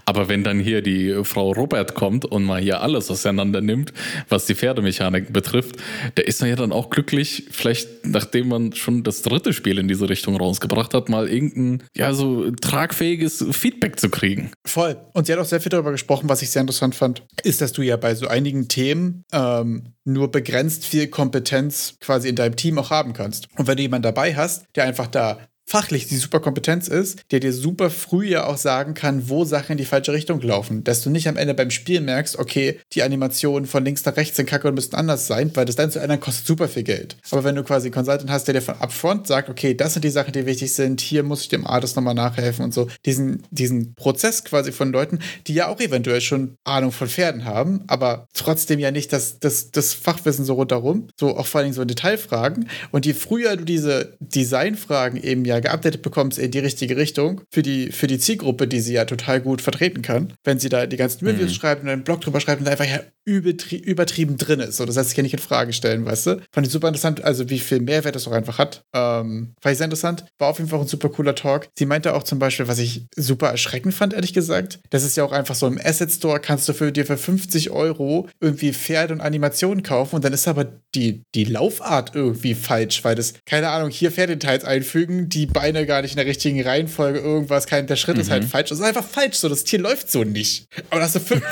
Aber 0.06 0.28
wenn 0.28 0.44
dann 0.44 0.60
hier 0.60 0.82
die 0.82 1.24
Frau 1.24 1.52
Robert 1.52 1.94
kommt 1.94 2.26
und 2.26 2.44
mal 2.44 2.60
hier 2.60 2.82
alles 2.82 3.12
auseinander 3.12 3.62
nimmt, 3.62 3.94
was 4.30 4.48
die 4.48 4.56
Pferdemechanik 4.56 5.32
betrifft, 5.32 5.76
der 6.18 6.28
ist 6.28 6.42
dann 6.42 6.50
ja 6.50 6.56
dann 6.56 6.72
auch 6.72 6.90
glücklich, 6.90 7.46
vielleicht 7.52 8.06
nachdem 8.06 8.48
man 8.50 8.74
schon 8.74 9.04
das 9.04 9.22
dritte 9.22 9.54
Spiel 9.54 9.78
in 9.78 9.88
diese 9.88 10.10
Richtung 10.10 10.36
rausgebracht 10.36 10.94
hat, 10.94 11.10
mal 11.10 11.30
irgendein, 11.30 11.84
ja, 11.96 12.14
so 12.14 12.50
tragfähiges 12.52 13.46
Feedback 13.52 14.00
zu 14.00 14.10
kriegen. 14.10 14.52
Voll. 14.66 14.98
Und 15.14 15.28
sie 15.28 15.34
hat 15.34 15.40
auch 15.40 15.46
sehr 15.46 15.62
viel 15.62 15.70
darüber 15.70 15.92
gesprochen, 15.92 16.30
was 16.30 16.42
ich 16.42 16.50
sehr 16.50 16.62
interessant 16.62 16.96
fand, 16.96 17.24
ist, 17.44 17.62
dass 17.62 17.72
du 17.72 17.84
ja 17.84 17.96
bei 17.96 18.16
so 18.16 18.28
einigen 18.28 18.68
Themen 18.68 19.24
ähm, 19.32 19.94
nur 20.06 20.32
begrenzt 20.32 20.86
viel 20.86 21.08
Kompetenz 21.08 21.96
quasi 22.00 22.28
in 22.28 22.36
deinem 22.36 22.56
Team 22.56 22.78
auch 22.78 22.90
haben 22.90 23.14
kannst. 23.14 23.48
Und 23.58 23.68
wenn 23.68 23.78
du 23.78 23.83
jemanden 23.84 24.04
dabei 24.04 24.36
hast, 24.36 24.66
der 24.75 24.86
einfach 24.86 25.08
da 25.08 25.38
fachlich 25.65 26.08
die 26.08 26.17
super 26.17 26.39
Kompetenz 26.39 26.88
ist, 26.88 27.22
der 27.32 27.39
dir 27.39 27.53
super 27.53 27.89
früh 27.89 28.27
ja 28.27 28.46
auch 28.46 28.58
sagen 28.58 28.93
kann, 28.93 29.29
wo 29.29 29.46
Sachen 29.46 29.74
in 29.74 29.77
die 29.77 29.86
falsche 29.86 30.13
Richtung 30.13 30.41
laufen. 30.41 30.84
Dass 30.84 31.01
du 31.01 31.10
nicht 31.10 31.27
am 31.27 31.38
Ende 31.38 31.53
beim 31.53 31.72
Spiel 31.72 32.01
merkst, 32.01 32.38
okay, 32.38 32.79
die 32.93 33.03
Animationen 33.03 33.65
von 33.65 33.84
links 33.84 34.05
nach 34.05 34.17
rechts 34.17 34.38
sind 34.38 34.46
kacke 34.48 34.67
und 34.67 34.75
müssten 34.75 34.96
anders 34.96 35.27
sein, 35.27 35.51
weil 35.55 35.65
das 35.65 35.75
dann 35.75 35.91
zu 35.91 36.00
ändern 36.00 36.20
kostet 36.20 36.46
super 36.46 36.67
viel 36.67 36.84
Geld. 36.84 37.17
Aber 37.32 37.43
wenn 37.43 37.55
du 37.55 37.63
quasi 37.63 37.88
einen 37.88 37.93
Consultant 37.93 38.29
hast, 38.29 38.48
der 38.48 38.53
dir 38.55 38.62
von 38.62 38.75
upfront 38.75 39.27
sagt, 39.27 39.50
okay, 39.50 39.74
das 39.74 39.93
sind 39.93 40.03
die 40.03 40.10
Sachen, 40.10 40.34
die 40.34 40.46
wichtig 40.46 40.74
sind, 40.74 41.01
hier 41.01 41.24
muss 41.24 41.41
ich 41.41 41.50
dem 41.50 41.65
Artist 41.65 41.96
nochmal 41.96 42.13
nachhelfen 42.13 42.65
und 42.65 42.74
so, 42.74 42.88
diesen, 43.05 43.43
diesen 43.51 43.96
Prozess 43.96 44.43
quasi 44.43 44.72
von 44.72 44.91
Leuten, 44.91 45.20
die 45.48 45.53
ja 45.53 45.67
auch 45.67 45.79
eventuell 45.79 46.22
schon 46.22 46.58
Ahnung 46.63 46.91
von 46.91 47.08
Pferden 47.08 47.46
haben, 47.46 47.84
aber 47.88 48.27
trotzdem 48.34 48.79
ja 48.79 48.91
nicht 48.91 49.13
das, 49.13 49.39
das, 49.39 49.72
das 49.72 49.93
Fachwissen 49.93 50.46
so 50.46 50.53
rundherum, 50.53 51.08
so 51.20 51.38
auch 51.38 51.48
vor 51.48 51.60
allen 51.60 51.65
Dingen 51.65 51.75
so 51.75 51.82
in 51.82 51.88
Detailfragen. 51.88 52.70
Und 52.91 53.05
je 53.05 53.13
früher 53.13 53.55
du 53.58 53.65
diese 53.65 54.17
Designfragen 54.20 55.22
eben 55.22 55.46
ja 55.46 55.53
geupdatet 55.60 56.02
bekommst 56.02 56.40
in 56.40 56.52
die 56.52 56.60
richtige 56.60 56.98
Richtung 56.98 57.42
für 57.52 57.62
die, 57.62 57.92
für 57.92 58.08
die 58.08 58.20
Zielgruppe, 58.20 58.68
die 58.68 58.80
sie 58.80 58.94
ja 58.94 59.06
total 59.06 59.42
gut 59.42 59.62
vertreten 59.62 60.02
kann, 60.02 60.34
wenn 60.44 60.60
sie 60.60 60.70
da 60.70 60.86
die 60.86 60.98
ganzen 60.98 61.26
Reviews 61.28 61.52
Mhm. 61.52 61.56
schreibt 61.56 61.84
und 61.84 61.90
einen 61.90 62.04
Blog 62.04 62.22
drüber 62.22 62.40
schreibt 62.40 62.60
und 62.60 62.66
da 62.66 62.72
einfach 62.72 62.86
ja 62.86 63.02
übertrie 63.26 63.78
übertrieben 63.78 64.38
drin 64.38 64.60
ist. 64.60 64.78
So, 64.78 64.86
das 64.86 64.98
heißt, 64.98 65.10
ich 65.12 65.16
kann 65.16 65.24
nicht 65.24 65.34
in 65.34 65.40
Frage 65.40 65.72
stellen, 65.74 66.06
weißt 66.06 66.28
du? 66.28 66.42
Fand 66.52 66.68
ich 66.68 66.74
super 66.74 66.88
interessant, 66.90 67.24
also 67.24 67.50
wie 67.50 67.60
viel 67.60 67.80
Mehrwert 67.80 68.16
das 68.16 68.28
auch 68.28 68.34
einfach 68.34 68.58
hat. 68.58 68.84
Ähm, 68.94 69.54
fand 69.62 69.72
ich 69.72 69.78
sehr 69.78 69.86
interessant. 69.86 70.26
War 70.40 70.50
auf 70.50 70.58
jeden 70.58 70.70
Fall 70.70 70.80
ein 70.82 70.88
super 70.88 71.10
cooler 71.10 71.34
Talk. 71.36 71.68
Sie 71.78 71.86
meinte 71.86 72.14
auch 72.16 72.24
zum 72.24 72.40
Beispiel, 72.40 72.68
was 72.68 72.80
ich 72.80 73.06
super 73.16 73.48
erschreckend 73.50 73.94
fand, 73.94 74.14
ehrlich 74.14 74.34
gesagt, 74.34 74.80
das 74.90 75.04
ist 75.04 75.16
ja 75.16 75.24
auch 75.24 75.32
einfach 75.32 75.56
so 75.56 75.68
im 75.68 75.80
Asset 75.82 76.12
Store 76.12 76.40
kannst 76.40 76.68
du 76.68 76.74
für 76.74 76.92
dir 76.92 77.06
für 77.06 77.18
50 77.18 77.70
Euro 77.72 78.28
irgendwie 78.42 78.74
Pferde 78.74 79.14
und 79.14 79.22
Animationen 79.22 79.84
kaufen 79.84 80.16
und 80.18 80.26
dann 80.26 80.34
ist 80.34 80.48
aber 80.48 80.66
die, 80.96 81.24
die 81.34 81.46
Laufart 81.46 82.12
irgendwie 82.16 82.54
falsch, 82.56 83.04
weil 83.04 83.16
das, 83.16 83.34
keine 83.46 83.70
Ahnung, 83.70 83.90
hier 83.90 84.12
Pferdedetails 84.12 84.66
einfügen, 84.66 85.30
die 85.30 85.43
Beine 85.46 85.86
gar 85.86 86.02
nicht 86.02 86.12
in 86.12 86.18
der 86.18 86.26
richtigen 86.26 86.62
Reihenfolge, 86.62 87.20
irgendwas, 87.20 87.68
kein, 87.68 87.88
der 87.88 87.96
Schritt 87.96 88.18
ist 88.18 88.30
halt 88.30 88.46
falsch. 88.46 88.70
Das 88.70 88.80
ist 88.80 88.84
einfach 88.86 89.06
falsch, 89.06 89.36
so, 89.38 89.50
das 89.50 89.64
Tier 89.64 89.80
läuft 89.80 90.12
so 90.12 90.24
nicht. 90.24 90.68
Aber 90.90 91.00
das, 91.02 91.16
ist 91.16 91.28
so 91.28 91.36
fünf, 91.36 91.44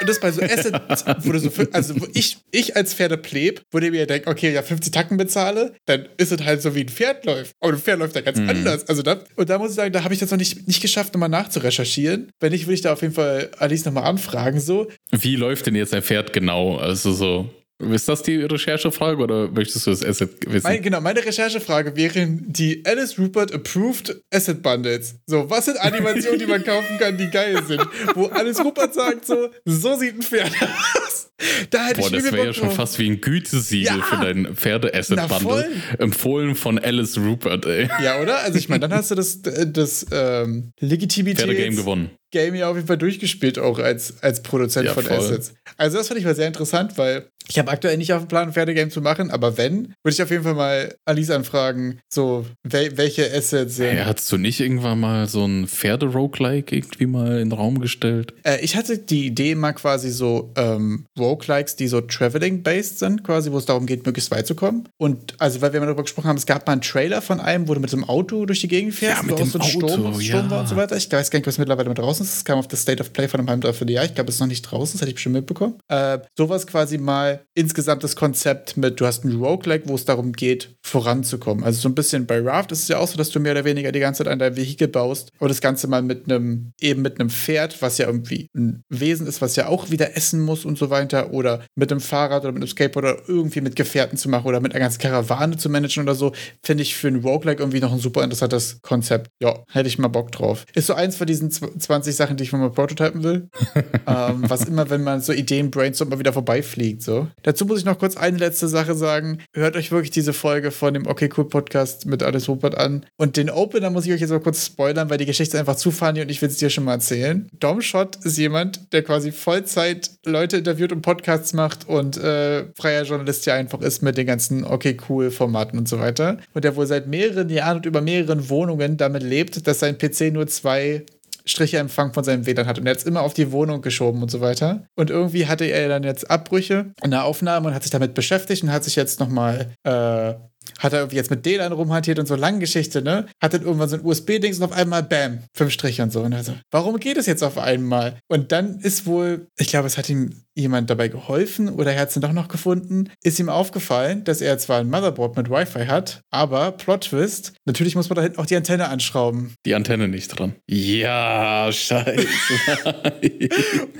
und 0.00 0.08
das 0.08 0.20
bei 0.20 0.30
so 0.32 0.42
Assets, 0.42 1.04
wo 1.24 1.32
du 1.32 1.38
so, 1.40 1.50
fünf- 1.50 1.70
also 1.72 2.00
wo 2.00 2.06
ich, 2.14 2.38
ich 2.50 2.76
als 2.76 2.94
Pferdepleb, 2.94 3.62
wo 3.70 3.78
du 3.80 3.90
mir 3.90 4.06
denkt, 4.06 4.26
okay, 4.26 4.52
ja, 4.52 4.62
50 4.62 4.92
Tacken 4.92 5.16
bezahle, 5.16 5.74
dann 5.86 6.06
ist 6.16 6.32
es 6.32 6.42
halt 6.44 6.62
so, 6.62 6.74
wie 6.74 6.80
ein 6.80 6.88
Pferd 6.88 7.24
läuft. 7.26 7.52
Aber 7.60 7.72
ein 7.72 7.78
Pferd 7.78 7.98
läuft 7.98 8.14
ja 8.14 8.20
ganz 8.22 8.38
anders. 8.38 8.88
Also 8.88 9.02
da, 9.02 9.20
und 9.36 9.48
da 9.48 9.58
muss 9.58 9.70
ich 9.70 9.76
sagen, 9.76 9.92
da 9.92 10.04
habe 10.04 10.14
ich 10.14 10.20
das 10.20 10.30
noch 10.30 10.38
nicht, 10.38 10.66
nicht 10.66 10.80
geschafft, 10.82 11.14
nochmal 11.14 11.28
nachzurecherchieren. 11.28 12.30
Wenn 12.40 12.52
nicht, 12.52 12.66
würde 12.66 12.74
ich 12.74 12.80
da 12.82 12.92
auf 12.92 13.02
jeden 13.02 13.14
Fall 13.14 13.50
Alice 13.58 13.84
nochmal 13.84 14.04
anfragen, 14.04 14.60
so. 14.60 14.88
Wie 15.12 15.36
läuft 15.36 15.66
denn 15.66 15.74
jetzt 15.74 15.94
ein 15.94 16.02
Pferd 16.02 16.32
genau? 16.32 16.76
Also 16.76 17.12
so. 17.12 17.50
Ist 17.78 18.08
das 18.08 18.22
die 18.22 18.36
Recherchefrage 18.36 19.22
oder 19.22 19.48
möchtest 19.50 19.86
du 19.86 19.90
das 19.90 20.02
Asset 20.02 20.30
wissen? 20.46 20.66
Mein, 20.66 20.80
genau, 20.80 21.00
meine 21.02 21.22
Recherchefrage 21.24 21.94
wären 21.94 22.44
die 22.46 22.82
Alice 22.86 23.18
Rupert 23.18 23.52
Approved 23.52 24.16
Asset 24.32 24.62
Bundles. 24.62 25.16
So, 25.26 25.50
was 25.50 25.66
sind 25.66 25.78
Animationen, 25.78 26.38
die 26.38 26.46
man 26.46 26.64
kaufen 26.64 26.96
kann, 26.98 27.18
die 27.18 27.28
geil 27.28 27.62
sind? 27.66 27.86
Wo 28.14 28.26
Alice 28.26 28.60
Rupert 28.64 28.94
sagt 28.94 29.26
so, 29.26 29.50
so 29.66 29.94
sieht 29.96 30.14
ein 30.16 30.22
Pferd 30.22 30.52
aus. 30.62 31.30
Da 31.68 31.88
hätte 31.88 32.00
Boah, 32.00 32.06
ich 32.06 32.12
das 32.14 32.32
wäre 32.32 32.46
ja 32.46 32.52
schon 32.54 32.70
fast 32.70 32.98
wie 32.98 33.10
ein 33.10 33.20
Gütesiegel 33.20 33.98
Ja. 33.98 34.02
für 34.04 34.16
dein 34.24 34.56
Pferde-Asset-Bundle. 34.56 35.68
Empfohlen 35.98 36.54
von 36.54 36.78
Alice 36.78 37.18
Rupert, 37.18 37.66
ey. 37.66 37.90
Ja, 38.02 38.22
oder? 38.22 38.38
Also 38.38 38.56
ich 38.58 38.70
meine, 38.70 38.88
dann 38.88 38.94
hast 38.94 39.10
du 39.10 39.14
das, 39.16 39.42
das 39.42 40.06
ähm, 40.12 40.72
Legitimität 40.80 41.44
Pferdegame 41.44 41.76
gewonnen. 41.76 42.10
Game 42.30 42.54
ja 42.54 42.68
auf 42.70 42.76
jeden 42.76 42.88
Fall 42.88 42.96
durchgespielt, 42.98 43.58
auch 43.58 43.78
als, 43.78 44.22
als 44.22 44.42
Produzent 44.42 44.86
Ja, 44.86 44.94
von 44.94 45.04
voll. 45.04 45.16
Assets. 45.16 45.52
Also 45.76 45.98
das 45.98 46.08
fand 46.08 46.18
ich 46.18 46.24
mal 46.24 46.34
sehr 46.34 46.48
interessant, 46.48 46.96
weil 46.96 47.30
ich 47.48 47.58
habe 47.58 47.70
aktuell 47.70 47.96
nicht 47.96 48.12
auf 48.12 48.22
dem 48.22 48.28
Plan, 48.28 48.48
ein 48.48 48.52
Pferdegame 48.52 48.90
zu 48.90 49.00
machen, 49.00 49.30
aber 49.30 49.56
wenn, 49.56 49.94
würde 50.02 50.14
ich 50.14 50.22
auf 50.22 50.30
jeden 50.30 50.42
Fall 50.42 50.54
mal 50.54 50.94
Alice 51.04 51.30
anfragen, 51.30 52.00
so, 52.08 52.46
wel 52.62 52.96
welche 52.96 53.32
Assets 53.32 53.76
sind. 53.76 53.96
Hey, 53.96 54.04
hattest 54.04 54.30
du 54.32 54.36
nicht 54.36 54.60
irgendwann 54.60 55.00
mal 55.00 55.26
so 55.28 55.44
ein 55.44 55.66
Pferde-Roguelike 55.66 56.74
irgendwie 56.74 57.06
mal 57.06 57.38
in 57.40 57.50
den 57.50 57.52
Raum 57.52 57.80
gestellt? 57.80 58.34
Äh, 58.42 58.60
ich 58.60 58.76
hatte 58.76 58.98
die 58.98 59.26
Idee 59.26 59.54
mal 59.54 59.72
quasi 59.72 60.10
so 60.10 60.52
ähm, 60.56 61.06
Roguelikes, 61.18 61.76
die 61.76 61.88
so 61.88 62.00
Traveling-based 62.00 62.98
sind, 62.98 63.24
quasi, 63.24 63.52
wo 63.52 63.58
es 63.58 63.66
darum 63.66 63.86
geht, 63.86 64.06
möglichst 64.06 64.30
weit 64.30 64.46
zu 64.46 64.54
kommen. 64.54 64.88
Und 64.98 65.34
also, 65.38 65.60
weil 65.60 65.72
wir 65.72 65.80
mal 65.80 65.86
darüber 65.86 66.02
gesprochen 66.02 66.28
haben, 66.28 66.36
es 66.36 66.46
gab 66.46 66.66
mal 66.66 66.72
einen 66.72 66.82
Trailer 66.82 67.22
von 67.22 67.40
einem, 67.40 67.68
wo 67.68 67.74
du 67.74 67.80
mit 67.80 67.90
so 67.90 67.96
einem 67.96 68.04
Auto 68.04 68.46
durch 68.46 68.60
die 68.60 68.68
Gegend 68.68 68.94
fährst, 68.94 69.18
Ja, 69.18 69.22
mit 69.22 69.32
wo 69.32 69.36
dem 69.36 69.48
so 69.48 69.58
ein 69.58 69.64
Sturm, 69.64 70.06
Auto, 70.06 70.20
Sturm 70.20 70.46
ja. 70.46 70.50
war 70.50 70.60
und 70.60 70.68
so 70.68 70.76
weiter. 70.76 70.96
Ich 70.96 71.10
weiß 71.10 71.30
gar 71.30 71.38
nicht, 71.38 71.46
was 71.46 71.58
mittlerweile 71.58 71.88
mit 71.88 71.98
draußen 71.98 72.24
ist. 72.24 72.36
Es 72.36 72.44
kam 72.44 72.58
auf 72.58 72.68
das 72.68 72.82
State 72.82 73.00
of 73.00 73.12
Play 73.12 73.28
von 73.28 73.40
einem 73.40 73.48
halben, 73.48 73.60
dreiviertel 73.62 73.92
Jahr. 73.92 74.04
Ich 74.04 74.14
glaube, 74.14 74.30
es 74.30 74.36
ist 74.36 74.40
noch 74.40 74.46
nicht 74.46 74.62
draußen, 74.62 74.94
das 74.94 75.02
hätte 75.02 75.10
ich 75.10 75.14
bestimmt 75.16 75.34
mitbekommen. 75.34 75.74
Äh, 75.88 76.18
sowas 76.36 76.66
quasi 76.66 76.98
mal 76.98 77.35
insgesamt 77.54 78.04
das 78.04 78.16
Konzept 78.16 78.76
mit, 78.76 79.00
du 79.00 79.06
hast 79.06 79.24
ein 79.24 79.36
Roguelike, 79.36 79.88
wo 79.88 79.94
es 79.94 80.04
darum 80.04 80.32
geht, 80.32 80.75
voranzukommen. 80.86 81.64
Also 81.64 81.80
so 81.80 81.88
ein 81.88 81.94
bisschen 81.94 82.26
bei 82.26 82.40
Raft 82.40 82.72
ist 82.72 82.82
es 82.82 82.88
ja 82.88 82.98
auch 82.98 83.08
so, 83.08 83.16
dass 83.16 83.30
du 83.30 83.40
mehr 83.40 83.52
oder 83.52 83.64
weniger 83.64 83.92
die 83.92 84.00
ganze 84.00 84.24
Zeit 84.24 84.32
an 84.32 84.38
deinem 84.38 84.56
Vehikel 84.56 84.88
baust 84.88 85.30
und 85.38 85.48
das 85.48 85.60
Ganze 85.60 85.88
mal 85.88 86.02
mit 86.02 86.30
einem, 86.30 86.72
eben 86.80 87.02
mit 87.02 87.18
einem 87.18 87.28
Pferd, 87.30 87.82
was 87.82 87.98
ja 87.98 88.06
irgendwie 88.06 88.48
ein 88.56 88.82
Wesen 88.88 89.26
ist, 89.26 89.42
was 89.42 89.56
ja 89.56 89.66
auch 89.66 89.90
wieder 89.90 90.16
essen 90.16 90.40
muss 90.40 90.64
und 90.64 90.78
so 90.78 90.88
weiter, 90.90 91.32
oder 91.32 91.64
mit 91.74 91.90
einem 91.90 92.00
Fahrrad 92.00 92.42
oder 92.44 92.52
mit 92.52 92.62
einem 92.62 92.68
Skateboard 92.68 93.04
oder 93.04 93.18
irgendwie 93.26 93.60
mit 93.60 93.74
Gefährten 93.76 94.16
zu 94.16 94.28
machen 94.28 94.46
oder 94.46 94.60
mit 94.60 94.72
einer 94.72 94.80
ganzen 94.80 95.00
Karawane 95.00 95.56
zu 95.56 95.68
managen 95.68 96.04
oder 96.04 96.14
so, 96.14 96.32
finde 96.62 96.82
ich 96.82 96.94
für 96.94 97.08
ein 97.08 97.16
Roguelike 97.16 97.60
irgendwie 97.60 97.80
noch 97.80 97.92
ein 97.92 97.98
super 97.98 98.22
interessantes 98.22 98.80
Konzept. 98.82 99.28
Ja, 99.42 99.64
hätte 99.70 99.88
ich 99.88 99.98
mal 99.98 100.08
Bock 100.08 100.30
drauf. 100.32 100.64
Ist 100.74 100.86
so 100.86 100.94
eins 100.94 101.16
von 101.16 101.26
diesen 101.26 101.50
zw- 101.50 101.78
20 101.78 102.14
Sachen, 102.14 102.36
die 102.36 102.44
ich 102.44 102.52
mal 102.52 102.70
prototypen 102.70 103.22
will. 103.24 103.48
ähm, 104.06 104.44
was 104.48 104.64
immer, 104.64 104.88
wenn 104.88 105.02
man 105.02 105.20
so 105.20 105.32
Ideen 105.32 105.70
brainstormt, 105.70 106.10
mal 106.12 106.18
wieder 106.18 106.32
vorbeifliegt. 106.32 107.02
So. 107.02 107.26
Dazu 107.42 107.66
muss 107.66 107.78
ich 107.80 107.84
noch 107.84 107.98
kurz 107.98 108.16
eine 108.16 108.38
letzte 108.38 108.68
Sache 108.68 108.94
sagen. 108.94 109.38
Hört 109.52 109.76
euch 109.76 109.90
wirklich 109.90 110.10
diese 110.10 110.32
Folge 110.32 110.70
von 110.76 110.94
dem 110.94 111.06
Okay 111.06 111.28
Cool 111.36 111.48
Podcast 111.48 112.06
mit 112.06 112.22
Alice 112.22 112.48
Rupert 112.48 112.76
an. 112.76 113.04
Und 113.16 113.36
den 113.36 113.50
Opener 113.50 113.90
muss 113.90 114.06
ich 114.06 114.12
euch 114.12 114.20
jetzt 114.20 114.30
mal 114.30 114.40
kurz 114.40 114.66
spoilern, 114.66 115.10
weil 115.10 115.18
die 115.18 115.26
Geschichte 115.26 115.56
ist 115.56 115.60
einfach 115.60 115.76
zu 115.76 115.90
funny 115.90 116.20
und 116.20 116.30
ich 116.30 116.40
will 116.42 116.48
es 116.48 116.58
dir 116.58 116.70
schon 116.70 116.84
mal 116.84 116.94
erzählen. 116.94 117.48
Dom 117.58 117.80
Schott 117.80 118.16
ist 118.24 118.38
jemand, 118.38 118.92
der 118.92 119.02
quasi 119.02 119.32
Vollzeit 119.32 120.10
Leute 120.24 120.58
interviewt 120.58 120.92
und 120.92 121.02
Podcasts 121.02 121.52
macht 121.52 121.88
und 121.88 122.16
äh, 122.16 122.66
freier 122.74 123.04
Journalist 123.04 123.46
ja 123.46 123.54
einfach 123.54 123.80
ist 123.80 124.02
mit 124.02 124.16
den 124.16 124.26
ganzen 124.26 124.64
Okay 124.64 124.96
Cool 125.08 125.30
Formaten 125.30 125.78
und 125.78 125.88
so 125.88 125.98
weiter. 125.98 126.38
Und 126.54 126.64
der 126.64 126.76
wohl 126.76 126.86
seit 126.86 127.06
mehreren 127.06 127.48
Jahren 127.48 127.78
und 127.78 127.86
über 127.86 128.00
mehreren 128.00 128.48
Wohnungen 128.48 128.96
damit 128.96 129.22
lebt, 129.22 129.66
dass 129.66 129.80
sein 129.80 129.98
PC 129.98 130.32
nur 130.32 130.46
zwei 130.46 131.04
Striche 131.48 131.78
Empfang 131.78 132.12
von 132.12 132.24
seinem 132.24 132.44
WLAN 132.44 132.66
hat. 132.66 132.78
Und 132.78 132.86
er 132.86 132.90
hat 132.90 132.98
es 132.98 133.04
immer 133.04 133.22
auf 133.22 133.32
die 133.32 133.52
Wohnung 133.52 133.80
geschoben 133.80 134.20
und 134.20 134.30
so 134.30 134.40
weiter. 134.40 134.84
Und 134.96 135.10
irgendwie 135.10 135.46
hatte 135.46 135.64
er 135.64 135.88
dann 135.88 136.02
jetzt 136.02 136.28
Abbrüche 136.28 136.92
in 137.04 137.12
der 137.12 137.24
Aufnahme 137.24 137.68
und 137.68 137.74
hat 137.74 137.84
sich 137.84 137.92
damit 137.92 138.14
beschäftigt 138.14 138.64
und 138.64 138.72
hat 138.72 138.82
sich 138.82 138.96
jetzt 138.96 139.20
nochmal, 139.20 139.72
äh, 139.84 140.34
hat 140.78 140.92
er 140.92 141.00
irgendwie 141.00 141.16
jetzt 141.16 141.30
mit 141.30 141.44
WLAN 141.44 141.72
rumhantiert 141.72 142.18
und 142.18 142.26
so 142.26 142.34
lange 142.34 142.58
Geschichte, 142.58 143.02
ne? 143.02 143.26
Hat 143.42 143.54
dann 143.54 143.62
irgendwann 143.62 143.88
so 143.88 143.96
ein 143.96 144.04
USB-Dings 144.04 144.58
und 144.58 144.64
auf 144.64 144.72
einmal 144.72 145.02
Bam, 145.02 145.40
fünf 145.54 145.72
Striche 145.72 146.02
und 146.02 146.12
so. 146.12 146.22
Und 146.22 146.32
er 146.32 146.44
so, 146.44 146.54
warum 146.70 146.98
geht 146.98 147.16
es 147.16 147.26
jetzt 147.26 147.42
auf 147.42 147.58
einmal? 147.58 148.18
Und 148.28 148.52
dann 148.52 148.80
ist 148.80 149.06
wohl, 149.06 149.48
ich 149.58 149.68
glaube, 149.68 149.86
es 149.86 149.98
hat 149.98 150.08
ihm 150.08 150.45
jemand 150.56 150.90
dabei 150.90 151.08
geholfen 151.08 151.68
oder 151.68 151.92
er 151.92 152.00
hat 152.00 152.08
es 152.08 152.14
dann 152.14 152.22
doch 152.22 152.32
noch 152.32 152.48
gefunden, 152.48 153.10
ist 153.22 153.38
ihm 153.38 153.48
aufgefallen, 153.48 154.24
dass 154.24 154.40
er 154.40 154.58
zwar 154.58 154.80
ein 154.80 154.90
Motherboard 154.90 155.36
mit 155.36 155.50
Wi-Fi 155.50 155.86
hat, 155.86 156.22
aber 156.30 156.72
Plot 156.72 157.02
Twist, 157.02 157.52
natürlich 157.64 157.94
muss 157.94 158.08
man 158.08 158.16
da 158.16 158.22
hinten 158.22 158.38
auch 158.38 158.46
die 158.46 158.56
Antenne 158.56 158.88
anschrauben. 158.88 159.54
Die 159.64 159.74
Antenne 159.74 160.08
nicht 160.08 160.28
dran. 160.28 160.54
Ja, 160.66 161.70
scheiße. 161.70 162.26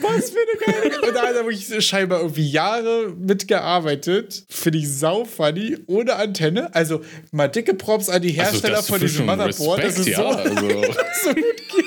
Was 0.01 0.31
für 0.31 0.39
eine 0.39 0.91
geile. 0.91 1.01
Und 1.07 1.15
da 1.15 1.23
hat 1.23 1.35
er 1.37 1.45
wirklich 1.47 1.85
scheinbar 1.85 2.21
irgendwie 2.21 2.51
Jahre 2.51 3.15
mitgearbeitet. 3.19 4.45
Finde 4.49 4.79
ich 4.79 4.91
sau 4.91 5.25
funny. 5.25 5.77
Ohne 5.87 6.17
Antenne. 6.17 6.75
Also 6.75 7.03
mal 7.33 7.49
dicke 7.49 7.75
Props 7.75 8.09
an 8.09 8.23
die 8.23 8.31
Hersteller 8.31 8.77
das 8.77 8.89
von 8.89 9.01
diesem 9.01 9.27
Motherboard. 9.27 9.83
das 9.83 9.99
ist 9.99 10.07
Respekt, 10.09 10.17
so, 10.17 10.23
ja, 10.23 10.29
also. 10.31 10.83
so 11.25 11.35
gut 11.35 11.45
geht. 11.75 11.86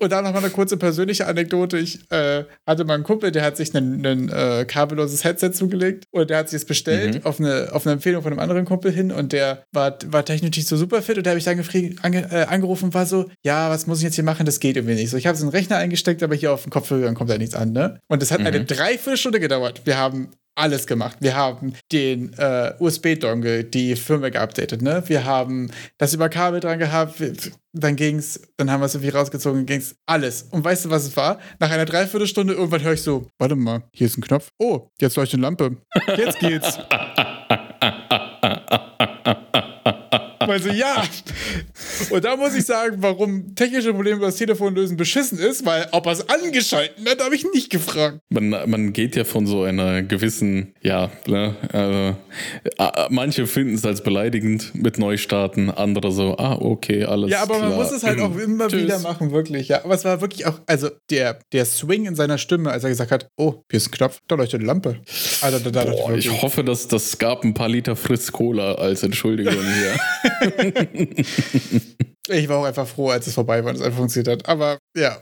Und 0.00 0.10
dann 0.12 0.24
noch 0.24 0.32
mal 0.32 0.38
eine 0.38 0.50
kurze 0.50 0.76
persönliche 0.76 1.26
Anekdote. 1.26 1.78
Ich 1.78 2.10
äh, 2.10 2.44
hatte 2.66 2.84
mal 2.84 2.94
einen 2.94 3.02
Kumpel, 3.04 3.30
der 3.30 3.42
hat 3.44 3.56
sich 3.56 3.74
ein, 3.74 4.28
äh, 4.30 4.64
kabelloses 4.66 5.24
Headset 5.24 5.50
zugelegt 5.52 6.04
und 6.10 6.30
der 6.30 6.38
hat 6.38 6.48
sich 6.48 6.58
es 6.62 6.64
bestellt 6.64 7.14
Mhm. 7.16 7.26
auf, 7.26 7.38
eine, 7.38 7.68
auf 7.72 7.86
eine 7.86 7.92
Empfehlung 7.94 8.22
von 8.22 8.32
einem 8.32 8.40
anderen 8.40 8.64
Kumpel 8.64 8.90
hin 8.92 9.12
und 9.12 9.32
der 9.32 9.64
war, 9.72 9.96
war 10.06 10.24
technisch 10.24 10.56
nicht 10.56 10.68
so 10.68 10.76
super 10.76 11.02
fit 11.02 11.16
und 11.18 11.24
der 11.26 11.32
habe 11.32 11.38
ich 11.38 11.44
dann 11.44 11.60
ange, 12.02 12.32
äh, 12.32 12.44
angerufen 12.46 12.86
und 12.86 12.94
war 12.94 13.06
so, 13.06 13.30
ja, 13.44 13.70
was 13.70 13.86
muss 13.86 13.98
ich 13.98 14.04
jetzt 14.04 14.14
hier 14.14 14.24
machen? 14.24 14.46
Das 14.46 14.58
geht 14.60 14.76
irgendwie 14.76 14.94
nicht. 14.94 15.10
So, 15.10 15.16
ich 15.16 15.26
habe 15.26 15.36
so 15.36 15.44
einen 15.44 15.50
Rechner 15.52 15.76
eingesteckt, 15.76 16.22
aber 16.22 16.34
hier 16.34 16.52
auf 16.52 16.62
dem 16.62 16.70
Kopfhörer 16.70 17.12
kommt 17.14 17.30
da 17.30 17.38
nichts 17.38 17.54
an, 17.54 17.72
ne? 17.72 18.00
Und 18.08 18.22
das 18.22 18.30
hat 18.30 18.40
eine 18.40 18.64
Dreiviertelstunde 18.64 19.40
gedauert. 19.40 19.82
Wir 19.84 19.98
haben 19.98 20.30
alles 20.60 20.86
gemacht. 20.86 21.16
Wir 21.20 21.34
haben 21.34 21.74
den 21.90 22.32
äh, 22.34 22.74
USB-Dongle, 22.78 23.64
die 23.64 23.96
Firmware 23.96 24.30
geupdatet, 24.30 24.82
ne? 24.82 25.02
Wir 25.06 25.24
haben 25.24 25.70
das 25.98 26.14
über 26.14 26.28
Kabel 26.28 26.60
dran 26.60 26.78
gehabt, 26.78 27.14
dann 27.72 27.96
ging's, 27.96 28.40
dann 28.56 28.70
haben 28.70 28.80
wir 28.80 28.86
es 28.86 28.94
irgendwie 28.94 29.10
rausgezogen, 29.10 29.64
ging's 29.66 29.94
alles. 30.06 30.42
Und 30.50 30.62
weißt 30.64 30.84
du, 30.84 30.90
was 30.90 31.04
es 31.04 31.16
war? 31.16 31.38
Nach 31.58 31.70
einer 31.70 31.86
Dreiviertelstunde 31.86 32.52
irgendwann 32.54 32.82
höre 32.82 32.92
ich 32.92 33.02
so, 33.02 33.26
warte 33.38 33.56
mal, 33.56 33.82
hier 33.92 34.06
ist 34.06 34.18
ein 34.18 34.22
Knopf. 34.22 34.50
Oh, 34.58 34.88
jetzt 35.00 35.16
leuchtet 35.16 35.38
eine 35.38 35.42
Lampe. 35.42 35.76
Jetzt 36.16 36.38
geht's. 36.38 36.78
Also 40.50 40.70
ja. 40.70 41.04
Und 42.10 42.24
da 42.24 42.36
muss 42.36 42.54
ich 42.54 42.64
sagen, 42.64 42.96
warum 43.00 43.54
technische 43.54 43.92
Probleme 43.92 44.16
über 44.18 44.26
das 44.26 44.36
Telefon 44.36 44.74
lösen 44.74 44.96
beschissen 44.96 45.38
ist, 45.38 45.64
weil 45.66 45.88
ob 45.92 46.06
er 46.06 46.12
es 46.12 46.28
angeschalten 46.28 47.08
hat, 47.08 47.22
habe 47.22 47.34
ich 47.34 47.44
nicht 47.52 47.70
gefragt. 47.70 48.18
Man, 48.28 48.50
man 48.50 48.92
geht 48.92 49.16
ja 49.16 49.24
von 49.24 49.46
so 49.46 49.62
einer 49.62 50.02
gewissen, 50.02 50.74
ja, 50.82 51.10
ne, 51.26 51.54
also, 51.72 52.16
manche 53.10 53.46
finden 53.46 53.74
es 53.74 53.84
als 53.84 54.02
beleidigend 54.02 54.74
mit 54.74 54.98
Neustarten, 54.98 55.70
andere 55.70 56.12
so, 56.12 56.36
ah, 56.38 56.56
okay, 56.60 57.04
alles 57.04 57.30
Ja, 57.30 57.42
aber 57.42 57.58
man 57.58 57.68
klar. 57.68 57.82
muss 57.82 57.92
es 57.92 58.02
halt 58.02 58.20
auch 58.20 58.36
immer 58.38 58.68
Tschüss. 58.68 58.84
wieder 58.84 58.98
machen, 59.00 59.32
wirklich. 59.32 59.68
Ja, 59.68 59.84
aber 59.84 59.94
es 59.94 60.04
war 60.04 60.20
wirklich 60.20 60.46
auch, 60.46 60.60
also 60.66 60.88
der, 61.10 61.38
der 61.52 61.64
Swing 61.64 62.06
in 62.06 62.14
seiner 62.14 62.38
Stimme, 62.38 62.70
als 62.70 62.84
er 62.84 62.90
gesagt 62.90 63.10
hat, 63.10 63.28
oh, 63.36 63.62
hier 63.70 63.76
ist 63.78 63.88
ein 63.88 63.92
Knopf, 63.92 64.18
da 64.28 64.34
leuchtet 64.36 64.60
eine 64.60 64.66
Lampe. 64.66 64.98
Also 65.40 65.58
da, 65.58 65.70
da 65.70 65.90
Boah, 65.90 66.14
ich 66.14 66.42
hoffe, 66.42 66.64
dass 66.64 66.88
das 66.88 67.18
gab 67.18 67.44
ein 67.44 67.54
paar 67.54 67.68
Liter 67.68 67.96
Fritz 67.96 68.32
Cola 68.32 68.74
als 68.74 69.02
Entschuldigung 69.02 69.54
hier. 69.54 70.00
ich 72.28 72.48
war 72.48 72.58
auch 72.58 72.64
einfach 72.64 72.86
froh, 72.86 73.08
als 73.10 73.26
es 73.26 73.34
vorbei 73.34 73.62
war 73.64 73.70
und 73.70 73.76
es 73.76 73.82
einfach 73.82 73.98
funktioniert 73.98 74.28
hat. 74.28 74.48
Aber 74.48 74.78
ja. 74.96 75.18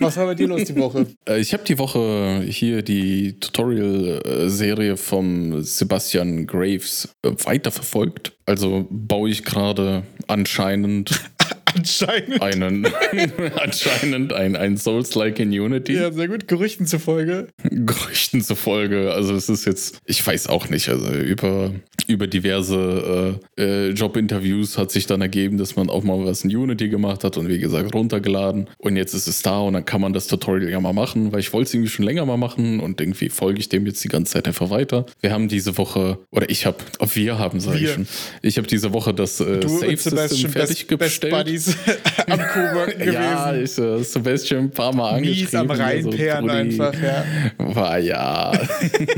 Was 0.00 0.16
war 0.16 0.26
bei 0.26 0.34
dir 0.34 0.48
los 0.48 0.64
die 0.64 0.76
Woche? 0.76 1.06
Äh, 1.28 1.38
Ich 1.40 1.52
habe 1.52 1.64
die 1.64 1.78
Woche 1.78 2.42
hier 2.46 2.82
die 2.82 3.38
Tutorial-Serie 3.40 4.96
vom 4.96 5.62
Sebastian 5.62 6.46
Graves 6.46 7.08
äh, 7.24 7.30
weiterverfolgt. 7.44 8.32
Also 8.46 8.86
baue 8.90 9.30
ich 9.30 9.44
gerade 9.44 10.02
anscheinend 10.26 11.10
Anscheinend. 11.74 12.42
einen 12.42 12.86
anscheinend 13.56 14.34
ein, 14.34 14.56
ein 14.56 14.76
Souls-like 14.76 15.38
in 15.38 15.48
Unity. 15.58 15.94
Ja, 15.94 16.12
sehr 16.12 16.28
gut. 16.28 16.46
Gerüchten 16.46 16.86
zufolge. 16.86 17.48
Gerüchten 17.62 18.42
zufolge. 18.42 19.12
Also 19.14 19.34
es 19.34 19.48
ist 19.48 19.64
jetzt, 19.64 19.96
ich 20.04 20.26
weiß 20.26 20.48
auch 20.48 20.68
nicht, 20.68 20.90
also 20.90 21.10
über, 21.10 21.72
über 22.12 22.26
diverse 22.26 23.38
äh, 23.56 23.62
äh, 23.62 23.90
Jobinterviews 23.90 24.78
hat 24.78 24.90
sich 24.90 25.06
dann 25.06 25.20
ergeben, 25.20 25.58
dass 25.58 25.76
man 25.76 25.90
auch 25.90 26.04
mal 26.04 26.24
was 26.24 26.44
in 26.44 26.54
Unity 26.54 26.88
gemacht 26.88 27.24
hat 27.24 27.36
und 27.36 27.48
wie 27.48 27.58
gesagt 27.58 27.94
runtergeladen. 27.94 28.68
Und 28.78 28.96
jetzt 28.96 29.14
ist 29.14 29.26
es 29.26 29.42
da 29.42 29.60
und 29.60 29.74
dann 29.74 29.84
kann 29.84 30.00
man 30.00 30.12
das 30.12 30.26
Tutorial 30.26 30.70
ja 30.70 30.80
mal 30.80 30.92
machen, 30.92 31.32
weil 31.32 31.40
ich 31.40 31.52
wollte 31.52 31.68
es 31.68 31.74
irgendwie 31.74 31.90
schon 31.90 32.04
länger 32.04 32.24
mal 32.26 32.36
machen 32.36 32.80
und 32.80 33.00
irgendwie 33.00 33.28
folge 33.28 33.60
ich 33.60 33.68
dem 33.68 33.86
jetzt 33.86 34.02
die 34.04 34.08
ganze 34.08 34.34
Zeit 34.34 34.46
einfach 34.46 34.70
weiter. 34.70 35.06
Wir 35.20 35.32
haben 35.32 35.48
diese 35.48 35.76
Woche, 35.78 36.18
oder 36.30 36.48
ich 36.50 36.66
habe, 36.66 36.78
ob 36.98 37.14
wir 37.16 37.38
haben, 37.38 37.60
sage 37.60 37.78
ich 37.78 37.90
schon, 37.90 38.06
ich 38.42 38.58
habe 38.58 38.66
diese 38.66 38.92
Woche 38.92 39.14
das 39.14 39.40
äh, 39.40 39.60
Du 39.60 39.68
Safe 39.68 39.96
System 39.96 40.52
Best, 40.52 40.88
Best. 40.98 41.30
Buddies 41.30 41.76
am 42.28 42.38
Coworken 42.38 42.98
gewesen. 42.98 43.14
Ja, 43.14 43.54
ich 43.54 43.78
äh, 43.78 44.02
Sebastian 44.02 44.64
ein 44.64 44.70
paar 44.70 44.94
Mal 44.94 45.16
angeschrieben. 45.16 45.42
Mies 45.42 45.54
am 45.54 45.70
Reinperren 45.70 46.46
Brudi, 46.46 46.58
einfach, 46.58 46.94
ja. 47.02 47.24
War 47.58 47.98
ja. 47.98 48.52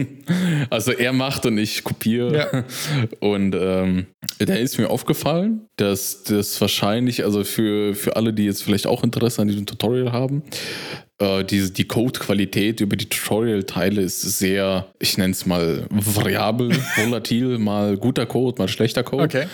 also 0.71 0.93
er 0.93 1.13
macht 1.13 1.47
und 1.47 1.59
ich 1.59 1.83
kopiere. 1.83 2.37
Ja. 2.37 2.65
Und 3.21 3.55
ähm, 3.55 4.07
da 4.39 4.55
ist 4.55 4.79
mir 4.79 4.91
aufgefallen, 4.91 5.63
dass 5.77 6.25
das 6.25 6.61
wahrscheinlich, 6.61 7.25
also 7.25 7.45
für, 7.45 7.95
für 7.95 8.17
alle, 8.17 8.33
die 8.33 8.45
jetzt 8.45 8.63
vielleicht 8.63 8.87
auch 8.87 9.03
Interesse 9.05 9.43
an 9.43 9.49
diesem 9.49 9.67
Tutorial 9.67 10.13
haben, 10.13 10.43
äh, 11.19 11.45
diese, 11.45 11.71
die 11.71 11.87
Code-Qualität 11.87 12.81
über 12.81 12.97
die 12.97 13.09
Tutorial-Teile 13.09 14.03
ist 14.03 14.21
sehr, 14.21 14.87
ich 14.99 15.17
nenne 15.17 15.33
es 15.33 15.47
mal 15.47 15.87
variabel, 15.91 16.71
volatil, 16.97 17.59
mal 17.59 17.97
guter 17.97 18.27
Code, 18.27 18.59
mal 18.59 18.69
schlechter 18.69 19.05
Code. 19.05 19.25
Okay. 19.25 19.47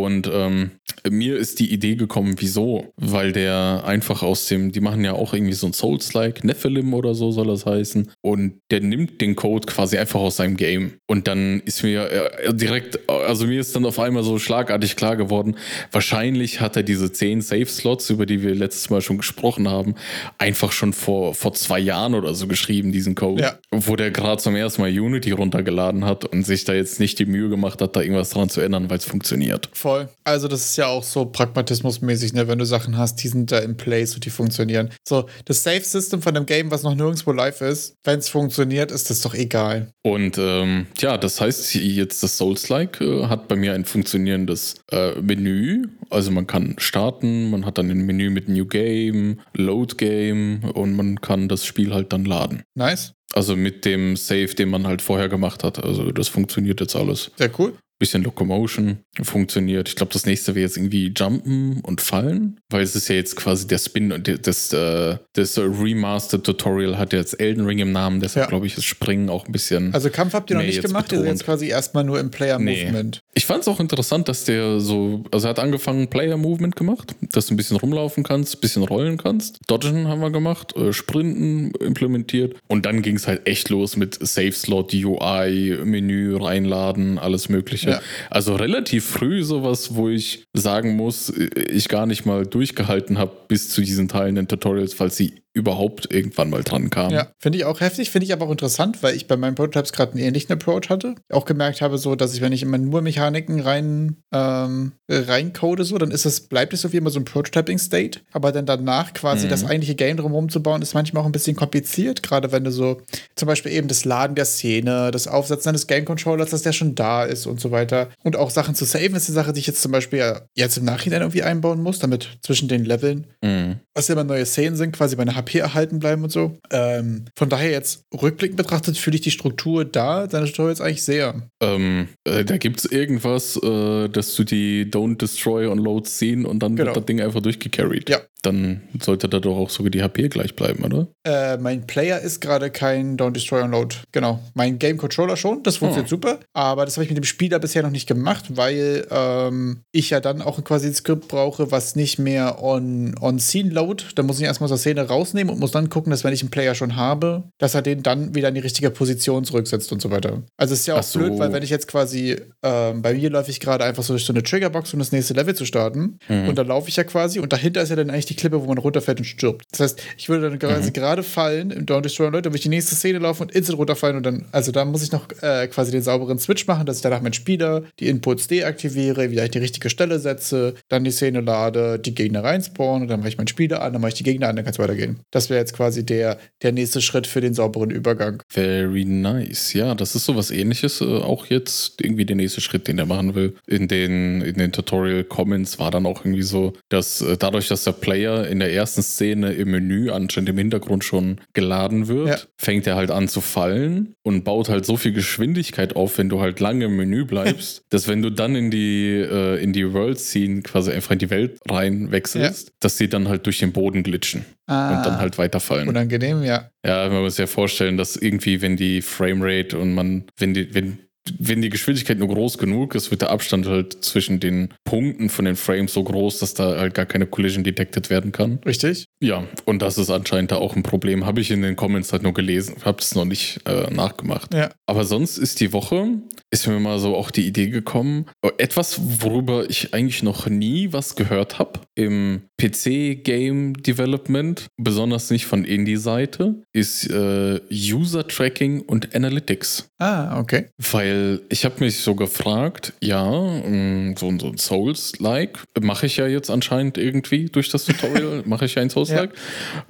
Und 0.00 0.26
ähm, 0.32 0.70
mir 1.10 1.36
ist 1.36 1.60
die 1.60 1.70
Idee 1.70 1.96
gekommen, 1.96 2.36
wieso? 2.38 2.94
Weil 2.96 3.32
der 3.32 3.82
einfach 3.84 4.22
aus 4.22 4.46
dem, 4.46 4.72
die 4.72 4.80
machen 4.80 5.04
ja 5.04 5.12
auch 5.12 5.34
irgendwie 5.34 5.52
so 5.52 5.66
ein 5.66 5.74
Souls-like, 5.74 6.44
Nephilim 6.44 6.94
oder 6.94 7.14
so 7.14 7.30
soll 7.30 7.48
das 7.48 7.66
heißen. 7.66 8.10
Und 8.22 8.54
der 8.70 8.80
nimmt 8.80 9.20
den 9.20 9.36
Code 9.36 9.66
quasi 9.66 9.98
einfach 9.98 10.20
aus 10.20 10.36
seinem 10.36 10.56
Game. 10.56 10.94
Und 11.06 11.28
dann 11.28 11.60
ist 11.66 11.82
mir 11.82 12.10
äh, 12.10 12.54
direkt, 12.54 13.06
also 13.06 13.46
mir 13.46 13.60
ist 13.60 13.76
dann 13.76 13.84
auf 13.84 13.98
einmal 13.98 14.22
so 14.22 14.38
schlagartig 14.38 14.96
klar 14.96 15.16
geworden, 15.16 15.56
wahrscheinlich 15.90 16.62
hat 16.62 16.74
er 16.76 16.84
diese 16.84 17.12
10 17.12 17.42
Save-Slots, 17.42 18.08
über 18.08 18.24
die 18.24 18.42
wir 18.42 18.54
letztes 18.54 18.88
Mal 18.88 19.02
schon 19.02 19.18
gesprochen 19.18 19.68
haben, 19.68 19.96
einfach 20.38 20.72
schon 20.72 20.94
vor, 20.94 21.34
vor 21.34 21.52
zwei 21.52 21.80
Jahren 21.80 22.14
oder 22.14 22.34
so 22.34 22.46
geschrieben, 22.46 22.92
diesen 22.92 23.14
Code. 23.14 23.42
Ja. 23.42 23.58
Wo 23.70 23.94
der 23.94 24.10
gerade 24.10 24.40
zum 24.40 24.56
ersten 24.56 24.80
Mal 24.80 24.88
Unity 24.98 25.32
runtergeladen 25.32 26.06
hat 26.06 26.24
und 26.24 26.44
sich 26.44 26.64
da 26.64 26.72
jetzt 26.72 26.98
nicht 26.98 27.18
die 27.18 27.26
Mühe 27.26 27.50
gemacht 27.50 27.82
hat, 27.82 27.94
da 27.94 28.00
irgendwas 28.00 28.30
dran 28.30 28.48
zu 28.48 28.62
ändern, 28.62 28.88
weil 28.88 28.96
es 28.96 29.04
funktioniert. 29.04 29.68
Voll. 29.82 30.08
Also, 30.22 30.46
das 30.46 30.64
ist 30.64 30.76
ja 30.76 30.86
auch 30.86 31.02
so 31.02 31.24
pragmatismusmäßig, 31.24 32.34
ne? 32.34 32.46
wenn 32.46 32.60
du 32.60 32.64
Sachen 32.64 32.96
hast, 32.96 33.16
die 33.16 33.26
sind 33.26 33.50
da 33.50 33.58
in 33.58 33.76
place 33.76 34.14
und 34.14 34.24
die 34.24 34.30
funktionieren. 34.30 34.90
So, 35.04 35.28
das 35.44 35.64
Save-System 35.64 36.22
von 36.22 36.36
einem 36.36 36.46
Game, 36.46 36.70
was 36.70 36.84
noch 36.84 36.94
nirgendwo 36.94 37.32
live 37.32 37.60
ist, 37.62 37.96
wenn 38.04 38.20
es 38.20 38.28
funktioniert, 38.28 38.92
ist 38.92 39.10
das 39.10 39.22
doch 39.22 39.34
egal. 39.34 39.92
Und 40.04 40.38
ähm, 40.38 40.86
ja, 40.98 41.18
das 41.18 41.40
heißt, 41.40 41.74
jetzt 41.74 42.22
das 42.22 42.38
Souls-like 42.38 43.00
äh, 43.00 43.26
hat 43.26 43.48
bei 43.48 43.56
mir 43.56 43.74
ein 43.74 43.84
funktionierendes 43.84 44.76
äh, 44.92 45.20
Menü. 45.20 45.88
Also 46.10 46.30
man 46.30 46.46
kann 46.46 46.76
starten, 46.78 47.50
man 47.50 47.66
hat 47.66 47.76
dann 47.76 47.90
ein 47.90 48.06
Menü 48.06 48.30
mit 48.30 48.48
New 48.48 48.66
Game, 48.66 49.40
Load 49.52 49.96
Game 49.96 50.62
und 50.62 50.94
man 50.94 51.20
kann 51.20 51.48
das 51.48 51.66
Spiel 51.66 51.92
halt 51.92 52.12
dann 52.12 52.24
laden. 52.24 52.62
Nice. 52.76 53.14
Also 53.32 53.56
mit 53.56 53.84
dem 53.84 54.16
Save, 54.16 54.54
den 54.54 54.68
man 54.68 54.86
halt 54.86 55.02
vorher 55.02 55.28
gemacht 55.28 55.64
hat. 55.64 55.82
Also 55.82 56.12
das 56.12 56.28
funktioniert 56.28 56.80
jetzt 56.80 56.94
alles. 56.94 57.30
Sehr 57.36 57.50
cool. 57.58 57.72
Bisschen 58.02 58.24
Locomotion 58.24 58.98
funktioniert. 59.22 59.88
Ich 59.88 59.94
glaube, 59.94 60.12
das 60.12 60.26
nächste 60.26 60.56
wäre 60.56 60.64
jetzt 60.64 60.76
irgendwie 60.76 61.12
Jumpen 61.16 61.80
und 61.82 62.00
Fallen, 62.00 62.58
weil 62.68 62.82
es 62.82 62.96
ist 62.96 63.06
ja 63.06 63.14
jetzt 63.14 63.36
quasi 63.36 63.68
der 63.68 63.78
Spin 63.78 64.10
und 64.10 64.28
das, 64.44 64.72
äh, 64.72 65.18
das 65.34 65.56
Remastered 65.56 66.42
Tutorial 66.42 66.98
hat 66.98 67.12
jetzt 67.12 67.38
Elden 67.40 67.64
Ring 67.64 67.78
im 67.78 67.92
Namen, 67.92 68.18
deshalb 68.18 68.46
Ja. 68.46 68.48
glaube 68.48 68.66
ich, 68.66 68.76
ist 68.76 68.86
Springen 68.86 69.30
auch 69.30 69.46
ein 69.46 69.52
bisschen. 69.52 69.94
Also, 69.94 70.10
Kampf 70.10 70.34
habt 70.34 70.50
ihr 70.50 70.56
noch 70.56 70.62
Nee, 70.62 70.70
nicht 70.70 70.82
gemacht, 70.82 71.12
ihr 71.12 71.18
seid 71.18 71.24
betont. 71.26 71.38
jetzt 71.38 71.44
quasi 71.44 71.66
erstmal 71.68 72.02
nur 72.02 72.18
im 72.18 72.26
Nee. 72.26 72.30
Player-Movement. 72.36 73.20
Ich 73.34 73.46
fand 73.46 73.60
es 73.62 73.68
auch 73.68 73.78
interessant, 73.78 74.28
dass 74.28 74.42
der 74.44 74.80
so, 74.80 75.22
also 75.30 75.46
er 75.46 75.50
hat 75.50 75.60
angefangen, 75.60 76.08
Player-Movement 76.08 76.74
gemacht, 76.74 77.14
dass 77.30 77.46
du 77.46 77.54
ein 77.54 77.56
bisschen 77.56 77.76
rumlaufen 77.76 78.24
kannst, 78.24 78.56
ein 78.56 78.60
bisschen 78.60 78.82
rollen 78.82 79.16
kannst. 79.16 79.60
Dodgen 79.68 80.08
haben 80.08 80.20
wir 80.20 80.30
gemacht, 80.30 80.74
äh, 80.76 80.92
Sprinten 80.92 81.70
implementiert 81.78 82.56
und 82.66 82.84
dann 82.84 83.02
ging 83.02 83.14
es 83.14 83.28
halt 83.28 83.46
echt 83.46 83.68
los 83.68 83.96
mit 83.96 84.18
Save-Slot, 84.20 84.92
UI, 84.92 85.78
Menü 85.84 86.34
reinladen, 86.36 87.18
alles 87.18 87.48
Mögliche. 87.48 87.90
Ja. 87.90 87.91
Also 88.30 88.54
relativ 88.54 89.04
früh 89.04 89.42
sowas, 89.42 89.94
wo 89.94 90.08
ich 90.08 90.44
sagen 90.52 90.96
muss, 90.96 91.30
ich 91.30 91.88
gar 91.88 92.06
nicht 92.06 92.24
mal 92.26 92.46
durchgehalten 92.46 93.18
habe 93.18 93.32
bis 93.48 93.68
zu 93.68 93.82
diesen 93.82 94.08
Teilen 94.08 94.36
in 94.36 94.48
Tutorials, 94.48 94.94
falls 94.94 95.16
sie 95.16 95.41
überhaupt 95.54 96.12
irgendwann 96.12 96.50
mal 96.50 96.62
dran 96.62 96.88
kamen. 96.90 97.12
Ja, 97.14 97.28
finde 97.38 97.58
ich 97.58 97.64
auch 97.64 97.80
heftig, 97.80 98.10
finde 98.10 98.24
ich 98.26 98.32
aber 98.32 98.46
auch 98.46 98.50
interessant, 98.50 99.02
weil 99.02 99.14
ich 99.14 99.26
bei 99.26 99.36
meinen 99.36 99.54
Prototypes 99.54 99.92
gerade 99.92 100.12
einen 100.12 100.20
ähnlichen 100.22 100.52
Approach 100.52 100.88
hatte. 100.88 101.14
Auch 101.30 101.44
gemerkt 101.44 101.80
habe, 101.82 101.98
so, 101.98 102.14
dass 102.16 102.34
ich, 102.34 102.40
wenn 102.40 102.52
ich 102.52 102.62
immer 102.62 102.78
nur 102.78 103.02
Mechaniken 103.02 103.60
rein, 103.60 104.16
ähm, 104.32 104.92
reincode, 105.10 105.84
so, 105.84 105.98
dann 105.98 106.10
ist 106.10 106.24
es, 106.24 106.40
bleibt 106.48 106.72
es 106.72 106.80
so 106.80 106.92
wie 106.92 106.96
immer 106.96 107.10
so 107.10 107.20
ein 107.20 107.24
Prototyping-State. 107.24 108.20
Aber 108.32 108.52
dann 108.52 108.66
danach 108.66 109.12
quasi 109.14 109.46
Mhm. 109.46 109.50
das 109.50 109.64
eigentliche 109.64 109.94
Game 109.94 110.16
drumherum 110.16 110.48
zu 110.48 110.62
bauen, 110.62 110.80
ist 110.82 110.94
manchmal 110.94 111.22
auch 111.22 111.26
ein 111.26 111.32
bisschen 111.32 111.56
kompliziert, 111.56 112.22
gerade 112.22 112.50
wenn 112.52 112.64
du 112.64 112.70
so 112.70 113.02
zum 113.36 113.46
Beispiel 113.46 113.72
eben 113.72 113.88
das 113.88 114.04
Laden 114.04 114.34
der 114.34 114.44
Szene, 114.46 115.10
das 115.10 115.28
Aufsetzen 115.28 115.68
eines 115.70 115.86
Game-Controllers, 115.86 116.50
dass 116.50 116.62
der 116.62 116.72
schon 116.72 116.94
da 116.94 117.24
ist 117.24 117.46
und 117.46 117.60
so 117.60 117.70
weiter. 117.70 118.08
Und 118.22 118.36
auch 118.36 118.50
Sachen 118.50 118.74
zu 118.74 118.84
saven 118.84 119.14
ist 119.16 119.28
eine 119.28 119.34
Sache, 119.34 119.52
die 119.52 119.60
ich 119.60 119.66
jetzt 119.66 119.82
zum 119.82 119.92
Beispiel 119.92 120.40
jetzt 120.54 120.78
im 120.78 120.84
Nachhinein 120.84 121.20
irgendwie 121.22 121.42
einbauen 121.42 121.82
muss, 121.82 121.98
damit 121.98 122.28
zwischen 122.42 122.68
den 122.68 122.84
Leveln 122.84 123.26
Mhm. 123.42 123.76
was 123.94 124.08
ja 124.08 124.14
immer 124.14 124.24
neue 124.24 124.46
Szenen 124.46 124.76
sind, 124.76 124.92
quasi 124.92 125.16
meine 125.16 125.34
HP 125.42 125.58
erhalten 125.58 125.98
bleiben 125.98 126.22
und 126.24 126.30
so. 126.32 126.56
Ähm, 126.70 127.26
von 127.36 127.48
daher 127.48 127.70
jetzt 127.70 128.04
rückblickend 128.20 128.56
betrachtet 128.56 128.96
fühle 128.96 129.16
ich 129.16 129.20
die 129.22 129.30
Struktur 129.30 129.84
da, 129.84 130.26
deine 130.26 130.46
Tutorials 130.46 130.80
eigentlich 130.80 131.02
sehr. 131.04 131.48
Ähm, 131.60 132.08
äh, 132.24 132.44
da 132.44 132.56
gibt 132.56 132.78
es 132.80 132.84
irgendwas, 132.90 133.56
äh, 133.62 134.08
dass 134.08 134.34
du 134.34 134.44
die 134.44 134.86
Don't 134.86 135.18
Destroy 135.18 135.66
on 135.66 135.78
Load 135.78 136.08
ziehen 136.08 136.44
und 136.46 136.62
dann 136.62 136.76
Genau. 136.76 136.88
wird 136.88 136.96
das 136.96 137.04
Ding 137.06 137.20
einfach 137.20 137.40
durchgecarried. 137.42 138.08
Ja. 138.08 138.20
Dann 138.42 138.82
sollte 139.00 139.28
da 139.28 139.38
doch 139.38 139.56
auch 139.56 139.70
sogar 139.70 139.90
die 139.90 140.02
HP 140.02 140.28
gleich 140.28 140.56
bleiben, 140.56 140.84
oder? 140.84 141.06
Äh, 141.24 141.56
mein 141.58 141.86
Player 141.86 142.20
ist 142.20 142.40
gerade 142.40 142.70
kein 142.70 143.16
Don't 143.16 143.30
Destroy 143.32 143.62
Unload. 143.62 143.96
Genau. 144.10 144.40
Mein 144.54 144.78
Game 144.80 144.96
Controller 144.98 145.36
schon, 145.36 145.62
das 145.62 145.76
funktioniert 145.76 146.08
Oh. 146.08 146.16
super. 146.16 146.38
Aber 146.52 146.84
das 146.84 146.96
habe 146.96 147.04
ich 147.04 147.10
mit 147.10 147.16
dem 147.18 147.24
Spieler 147.24 147.58
bisher 147.60 147.82
noch 147.82 147.90
nicht 147.90 148.08
gemacht, 148.08 148.56
weil 148.56 149.06
ähm, 149.10 149.82
ich 149.92 150.10
ja 150.10 150.18
dann 150.20 150.42
auch 150.42 150.62
quasi 150.64 150.88
ein 150.88 150.94
Skript 150.94 151.28
brauche, 151.28 151.70
was 151.70 151.94
nicht 151.94 152.18
mehr 152.18 152.62
on, 152.62 153.14
on 153.20 153.38
Scene 153.38 153.70
Load. 153.70 154.04
Da 154.16 154.22
muss 154.24 154.38
ich 154.40 154.44
erstmal 154.44 154.66
aus 154.66 154.70
der 154.72 154.78
Szene 154.78 155.06
rausnehmen 155.06 155.52
und 155.54 155.60
muss 155.60 155.70
dann 155.70 155.88
gucken, 155.88 156.10
dass 156.10 156.24
wenn 156.24 156.32
ich 156.34 156.42
einen 156.42 156.50
Player 156.50 156.74
schon 156.74 156.96
habe, 156.96 157.44
dass 157.58 157.74
er 157.74 157.82
den 157.82 158.02
dann 158.02 158.34
wieder 158.34 158.48
in 158.48 158.54
die 158.56 158.60
richtige 158.60 158.90
Position 158.90 159.44
zurücksetzt 159.44 159.92
und 159.92 160.02
so 160.02 160.10
weiter. 160.10 160.42
Also 160.56 160.74
es 160.74 160.80
ist 160.80 160.86
ja 160.86 160.96
auch 160.98 161.02
so. 161.04 161.20
blöd, 161.20 161.38
weil 161.38 161.52
wenn 161.52 161.62
ich 161.62 161.70
jetzt 161.70 161.86
quasi, 161.86 162.36
ähm, 162.64 163.02
bei 163.02 163.14
mir 163.14 163.30
läufe 163.30 163.50
ich 163.52 163.60
gerade 163.60 163.84
einfach 163.84 164.02
so 164.02 164.14
durch 164.14 164.24
so 164.24 164.32
eine 164.32 164.42
Triggerbox, 164.42 164.92
um 164.92 164.98
das 164.98 165.12
nächste 165.12 165.34
Level 165.34 165.54
zu 165.54 165.64
starten. 165.64 166.18
Mhm. 166.28 166.48
Und 166.48 166.58
da 166.58 166.62
laufe 166.62 166.88
ich 166.88 166.96
ja 166.96 167.04
quasi 167.04 167.38
und 167.38 167.52
dahinter 167.52 167.82
ist 167.82 167.90
ja 167.90 167.96
dann 167.96 168.10
eigentlich 168.10 168.26
die 168.26 168.31
Klippe, 168.34 168.62
wo 168.62 168.66
man 168.66 168.78
runterfällt 168.78 169.18
und 169.18 169.24
stirbt. 169.24 169.64
Das 169.70 169.80
heißt, 169.80 170.02
ich 170.16 170.28
würde 170.28 170.48
dann 170.50 170.58
quasi 170.58 170.88
Mhm. 170.88 170.92
gerade 170.92 171.22
fallen 171.22 171.70
im 171.70 171.86
Don't 171.86 172.02
Destroy 172.02 172.28
Leute, 172.30 172.48
würde 172.50 172.56
ich 172.56 172.62
die 172.62 172.68
nächste 172.68 172.94
Szene 172.94 173.18
laufen 173.18 173.42
und 173.42 173.52
instant 173.52 173.78
runterfallen 173.78 174.16
und 174.16 174.24
dann, 174.26 174.44
also 174.52 174.72
da 174.72 174.84
muss 174.84 175.02
ich 175.02 175.12
noch 175.12 175.26
äh, 175.42 175.66
quasi 175.68 175.90
den 175.92 176.02
sauberen 176.02 176.38
Switch 176.38 176.66
machen, 176.66 176.86
dass 176.86 176.96
ich 176.96 177.02
danach 177.02 177.20
meinen 177.22 177.32
Spieler 177.32 177.82
die 178.00 178.08
Inputs 178.08 178.48
deaktiviere, 178.48 179.30
wieder 179.30 179.44
in 179.44 179.50
die 179.50 179.58
richtige 179.58 179.90
Stelle 179.90 180.18
setze, 180.18 180.74
dann 180.88 181.04
die 181.04 181.10
Szene 181.10 181.40
lade, 181.40 181.98
die 181.98 182.14
Gegner 182.14 182.44
reinspawnen 182.44 183.02
und 183.02 183.08
dann 183.08 183.20
mache 183.20 183.28
ich 183.30 183.38
meinen 183.38 183.48
Spieler 183.48 183.82
an, 183.82 183.92
dann 183.92 184.00
mache 184.02 184.10
ich 184.10 184.14
die 184.16 184.22
Gegner 184.24 184.48
an, 184.48 184.56
dann 184.56 184.64
kann 184.64 184.72
es 184.72 184.78
weitergehen. 184.78 185.20
Das 185.30 185.50
wäre 185.50 185.60
jetzt 185.60 185.74
quasi 185.74 186.04
der, 186.04 186.38
der 186.62 186.72
nächste 186.72 187.00
Schritt 187.00 187.26
für 187.26 187.40
den 187.40 187.54
sauberen 187.54 187.90
Übergang. 187.90 188.42
Very 188.50 189.04
nice. 189.04 189.72
Ja, 189.72 189.94
das 189.94 190.14
ist 190.14 190.24
sowas 190.24 190.50
ähnliches. 190.50 191.00
Äh, 191.00 191.04
auch 191.04 191.46
jetzt 191.46 192.00
irgendwie 192.00 192.24
der 192.24 192.36
nächste 192.36 192.60
Schritt, 192.60 192.88
den 192.88 192.98
er 192.98 193.06
machen 193.06 193.34
will. 193.34 193.54
In 193.66 193.88
den, 193.88 194.40
in 194.42 194.54
den 194.56 194.72
Tutorial 194.72 195.24
Comments 195.24 195.78
war 195.78 195.90
dann 195.90 196.06
auch 196.06 196.24
irgendwie 196.24 196.42
so, 196.42 196.72
dass 196.88 197.20
äh, 197.20 197.36
dadurch, 197.36 197.68
dass 197.68 197.84
der 197.84 197.92
Player 197.92 198.21
in 198.26 198.58
der 198.58 198.72
ersten 198.72 199.02
Szene 199.02 199.52
im 199.52 199.70
Menü 199.70 200.10
anscheinend 200.10 200.48
im 200.50 200.58
Hintergrund 200.58 201.04
schon 201.04 201.40
geladen 201.52 202.08
wird, 202.08 202.28
Ja. 202.28 202.36
fängt 202.56 202.86
er 202.86 202.96
halt 202.96 203.10
an 203.10 203.28
zu 203.28 203.40
fallen 203.40 204.14
und 204.22 204.44
baut 204.44 204.68
halt 204.68 204.86
so 204.86 204.96
viel 204.96 205.12
Geschwindigkeit 205.12 205.96
auf, 205.96 206.18
wenn 206.18 206.28
du 206.28 206.40
halt 206.40 206.60
lange 206.60 206.86
im 206.86 206.96
Menü 206.96 207.24
bleibst, 207.24 207.84
dass 207.90 208.08
wenn 208.08 208.22
du 208.22 208.30
dann 208.30 208.54
in 208.54 208.70
die, 208.70 209.10
äh, 209.10 209.62
in 209.62 209.72
die 209.72 209.92
World 209.92 210.18
Scene 210.18 210.62
quasi 210.62 210.90
einfach 210.92 211.10
in 211.12 211.18
die 211.18 211.30
Welt 211.30 211.58
rein 211.68 212.10
wechselst, 212.12 212.72
dass 212.80 212.96
sie 212.98 213.08
dann 213.08 213.28
halt 213.28 213.46
durch 213.46 213.58
den 213.58 213.72
Boden 213.72 214.02
glitschen 214.02 214.44
Ah, 214.66 214.96
und 214.96 215.04
dann 215.06 215.18
halt 215.18 215.38
weiterfallen. 215.38 215.88
unangenehm, 215.88 216.42
ja. 216.44 216.70
Ja, 216.86 217.08
man 217.08 217.22
muss 217.22 217.36
ja 217.36 217.46
vorstellen, 217.48 217.96
dass 217.96 218.16
irgendwie, 218.16 218.62
wenn 218.62 218.76
die 218.76 219.02
Framerate 219.02 219.76
und 219.78 219.92
man, 219.92 220.24
wenn 220.38 220.54
die, 220.54 220.72
wenn, 220.74 220.98
wenn 221.38 221.62
die 221.62 221.70
Geschwindigkeit 221.70 222.18
nur 222.18 222.28
groß 222.28 222.58
genug 222.58 222.94
ist, 222.94 223.10
wird 223.10 223.22
der 223.22 223.30
Abstand 223.30 223.66
halt 223.66 224.04
zwischen 224.04 224.40
den 224.40 224.74
Punkten 224.84 225.28
von 225.28 225.44
den 225.44 225.56
Frames 225.56 225.92
so 225.92 226.02
groß, 226.02 226.38
dass 226.40 226.54
da 226.54 226.76
halt 226.78 226.94
gar 226.94 227.06
keine 227.06 227.26
Collision 227.26 227.64
detected 227.64 228.10
werden 228.10 228.32
kann. 228.32 228.58
Richtig? 228.66 229.06
Ja, 229.22 229.44
und 229.64 229.82
das 229.82 229.98
ist 229.98 230.10
anscheinend 230.10 230.50
da 230.50 230.56
auch 230.56 230.74
ein 230.74 230.82
Problem. 230.82 231.24
Habe 231.24 231.40
ich 231.40 231.50
in 231.50 231.62
den 231.62 231.76
Comments 231.76 232.12
halt 232.12 232.22
nur 232.22 232.34
gelesen, 232.34 232.76
habe 232.84 232.98
es 233.00 233.14
noch 233.14 233.24
nicht 233.24 233.60
äh, 233.66 233.92
nachgemacht. 233.92 234.52
Ja. 234.52 234.70
Aber 234.86 235.04
sonst 235.04 235.38
ist 235.38 235.60
die 235.60 235.72
Woche, 235.72 236.08
ist 236.50 236.66
mir 236.66 236.80
mal 236.80 236.98
so 236.98 237.16
auch 237.16 237.30
die 237.30 237.46
Idee 237.46 237.68
gekommen, 237.68 238.26
etwas, 238.58 239.00
worüber 239.22 239.68
ich 239.70 239.94
eigentlich 239.94 240.22
noch 240.22 240.48
nie 240.48 240.92
was 240.92 241.14
gehört 241.14 241.58
habe 241.58 241.80
im 241.94 242.42
PC-Game 242.60 243.74
Development, 243.74 244.66
besonders 244.76 245.30
nicht 245.30 245.46
von 245.46 245.64
Indie-Seite, 245.64 246.62
ist 246.72 247.10
äh, 247.10 247.60
User-Tracking 247.70 248.80
und 248.82 249.14
Analytics. 249.14 249.88
Ah, 249.98 250.38
okay. 250.38 250.68
Weil 250.78 251.11
ich 251.48 251.64
habe 251.64 251.76
mich 251.84 251.98
so 251.98 252.14
gefragt, 252.14 252.92
ja, 253.00 253.24
mh, 253.30 254.14
so, 254.18 254.28
ein- 254.28 254.38
so 254.40 254.46
ein 254.48 254.58
Souls-like 254.58 255.58
mache 255.80 256.06
ich 256.06 256.16
ja 256.16 256.26
jetzt 256.26 256.50
anscheinend 256.50 256.98
irgendwie 256.98 257.46
durch 257.46 257.68
das 257.70 257.84
Tutorial, 257.84 258.42
mache 258.46 258.64
ich 258.66 258.74
ja 258.74 258.82
ein 258.82 258.90
Souls-like. 258.90 259.30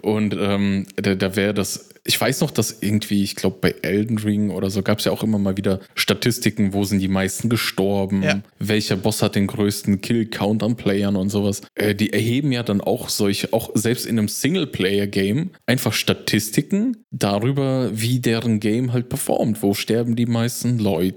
Und 0.01 0.35
ähm, 0.39 0.87
da, 0.97 1.15
da 1.15 1.37
wäre 1.37 1.55
das, 1.55 1.89
ich 2.05 2.21
weiß 2.21 2.41
noch, 2.41 2.51
dass 2.51 2.83
irgendwie, 2.83 3.23
ich 3.23 3.37
glaube 3.37 3.59
bei 3.61 3.75
Elden 3.83 4.19
Ring 4.19 4.51
oder 4.51 4.71
so 4.71 4.83
gab 4.83 4.99
es 4.99 5.05
ja 5.05 5.13
auch 5.13 5.23
immer 5.23 5.39
mal 5.39 5.57
wieder 5.57 5.81
Statistiken, 5.95 6.73
wo 6.73 6.85
sind 6.85 6.99
die 7.01 7.09
meisten 7.09 7.49
gestorben, 7.49 8.23
Ja. 8.23 8.41
welcher 8.59 8.97
Boss 8.97 9.23
hat 9.23 9.35
den 9.37 9.47
größten 9.47 10.01
Kill-Count 10.01 10.63
an 10.63 10.77
Playern 10.77 11.17
und 11.17 11.29
sowas. 11.31 11.63
Äh, 11.75 11.95
die 11.95 12.13
erheben 12.13 12.51
ja 12.53 12.63
dann 12.63 12.81
auch 12.81 13.09
solche, 13.09 13.53
auch 13.53 13.71
selbst 13.75 14.07
in 14.07 14.19
einem 14.19 14.29
Singleplayer-Game, 14.29 15.51
einfach 15.67 15.93
Statistiken 15.93 16.97
darüber, 17.11 17.91
wie 17.93 18.19
deren 18.21 18.59
Game 18.61 18.93
halt 18.93 19.09
performt. 19.09 19.63
Wo 19.63 19.75
sterben 19.75 20.17
die 20.17 20.27
meisten 20.27 20.79
Leute? 20.79 21.12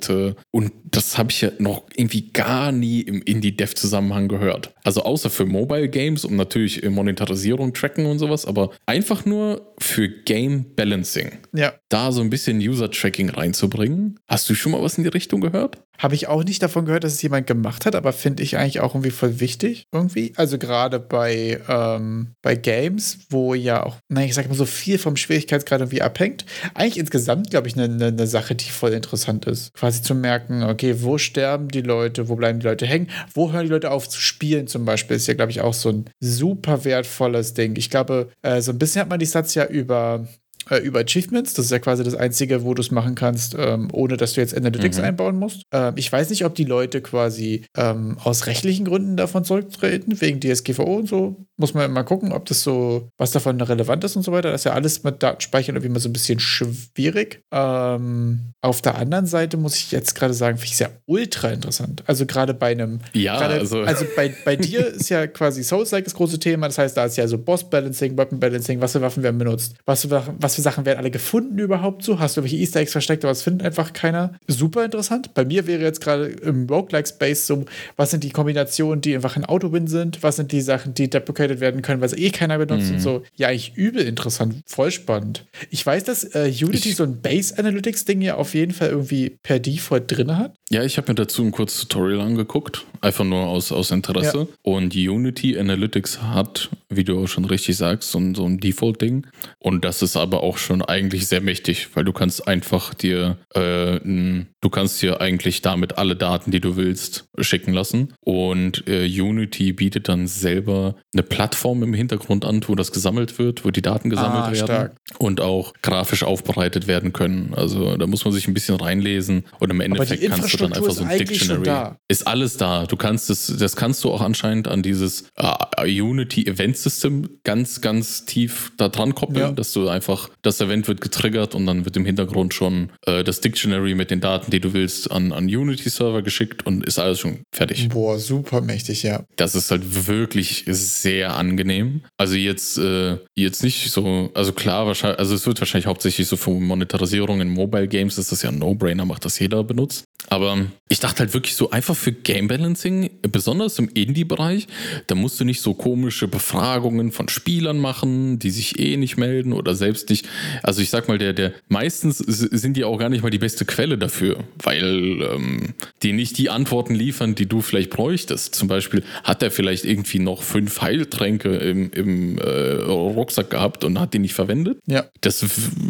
Und 0.51 0.71
das 0.83 1.17
habe 1.17 1.31
ich 1.31 1.41
ja 1.41 1.51
noch 1.59 1.83
irgendwie 1.95 2.31
gar 2.31 2.71
nie 2.71 3.01
im 3.01 3.21
Indie-Dev-Zusammenhang 3.21 4.27
gehört. 4.27 4.73
Also 4.83 5.03
außer 5.03 5.29
für 5.29 5.45
Mobile 5.45 5.89
Games, 5.89 6.25
um 6.25 6.35
natürlich 6.35 6.83
Monetarisierung, 6.87 7.73
Tracken 7.73 8.05
und 8.05 8.19
sowas, 8.19 8.45
aber 8.45 8.71
einfach 8.85 9.25
nur 9.25 9.73
für 9.79 10.07
Game 10.09 10.65
Balancing. 10.75 11.31
Ja. 11.53 11.73
Da 11.89 12.11
so 12.11 12.21
ein 12.21 12.29
bisschen 12.29 12.59
User-Tracking 12.59 13.29
reinzubringen. 13.29 14.19
Hast 14.27 14.49
du 14.49 14.55
schon 14.55 14.71
mal 14.71 14.81
was 14.81 14.97
in 14.97 15.03
die 15.03 15.09
Richtung 15.09 15.41
gehört? 15.41 15.81
Habe 15.97 16.15
ich 16.15 16.27
auch 16.27 16.43
nicht 16.43 16.61
davon 16.61 16.85
gehört, 16.85 17.03
dass 17.03 17.13
es 17.13 17.21
jemand 17.21 17.47
gemacht 17.47 17.85
hat, 17.85 17.95
aber 17.95 18.13
finde 18.13 18.43
ich 18.43 18.57
eigentlich 18.57 18.79
auch 18.79 18.93
irgendwie 18.93 19.11
voll 19.11 19.39
wichtig. 19.39 19.87
Irgendwie. 19.91 20.33
Also 20.35 20.57
gerade 20.57 20.99
bei, 20.99 21.59
ähm, 21.67 22.33
bei 22.41 22.55
Games, 22.55 23.19
wo 23.29 23.53
ja 23.53 23.83
auch, 23.83 23.97
naja, 24.09 24.27
ich 24.27 24.35
sag 24.35 24.47
mal, 24.47 24.55
so 24.55 24.65
viel 24.65 24.97
vom 24.97 25.15
Schwierigkeitsgrad 25.15 25.81
irgendwie 25.81 26.01
abhängt. 26.01 26.45
Eigentlich 26.73 26.97
insgesamt, 26.97 27.49
glaube 27.49 27.67
ich, 27.67 27.75
eine 27.75 27.89
ne, 27.89 28.11
ne 28.11 28.27
Sache, 28.27 28.55
die 28.55 28.69
voll 28.69 28.93
interessant 28.93 29.45
ist. 29.45 29.73
Quasi 29.73 30.01
zu 30.01 30.15
merken, 30.15 30.63
okay, 30.63 30.95
wo 31.01 31.17
sterben 31.17 31.69
die 31.69 31.81
Leute, 31.81 32.29
wo 32.29 32.35
bleiben 32.35 32.59
die 32.59 32.67
Leute 32.67 32.85
hängen, 32.85 33.09
wo 33.33 33.51
hören 33.51 33.65
die 33.65 33.71
Leute 33.71 33.91
auf 33.91 34.09
zu 34.09 34.19
spielen 34.19 34.67
zum 34.67 34.85
Beispiel, 34.85 35.17
ist 35.17 35.27
ja, 35.27 35.33
glaube 35.33 35.51
ich, 35.51 35.61
auch 35.61 35.73
so 35.73 35.89
ein 35.89 36.05
super 36.19 36.83
wertvolles 36.85 37.53
Ding. 37.53 37.75
Ich 37.77 37.89
glaube, 37.89 38.29
äh, 38.41 38.61
so 38.61 38.71
ein 38.71 38.79
bisschen 38.79 39.01
hat 39.01 39.09
man 39.09 39.19
die 39.19 39.25
Stats 39.25 39.55
ja 39.55 39.65
über 39.65 40.27
äh, 40.69 40.77
über 40.77 40.99
Achievements. 41.01 41.53
Das 41.53 41.65
ist 41.65 41.71
ja 41.71 41.79
quasi 41.79 42.03
das 42.03 42.15
Einzige, 42.15 42.63
wo 42.63 42.73
du 42.73 42.81
es 42.81 42.91
machen 42.91 43.15
kannst, 43.15 43.55
ähm, 43.57 43.89
ohne 43.91 44.17
dass 44.17 44.33
du 44.33 44.41
jetzt 44.41 44.55
Analytics 44.55 44.97
Mhm. 44.97 45.03
einbauen 45.03 45.37
musst. 45.37 45.63
Ähm, 45.71 45.93
ich 45.97 46.11
weiß 46.11 46.29
nicht, 46.29 46.45
ob 46.45 46.55
die 46.55 46.63
Leute 46.65 47.01
quasi 47.01 47.65
ähm, 47.75 48.17
aus 48.23 48.45
rechtlichen 48.47 48.85
Gründen 48.85 49.17
davon 49.17 49.43
zurücktreten, 49.43 50.19
wegen 50.21 50.39
DSGVO 50.39 50.95
und 50.97 51.07
so. 51.09 51.45
Muss 51.57 51.73
man 51.73 51.91
mal 51.91 52.03
gucken, 52.03 52.31
ob 52.31 52.45
das 52.45 52.63
so, 52.63 53.09
was 53.17 53.31
davon 53.31 53.61
relevant 53.61 54.03
ist 54.03 54.15
und 54.15 54.23
so 54.23 54.31
weiter. 54.31 54.51
Das 54.51 54.61
ist 54.61 54.65
ja 54.65 54.73
alles 54.73 55.03
mit 55.03 55.23
Datenspeichern 55.23 55.75
irgendwie 55.75 55.93
mal 55.93 55.99
so 55.99 56.09
ein 56.09 56.13
bisschen 56.13 56.39
schwierig. 56.39 57.43
Ähm, 57.51 58.53
auf 58.61 58.81
der 58.81 58.95
anderen 58.95 59.25
Seite 59.25 59.57
muss 59.57 59.75
ich 59.75 59.91
jetzt 59.91 60.15
gerade 60.15 60.33
sagen, 60.33 60.57
finde 60.57 60.67
ich 60.67 60.73
es 60.73 60.79
ja 60.79 60.89
ultra 61.05 61.49
interessant. 61.49 62.03
Also 62.07 62.25
gerade 62.25 62.53
bei 62.53 62.71
einem 62.71 62.99
Ja, 63.13 63.37
Gerade, 63.37 63.55
also, 63.55 63.81
also 63.81 64.05
bei, 64.15 64.33
bei 64.43 64.55
dir 64.55 64.85
ist 64.95 65.09
ja 65.09 65.27
quasi 65.27 65.63
Souls-like 65.63 66.03
das 66.03 66.15
große 66.15 66.39
Thema. 66.39 66.67
Das 66.67 66.77
heißt, 66.77 66.97
da 66.97 67.05
ist 67.05 67.15
ja 67.17 67.27
so 67.27 67.37
Boss-Balancing, 67.37 68.17
Weapon-Balancing, 68.17 68.81
was 68.81 68.93
für 68.93 69.01
Waffen 69.01 69.23
werden 69.23 69.37
benutzt, 69.37 69.75
was 69.85 70.01
für, 70.01 70.23
was 70.39 70.55
für 70.55 70.61
Sachen 70.61 70.85
werden 70.85 70.99
alle 70.99 71.11
gefunden 71.11 71.59
überhaupt 71.59 72.03
so. 72.03 72.19
Hast 72.19 72.35
du 72.35 72.41
irgendwelche 72.41 72.61
Easter 72.61 72.79
Eggs 72.81 72.91
versteckt, 72.91 73.23
aber 73.23 73.31
das 73.31 73.43
findet 73.43 73.65
einfach 73.65 73.93
keiner. 73.93 74.33
Super 74.47 74.83
interessant. 74.83 75.33
Bei 75.33 75.45
mir 75.45 75.67
wäre 75.67 75.81
jetzt 75.81 76.01
gerade 76.01 76.25
im 76.25 76.67
Roguelike-Space 76.67 77.47
so, 77.47 77.65
was 77.95 78.11
sind 78.11 78.23
die 78.23 78.31
Kombinationen, 78.31 79.01
die 79.01 79.15
einfach 79.15 79.35
ein 79.35 79.45
Auto-Win 79.45 79.87
sind? 79.87 80.23
Was 80.23 80.35
sind 80.35 80.51
die 80.51 80.61
Sachen, 80.61 80.93
die 80.93 81.09
deprecated 81.47 81.59
werden 81.61 81.81
können, 81.81 82.01
weil 82.01 82.09
sie 82.09 82.17
eh 82.17 82.29
keiner 82.31 82.57
benutzt 82.57 82.89
Mhm. 82.89 82.95
und 82.95 82.99
so. 83.01 83.23
Ja, 83.35 83.47
eigentlich 83.49 83.73
übel 83.75 84.01
interessant. 84.03 84.55
Voll 84.65 84.91
spannend. 84.91 85.45
Ich 85.69 85.85
weiß, 85.85 86.03
dass 86.03 86.23
äh, 86.35 86.51
Unity 86.61 86.89
Ich- 86.89 86.95
so 86.95 87.03
ein 87.03 87.21
Base-Analytics-Ding 87.21 88.21
ja 88.21 88.35
auf 88.35 88.53
jeden 88.53 88.73
Fall 88.73 88.89
irgendwie 88.89 89.37
per 89.43 89.59
Default 89.59 90.11
drin 90.11 90.37
hat. 90.37 90.55
Ja, 90.69 90.83
ich 90.83 90.97
habe 90.97 91.11
mir 91.11 91.15
dazu 91.15 91.43
ein 91.43 91.51
kurzes 91.51 91.81
Tutorial 91.87 92.21
angeguckt, 92.21 92.85
einfach 93.01 93.23
nur 93.23 93.45
aus, 93.47 93.71
aus 93.71 93.91
Interesse. 93.91 94.47
Und 94.63 94.95
Unity 94.95 95.57
Analytics 95.57 96.21
hat, 96.21 96.69
wie 96.89 97.03
du 97.03 97.23
auch 97.23 97.27
schon 97.27 97.45
richtig 97.45 97.77
sagst, 97.77 98.11
so, 98.11 98.19
ein- 98.19 98.35
so 98.35 98.45
ein 98.45 98.59
Default-Ding. 98.59 99.27
Und 99.59 99.85
das 99.85 100.01
ist 100.01 100.17
aber 100.17 100.41
auch 100.43 100.57
schon 100.57 100.81
eigentlich 100.81 101.27
sehr 101.27 101.41
mächtig, 101.41 101.89
weil 101.93 102.03
du 102.03 102.13
kannst 102.13 102.47
einfach 102.47 102.93
dir, 102.93 103.37
äh, 103.53 103.99
du 104.03 104.69
kannst 104.71 105.01
dir 105.01 105.21
eigentlich 105.21 105.61
damit 105.61 105.97
alle 105.97 106.15
Daten, 106.15 106.51
die 106.51 106.59
du 106.59 106.75
willst, 106.75 107.25
schicken 107.39 107.73
lassen. 107.73 108.13
Und 108.21 108.87
äh, 108.87 109.05
Unity 109.05 109.71
bietet 109.73 110.09
dann 110.09 110.27
selber 110.27 110.95
eine 111.13 111.23
Plattform 111.23 111.34
im 111.83 111.93
Hintergrund 111.93 112.45
an, 112.45 112.61
wo 112.67 112.75
das 112.75 112.91
gesammelt 112.91 113.37
wird, 113.39 113.65
wo 113.65 113.71
die 113.71 113.81
Daten 113.81 114.09
gesammelt 114.09 114.43
Ah, 114.45 114.51
werden 114.51 114.65
stark. 114.65 114.95
und 115.19 115.41
auch 115.41 115.73
grafisch 115.81 116.23
aufbereitet 116.23 116.87
werden 116.87 117.13
können. 117.13 117.53
Also 117.55 117.97
da 117.97 118.07
muss 118.07 118.25
man 118.25 118.33
sich 118.33 118.47
ein 118.47 118.53
bisschen 118.53 118.75
reinlesen 118.75 119.43
und 119.59 119.69
im 119.69 119.81
Endeffekt 119.81 120.27
kannst 120.29 120.53
du 120.53 120.57
dann 120.57 120.73
einfach 120.73 120.91
so 120.91 121.03
ein 121.03 121.17
Dictionary. 121.17 121.95
Ist 122.07 122.27
alles 122.27 122.57
da. 122.57 122.85
Du 122.85 122.95
kannst 122.97 123.29
es, 123.29 123.53
das 123.57 123.75
kannst 123.75 124.03
du 124.03 124.11
auch 124.11 124.21
anscheinend 124.21 124.67
an 124.67 124.81
dieses 124.81 125.25
uh, 125.41 125.53
Unity 125.83 126.45
Event 126.45 126.77
System 126.77 127.29
ganz, 127.43 127.81
ganz 127.81 128.25
tief 128.25 128.71
da 128.77 128.89
dran 128.89 129.15
koppeln, 129.15 129.39
ja. 129.39 129.51
dass 129.51 129.73
du 129.73 129.87
einfach, 129.89 130.29
das 130.41 130.59
Event 130.61 130.87
wird 130.87 131.01
getriggert 131.01 131.55
und 131.55 131.65
dann 131.65 131.85
wird 131.85 131.97
im 131.97 132.05
Hintergrund 132.05 132.53
schon 132.53 132.91
uh, 133.07 133.23
das 133.23 133.41
Dictionary 133.41 133.95
mit 133.95 134.11
den 134.11 134.21
Daten, 134.21 134.51
die 134.51 134.59
du 134.59 134.73
willst, 134.73 135.11
an, 135.11 135.31
an 135.31 135.45
Unity 135.45 135.89
Server 135.89 136.21
geschickt 136.21 136.65
und 136.65 136.85
ist 136.85 136.99
alles 136.99 137.19
schon 137.19 137.43
fertig. 137.51 137.89
Boah, 137.89 138.19
super 138.19 138.61
mächtig, 138.61 139.03
ja. 139.03 139.23
Das 139.35 139.55
ist 139.55 139.71
halt 139.71 140.07
wirklich 140.07 140.65
sehr 140.67 141.24
angenehm. 141.33 142.01
Also 142.17 142.35
jetzt, 142.35 142.77
äh, 142.77 143.17
jetzt 143.35 143.63
nicht 143.63 143.91
so, 143.91 144.31
also 144.33 144.53
klar, 144.53 144.85
wahrscheinlich, 144.87 145.19
also 145.19 145.35
es 145.35 145.45
wird 145.45 145.59
wahrscheinlich 145.59 145.87
hauptsächlich 145.87 146.27
so 146.27 146.37
für 146.37 146.51
Monetarisierung 146.51 147.41
in 147.41 147.49
Mobile 147.49 147.87
Games 147.87 148.17
ist 148.17 148.31
das 148.31 148.41
ja 148.41 148.49
ein 148.49 148.59
No-Brainer, 148.59 149.05
macht 149.05 149.25
das 149.25 149.39
jeder 149.39 149.63
benutzt. 149.63 150.05
Aber 150.29 150.65
ich 150.87 150.99
dachte 150.99 151.19
halt 151.19 151.33
wirklich 151.33 151.55
so 151.55 151.71
einfach 151.71 151.95
für 151.95 152.11
Game 152.11 152.47
Balancing, 152.47 153.09
besonders 153.21 153.79
im 153.79 153.89
Indie-Bereich, 153.89 154.67
da 155.07 155.15
musst 155.15 155.39
du 155.39 155.45
nicht 155.45 155.61
so 155.61 155.73
komische 155.73 156.27
Befragungen 156.27 157.11
von 157.11 157.27
Spielern 157.27 157.79
machen, 157.79 158.37
die 158.39 158.51
sich 158.51 158.79
eh 158.79 158.97
nicht 158.97 159.17
melden 159.17 159.53
oder 159.53 159.75
selbst 159.75 160.09
nicht. 160.09 160.27
Also 160.61 160.81
ich 160.81 160.89
sag 160.89 161.07
mal, 161.07 161.17
der, 161.17 161.33
der 161.33 161.53
meistens 161.69 162.19
sind 162.19 162.77
die 162.77 162.83
auch 162.83 162.97
gar 162.97 163.09
nicht 163.09 163.23
mal 163.23 163.29
die 163.29 163.39
beste 163.39 163.65
Quelle 163.65 163.97
dafür, 163.97 164.43
weil 164.61 165.21
ähm, 165.21 165.73
die 166.03 166.13
nicht 166.13 166.37
die 166.37 166.49
Antworten 166.49 166.93
liefern, 166.93 167.35
die 167.35 167.47
du 167.47 167.61
vielleicht 167.61 167.89
bräuchtest. 167.89 168.53
Zum 168.53 168.67
Beispiel 168.67 169.03
hat 169.23 169.41
er 169.41 169.51
vielleicht 169.51 169.85
irgendwie 169.85 170.19
noch 170.19 170.43
fünf 170.43 170.81
Heiltränke 170.81 171.55
im, 171.55 171.91
im 171.91 172.37
äh, 172.37 172.73
Rucksack 172.83 173.49
gehabt 173.49 173.83
und 173.83 173.99
hat 173.99 174.13
die 174.13 174.19
nicht 174.19 174.33
verwendet. 174.33 174.79
Ja. 174.85 175.05
Das 175.21 175.43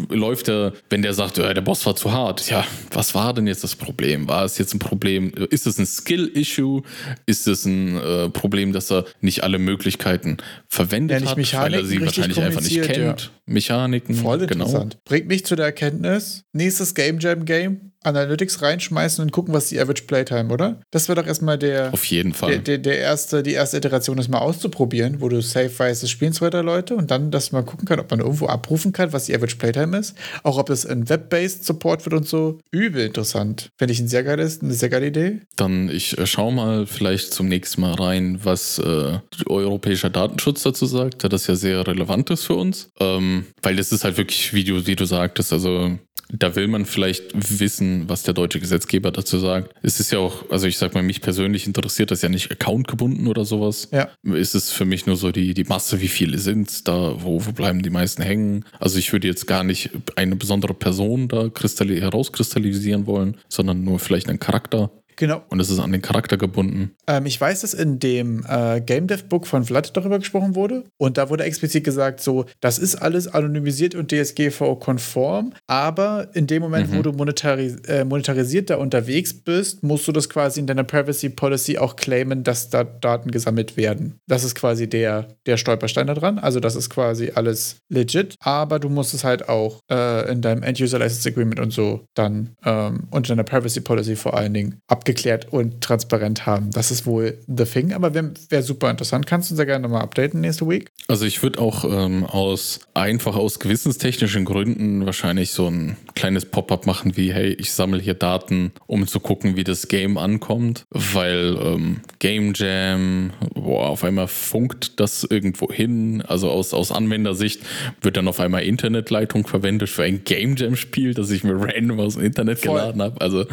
läuft 0.08 0.48
ja, 0.48 0.72
wenn 0.88 1.02
der 1.02 1.12
sagt, 1.12 1.38
ja, 1.38 1.52
der 1.52 1.60
Boss 1.60 1.84
war 1.86 1.96
zu 1.96 2.12
hart. 2.12 2.48
Ja, 2.48 2.66
was 2.92 3.14
war 3.14 3.34
denn 3.34 3.46
jetzt 3.46 3.62
das 3.62 3.76
Problem? 3.76 4.25
War 4.26 4.44
es 4.44 4.58
jetzt 4.58 4.74
ein 4.74 4.78
Problem? 4.78 5.32
Ist 5.50 5.66
es 5.66 5.78
ein 5.78 5.86
Skill-Issue? 5.86 6.82
Ist 7.26 7.46
es 7.46 7.64
ein 7.64 7.96
äh, 7.96 8.28
Problem, 8.30 8.72
dass 8.72 8.90
er 8.90 9.04
nicht 9.20 9.42
alle 9.44 9.58
Möglichkeiten 9.58 10.38
verwendet 10.68 11.22
ja, 11.22 11.30
hat, 11.30 11.36
weil 11.36 11.74
er 11.74 11.84
sie 11.84 12.00
wahrscheinlich 12.00 12.40
einfach 12.40 12.60
nicht 12.62 12.82
kennt? 12.82 13.20
Ja. 13.20 13.28
Mechaniken. 13.46 14.14
Voll 14.14 14.38
genau. 14.38 14.64
interessant. 14.64 14.92
Genau. 14.94 15.02
Bringt 15.04 15.28
mich 15.28 15.44
zu 15.46 15.56
der 15.56 15.66
Erkenntnis, 15.66 16.44
nächstes 16.52 16.94
Game 16.94 17.18
Jam 17.20 17.44
Game, 17.44 17.92
Analytics 18.06 18.62
reinschmeißen 18.62 19.22
und 19.22 19.32
gucken, 19.32 19.52
was 19.52 19.68
die 19.68 19.80
Average 19.80 20.04
Playtime, 20.04 20.52
oder? 20.52 20.80
Das 20.90 21.08
wäre 21.08 21.20
doch 21.20 21.26
erstmal 21.26 21.58
der. 21.58 21.92
Auf 21.92 22.04
jeden 22.04 22.32
Fall. 22.32 22.50
Der, 22.50 22.58
der, 22.60 22.78
der, 22.78 22.98
erste, 22.98 23.42
die 23.42 23.52
erste 23.52 23.78
Iteration, 23.78 24.16
das 24.16 24.28
mal 24.28 24.38
auszuprobieren, 24.38 25.20
wo 25.20 25.28
du 25.28 25.42
safe 25.42 25.76
weißt, 25.76 26.02
es 26.02 26.10
spielen 26.10 26.32
zwei, 26.32 26.50
drei 26.50 26.62
Leute 26.62 26.94
und 26.94 27.10
dann, 27.10 27.30
dass 27.30 27.52
man 27.52 27.66
gucken 27.66 27.86
kann, 27.86 28.00
ob 28.00 28.10
man 28.10 28.20
irgendwo 28.20 28.46
abrufen 28.46 28.92
kann, 28.92 29.12
was 29.12 29.26
die 29.26 29.34
Average 29.34 29.56
Playtime 29.56 29.96
ist. 29.98 30.14
Auch 30.42 30.58
ob 30.58 30.70
es 30.70 30.84
in 30.84 31.08
Web-based 31.08 31.64
Support 31.64 32.04
wird 32.06 32.14
und 32.14 32.28
so. 32.28 32.58
Übel 32.70 33.06
interessant. 33.06 33.70
Finde 33.76 33.92
ich 33.92 34.00
ein 34.00 34.08
sehr 34.08 34.22
geiles, 34.22 34.62
eine 34.62 34.74
sehr 34.74 34.88
geile 34.88 35.08
Idee. 35.08 35.40
Dann 35.56 35.88
ich 35.88 36.16
äh, 36.18 36.26
schau 36.26 36.50
mal 36.50 36.86
vielleicht 36.86 37.32
zum 37.32 37.48
nächsten 37.48 37.80
Mal 37.80 37.94
rein, 37.94 38.40
was 38.42 38.78
äh, 38.78 39.18
europäischer 39.46 40.10
Datenschutz 40.10 40.62
dazu 40.62 40.86
sagt, 40.86 41.24
da 41.24 41.28
das 41.28 41.46
ja 41.46 41.54
sehr 41.54 41.86
relevant 41.86 42.30
ist 42.30 42.44
für 42.44 42.54
uns. 42.54 42.90
Ähm, 43.00 43.46
weil 43.62 43.76
das 43.76 43.92
ist 43.92 44.04
halt 44.04 44.16
wirklich, 44.16 44.52
wie 44.54 44.64
du, 44.64 44.86
wie 44.86 44.96
du 44.96 45.04
sagtest, 45.04 45.52
also 45.52 45.98
da 46.32 46.56
will 46.56 46.68
man 46.68 46.86
vielleicht 46.86 47.58
wissen, 47.58 48.08
was 48.08 48.22
der 48.22 48.34
deutsche 48.34 48.60
Gesetzgeber 48.60 49.10
dazu 49.10 49.38
sagt. 49.38 49.74
Es 49.82 50.00
ist 50.00 50.12
ja 50.12 50.18
auch, 50.18 50.50
also 50.50 50.66
ich 50.66 50.78
sag 50.78 50.94
mal, 50.94 51.02
mich 51.02 51.20
persönlich 51.20 51.66
interessiert 51.66 52.10
das 52.10 52.22
ja 52.22 52.28
nicht 52.28 52.50
accountgebunden 52.50 53.26
oder 53.26 53.44
sowas. 53.44 53.88
Ja. 53.92 54.08
Ist 54.24 54.54
es 54.54 54.72
für 54.72 54.84
mich 54.84 55.06
nur 55.06 55.16
so 55.16 55.30
die, 55.30 55.54
die 55.54 55.64
Masse, 55.64 56.00
wie 56.00 56.08
viele 56.08 56.38
sind 56.38 56.88
da, 56.88 57.22
wo, 57.22 57.44
wo 57.44 57.52
bleiben 57.52 57.82
die 57.82 57.90
meisten 57.90 58.22
hängen? 58.22 58.64
Also 58.78 58.98
ich 58.98 59.12
würde 59.12 59.28
jetzt 59.28 59.46
gar 59.46 59.64
nicht 59.64 59.90
eine 60.16 60.36
besondere 60.36 60.74
Person 60.74 61.28
da 61.28 61.50
herauskristallisieren 61.56 63.06
wollen, 63.06 63.36
sondern 63.48 63.84
nur 63.84 63.98
vielleicht 63.98 64.28
einen 64.28 64.40
Charakter. 64.40 64.90
Genau. 65.16 65.42
Und 65.48 65.60
es 65.60 65.70
ist 65.70 65.78
an 65.78 65.92
den 65.92 66.02
Charakter 66.02 66.36
gebunden. 66.36 66.94
Ähm, 67.06 67.26
ich 67.26 67.40
weiß, 67.40 67.62
dass 67.62 67.74
in 67.74 67.98
dem 67.98 68.44
äh, 68.48 68.80
Game 68.80 69.06
Dev 69.06 69.24
Book 69.28 69.46
von 69.46 69.64
Vlad 69.64 69.96
darüber 69.96 70.18
gesprochen 70.18 70.54
wurde. 70.54 70.84
Und 70.98 71.16
da 71.16 71.30
wurde 71.30 71.44
explizit 71.44 71.84
gesagt, 71.84 72.20
so, 72.20 72.44
das 72.60 72.78
ist 72.78 72.96
alles 72.96 73.26
anonymisiert 73.26 73.94
und 73.94 74.12
DSGVO-konform. 74.12 75.54
Aber 75.66 76.28
in 76.34 76.46
dem 76.46 76.62
Moment, 76.62 76.90
mhm. 76.90 76.98
wo 76.98 77.02
du 77.02 77.12
monetaris 77.12 77.76
äh, 77.86 78.04
monetarisiert 78.04 78.70
da 78.70 78.76
unterwegs 78.76 79.32
bist, 79.32 79.82
musst 79.82 80.06
du 80.06 80.12
das 80.12 80.28
quasi 80.28 80.60
in 80.60 80.66
deiner 80.66 80.84
Privacy 80.84 81.30
Policy 81.30 81.78
auch 81.78 81.96
claimen, 81.96 82.44
dass 82.44 82.68
da 82.68 82.84
Daten 82.84 83.30
gesammelt 83.30 83.76
werden. 83.76 84.18
Das 84.26 84.44
ist 84.44 84.54
quasi 84.54 84.88
der, 84.88 85.28
der 85.46 85.56
Stolperstein 85.56 86.06
da 86.06 86.14
dran. 86.14 86.38
Also, 86.38 86.60
das 86.60 86.76
ist 86.76 86.90
quasi 86.90 87.32
alles 87.34 87.76
legit. 87.88 88.34
Aber 88.40 88.78
du 88.78 88.90
musst 88.90 89.14
es 89.14 89.24
halt 89.24 89.48
auch 89.48 89.80
äh, 89.90 90.30
in 90.30 90.42
deinem 90.42 90.62
End-User 90.62 90.98
License 90.98 91.28
Agreement 91.28 91.58
und 91.58 91.72
so 91.72 92.04
dann 92.14 92.50
ähm, 92.64 93.08
und 93.10 93.28
in 93.28 93.36
deiner 93.36 93.44
Privacy 93.44 93.80
Policy 93.80 94.16
vor 94.16 94.34
allen 94.34 94.52
Dingen 94.52 94.80
ab 94.88 95.05
abgeklärt 95.06 95.46
und 95.52 95.82
transparent 95.82 96.46
haben. 96.46 96.72
Das 96.72 96.90
ist 96.90 97.06
wohl 97.06 97.38
the 97.46 97.64
thing, 97.64 97.92
aber 97.92 98.12
wäre 98.12 98.32
wär 98.48 98.62
super 98.64 98.90
interessant. 98.90 99.24
Kannst 99.24 99.50
du 99.50 99.52
uns 99.52 99.60
ja 99.60 99.64
gerne 99.64 99.86
mal 99.86 100.00
updaten 100.00 100.40
nächste 100.40 100.68
Week? 100.68 100.90
Also 101.06 101.24
ich 101.24 101.40
würde 101.44 101.60
auch 101.60 101.84
ähm, 101.84 102.24
aus 102.24 102.80
einfach 102.94 103.36
aus 103.36 103.60
gewissenstechnischen 103.60 104.44
Gründen 104.44 105.06
wahrscheinlich 105.06 105.52
so 105.52 105.68
ein 105.68 105.96
kleines 106.16 106.44
Pop-up 106.46 106.86
machen 106.86 107.16
wie, 107.16 107.32
hey, 107.32 107.52
ich 107.52 107.72
sammle 107.72 108.00
hier 108.00 108.14
Daten, 108.14 108.72
um 108.88 109.06
zu 109.06 109.20
gucken, 109.20 109.56
wie 109.56 109.62
das 109.62 109.86
Game 109.86 110.18
ankommt, 110.18 110.86
weil 110.90 111.56
ähm, 111.62 112.00
Game 112.18 112.52
Jam, 112.56 113.30
boah, 113.54 113.90
auf 113.90 114.02
einmal 114.02 114.26
funkt 114.26 114.98
das 114.98 115.22
irgendwo 115.22 115.70
hin. 115.70 116.20
Also 116.26 116.50
aus, 116.50 116.74
aus 116.74 116.90
Anwendersicht 116.90 117.60
wird 118.00 118.16
dann 118.16 118.26
auf 118.26 118.40
einmal 118.40 118.64
Internetleitung 118.64 119.46
verwendet 119.46 119.88
für 119.88 120.02
ein 120.02 120.24
Game 120.24 120.56
Jam-Spiel, 120.56 121.14
das 121.14 121.30
ich 121.30 121.44
mir 121.44 121.54
random 121.54 122.00
aus 122.00 122.14
dem 122.14 122.24
Internet 122.24 122.58
Voll. 122.58 122.80
geladen 122.80 123.02
habe. 123.02 123.20
Also 123.20 123.44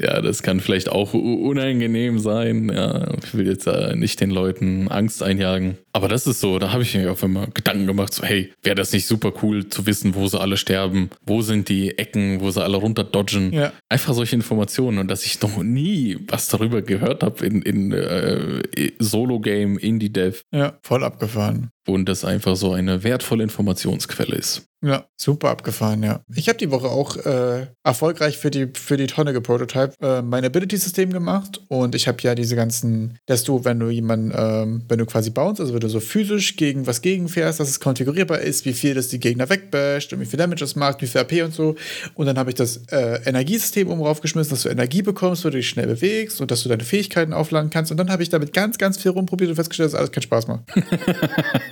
ja, 0.00 0.22
das 0.22 0.42
kann 0.42 0.61
vielleicht 0.62 0.90
auch 0.90 1.14
unangenehm 1.14 2.18
sein. 2.18 2.70
Ja, 2.72 3.12
ich 3.22 3.34
will 3.34 3.46
jetzt 3.46 3.66
äh, 3.66 3.94
nicht 3.96 4.20
den 4.20 4.30
Leuten 4.30 4.88
Angst 4.88 5.22
einjagen. 5.22 5.78
Aber 5.92 6.08
das 6.08 6.26
ist 6.26 6.40
so, 6.40 6.58
da 6.58 6.72
habe 6.72 6.82
ich 6.82 6.94
mir 6.94 7.12
auf 7.12 7.22
einmal 7.22 7.48
Gedanken 7.52 7.86
gemacht, 7.86 8.14
so 8.14 8.22
hey, 8.22 8.52
wäre 8.62 8.74
das 8.74 8.92
nicht 8.92 9.06
super 9.06 9.32
cool 9.42 9.68
zu 9.68 9.86
wissen, 9.86 10.14
wo 10.14 10.26
sie 10.26 10.40
alle 10.40 10.56
sterben, 10.56 11.10
wo 11.26 11.42
sind 11.42 11.68
die 11.68 11.98
Ecken, 11.98 12.40
wo 12.40 12.50
sie 12.50 12.62
alle 12.62 12.78
runter 12.78 13.04
dodgen. 13.04 13.52
Ja. 13.52 13.72
Einfach 13.88 14.14
solche 14.14 14.36
Informationen 14.36 14.98
und 14.98 15.08
dass 15.08 15.26
ich 15.26 15.40
noch 15.42 15.62
nie 15.62 16.18
was 16.28 16.48
darüber 16.48 16.80
gehört 16.80 17.22
habe 17.22 17.44
in, 17.44 17.62
in 17.62 17.92
äh, 17.92 18.62
Solo-Game, 18.98 19.76
Indie-Dev. 19.78 20.42
Ja, 20.52 20.78
voll 20.82 21.04
abgefahren. 21.04 21.70
Und 21.86 22.08
das 22.08 22.24
einfach 22.24 22.56
so 22.56 22.72
eine 22.72 23.02
wertvolle 23.02 23.42
Informationsquelle 23.42 24.36
ist. 24.36 24.68
Ja, 24.84 25.06
super 25.16 25.50
abgefahren, 25.50 26.02
ja. 26.02 26.22
Ich 26.34 26.48
habe 26.48 26.58
die 26.58 26.72
Woche 26.72 26.88
auch 26.88 27.16
äh, 27.16 27.68
erfolgreich 27.84 28.36
für 28.36 28.50
die, 28.50 28.66
für 28.74 28.96
die 28.96 29.06
Tonne 29.06 29.32
geprototype 29.32 29.94
äh, 30.00 30.22
mein 30.22 30.44
Ability-System 30.44 31.12
gemacht 31.12 31.60
und 31.68 31.94
ich 31.94 32.08
habe 32.08 32.18
ja 32.22 32.34
diese 32.34 32.56
ganzen, 32.56 33.16
dass 33.26 33.44
du, 33.44 33.64
wenn 33.64 33.78
du 33.78 33.90
jemanden, 33.90 34.32
ähm, 34.36 34.82
wenn 34.88 34.98
du 34.98 35.06
quasi 35.06 35.30
bounce, 35.30 35.62
also 35.62 35.72
wenn 35.72 35.80
du 35.80 35.88
so 35.88 36.00
physisch 36.00 36.56
gegen 36.56 36.88
was 36.88 37.00
gegenfährst, 37.00 37.60
dass 37.60 37.68
es 37.68 37.78
konfigurierbar 37.78 38.40
ist, 38.40 38.64
wie 38.64 38.72
viel 38.72 38.94
das 38.94 39.06
die 39.06 39.20
Gegner 39.20 39.48
wegbasht 39.48 40.12
und 40.14 40.20
wie 40.20 40.26
viel 40.26 40.36
Damage 40.36 40.60
das 40.60 40.74
macht, 40.74 41.00
wie 41.00 41.06
viel 41.06 41.20
AP 41.20 41.44
und 41.44 41.54
so. 41.54 41.76
Und 42.14 42.26
dann 42.26 42.36
habe 42.36 42.50
ich 42.50 42.56
das 42.56 42.78
äh, 42.88 43.20
Energiesystem 43.24 43.88
oben 43.88 44.02
raufgeschmissen, 44.02 44.50
dass 44.50 44.64
du 44.64 44.68
Energie 44.68 45.02
bekommst, 45.02 45.44
wo 45.44 45.50
du 45.50 45.58
dich 45.58 45.68
schnell 45.68 45.86
bewegst 45.86 46.40
und 46.40 46.50
dass 46.50 46.64
du 46.64 46.68
deine 46.68 46.82
Fähigkeiten 46.82 47.32
aufladen 47.32 47.70
kannst. 47.70 47.92
Und 47.92 47.98
dann 47.98 48.10
habe 48.10 48.24
ich 48.24 48.30
damit 48.30 48.52
ganz, 48.52 48.78
ganz 48.78 48.98
viel 48.98 49.12
rumprobiert 49.12 49.50
und 49.50 49.54
festgestellt, 49.54 49.92
dass 49.92 49.98
alles 49.98 50.10
keinen 50.10 50.22
Spaß 50.22 50.48
macht. 50.48 50.64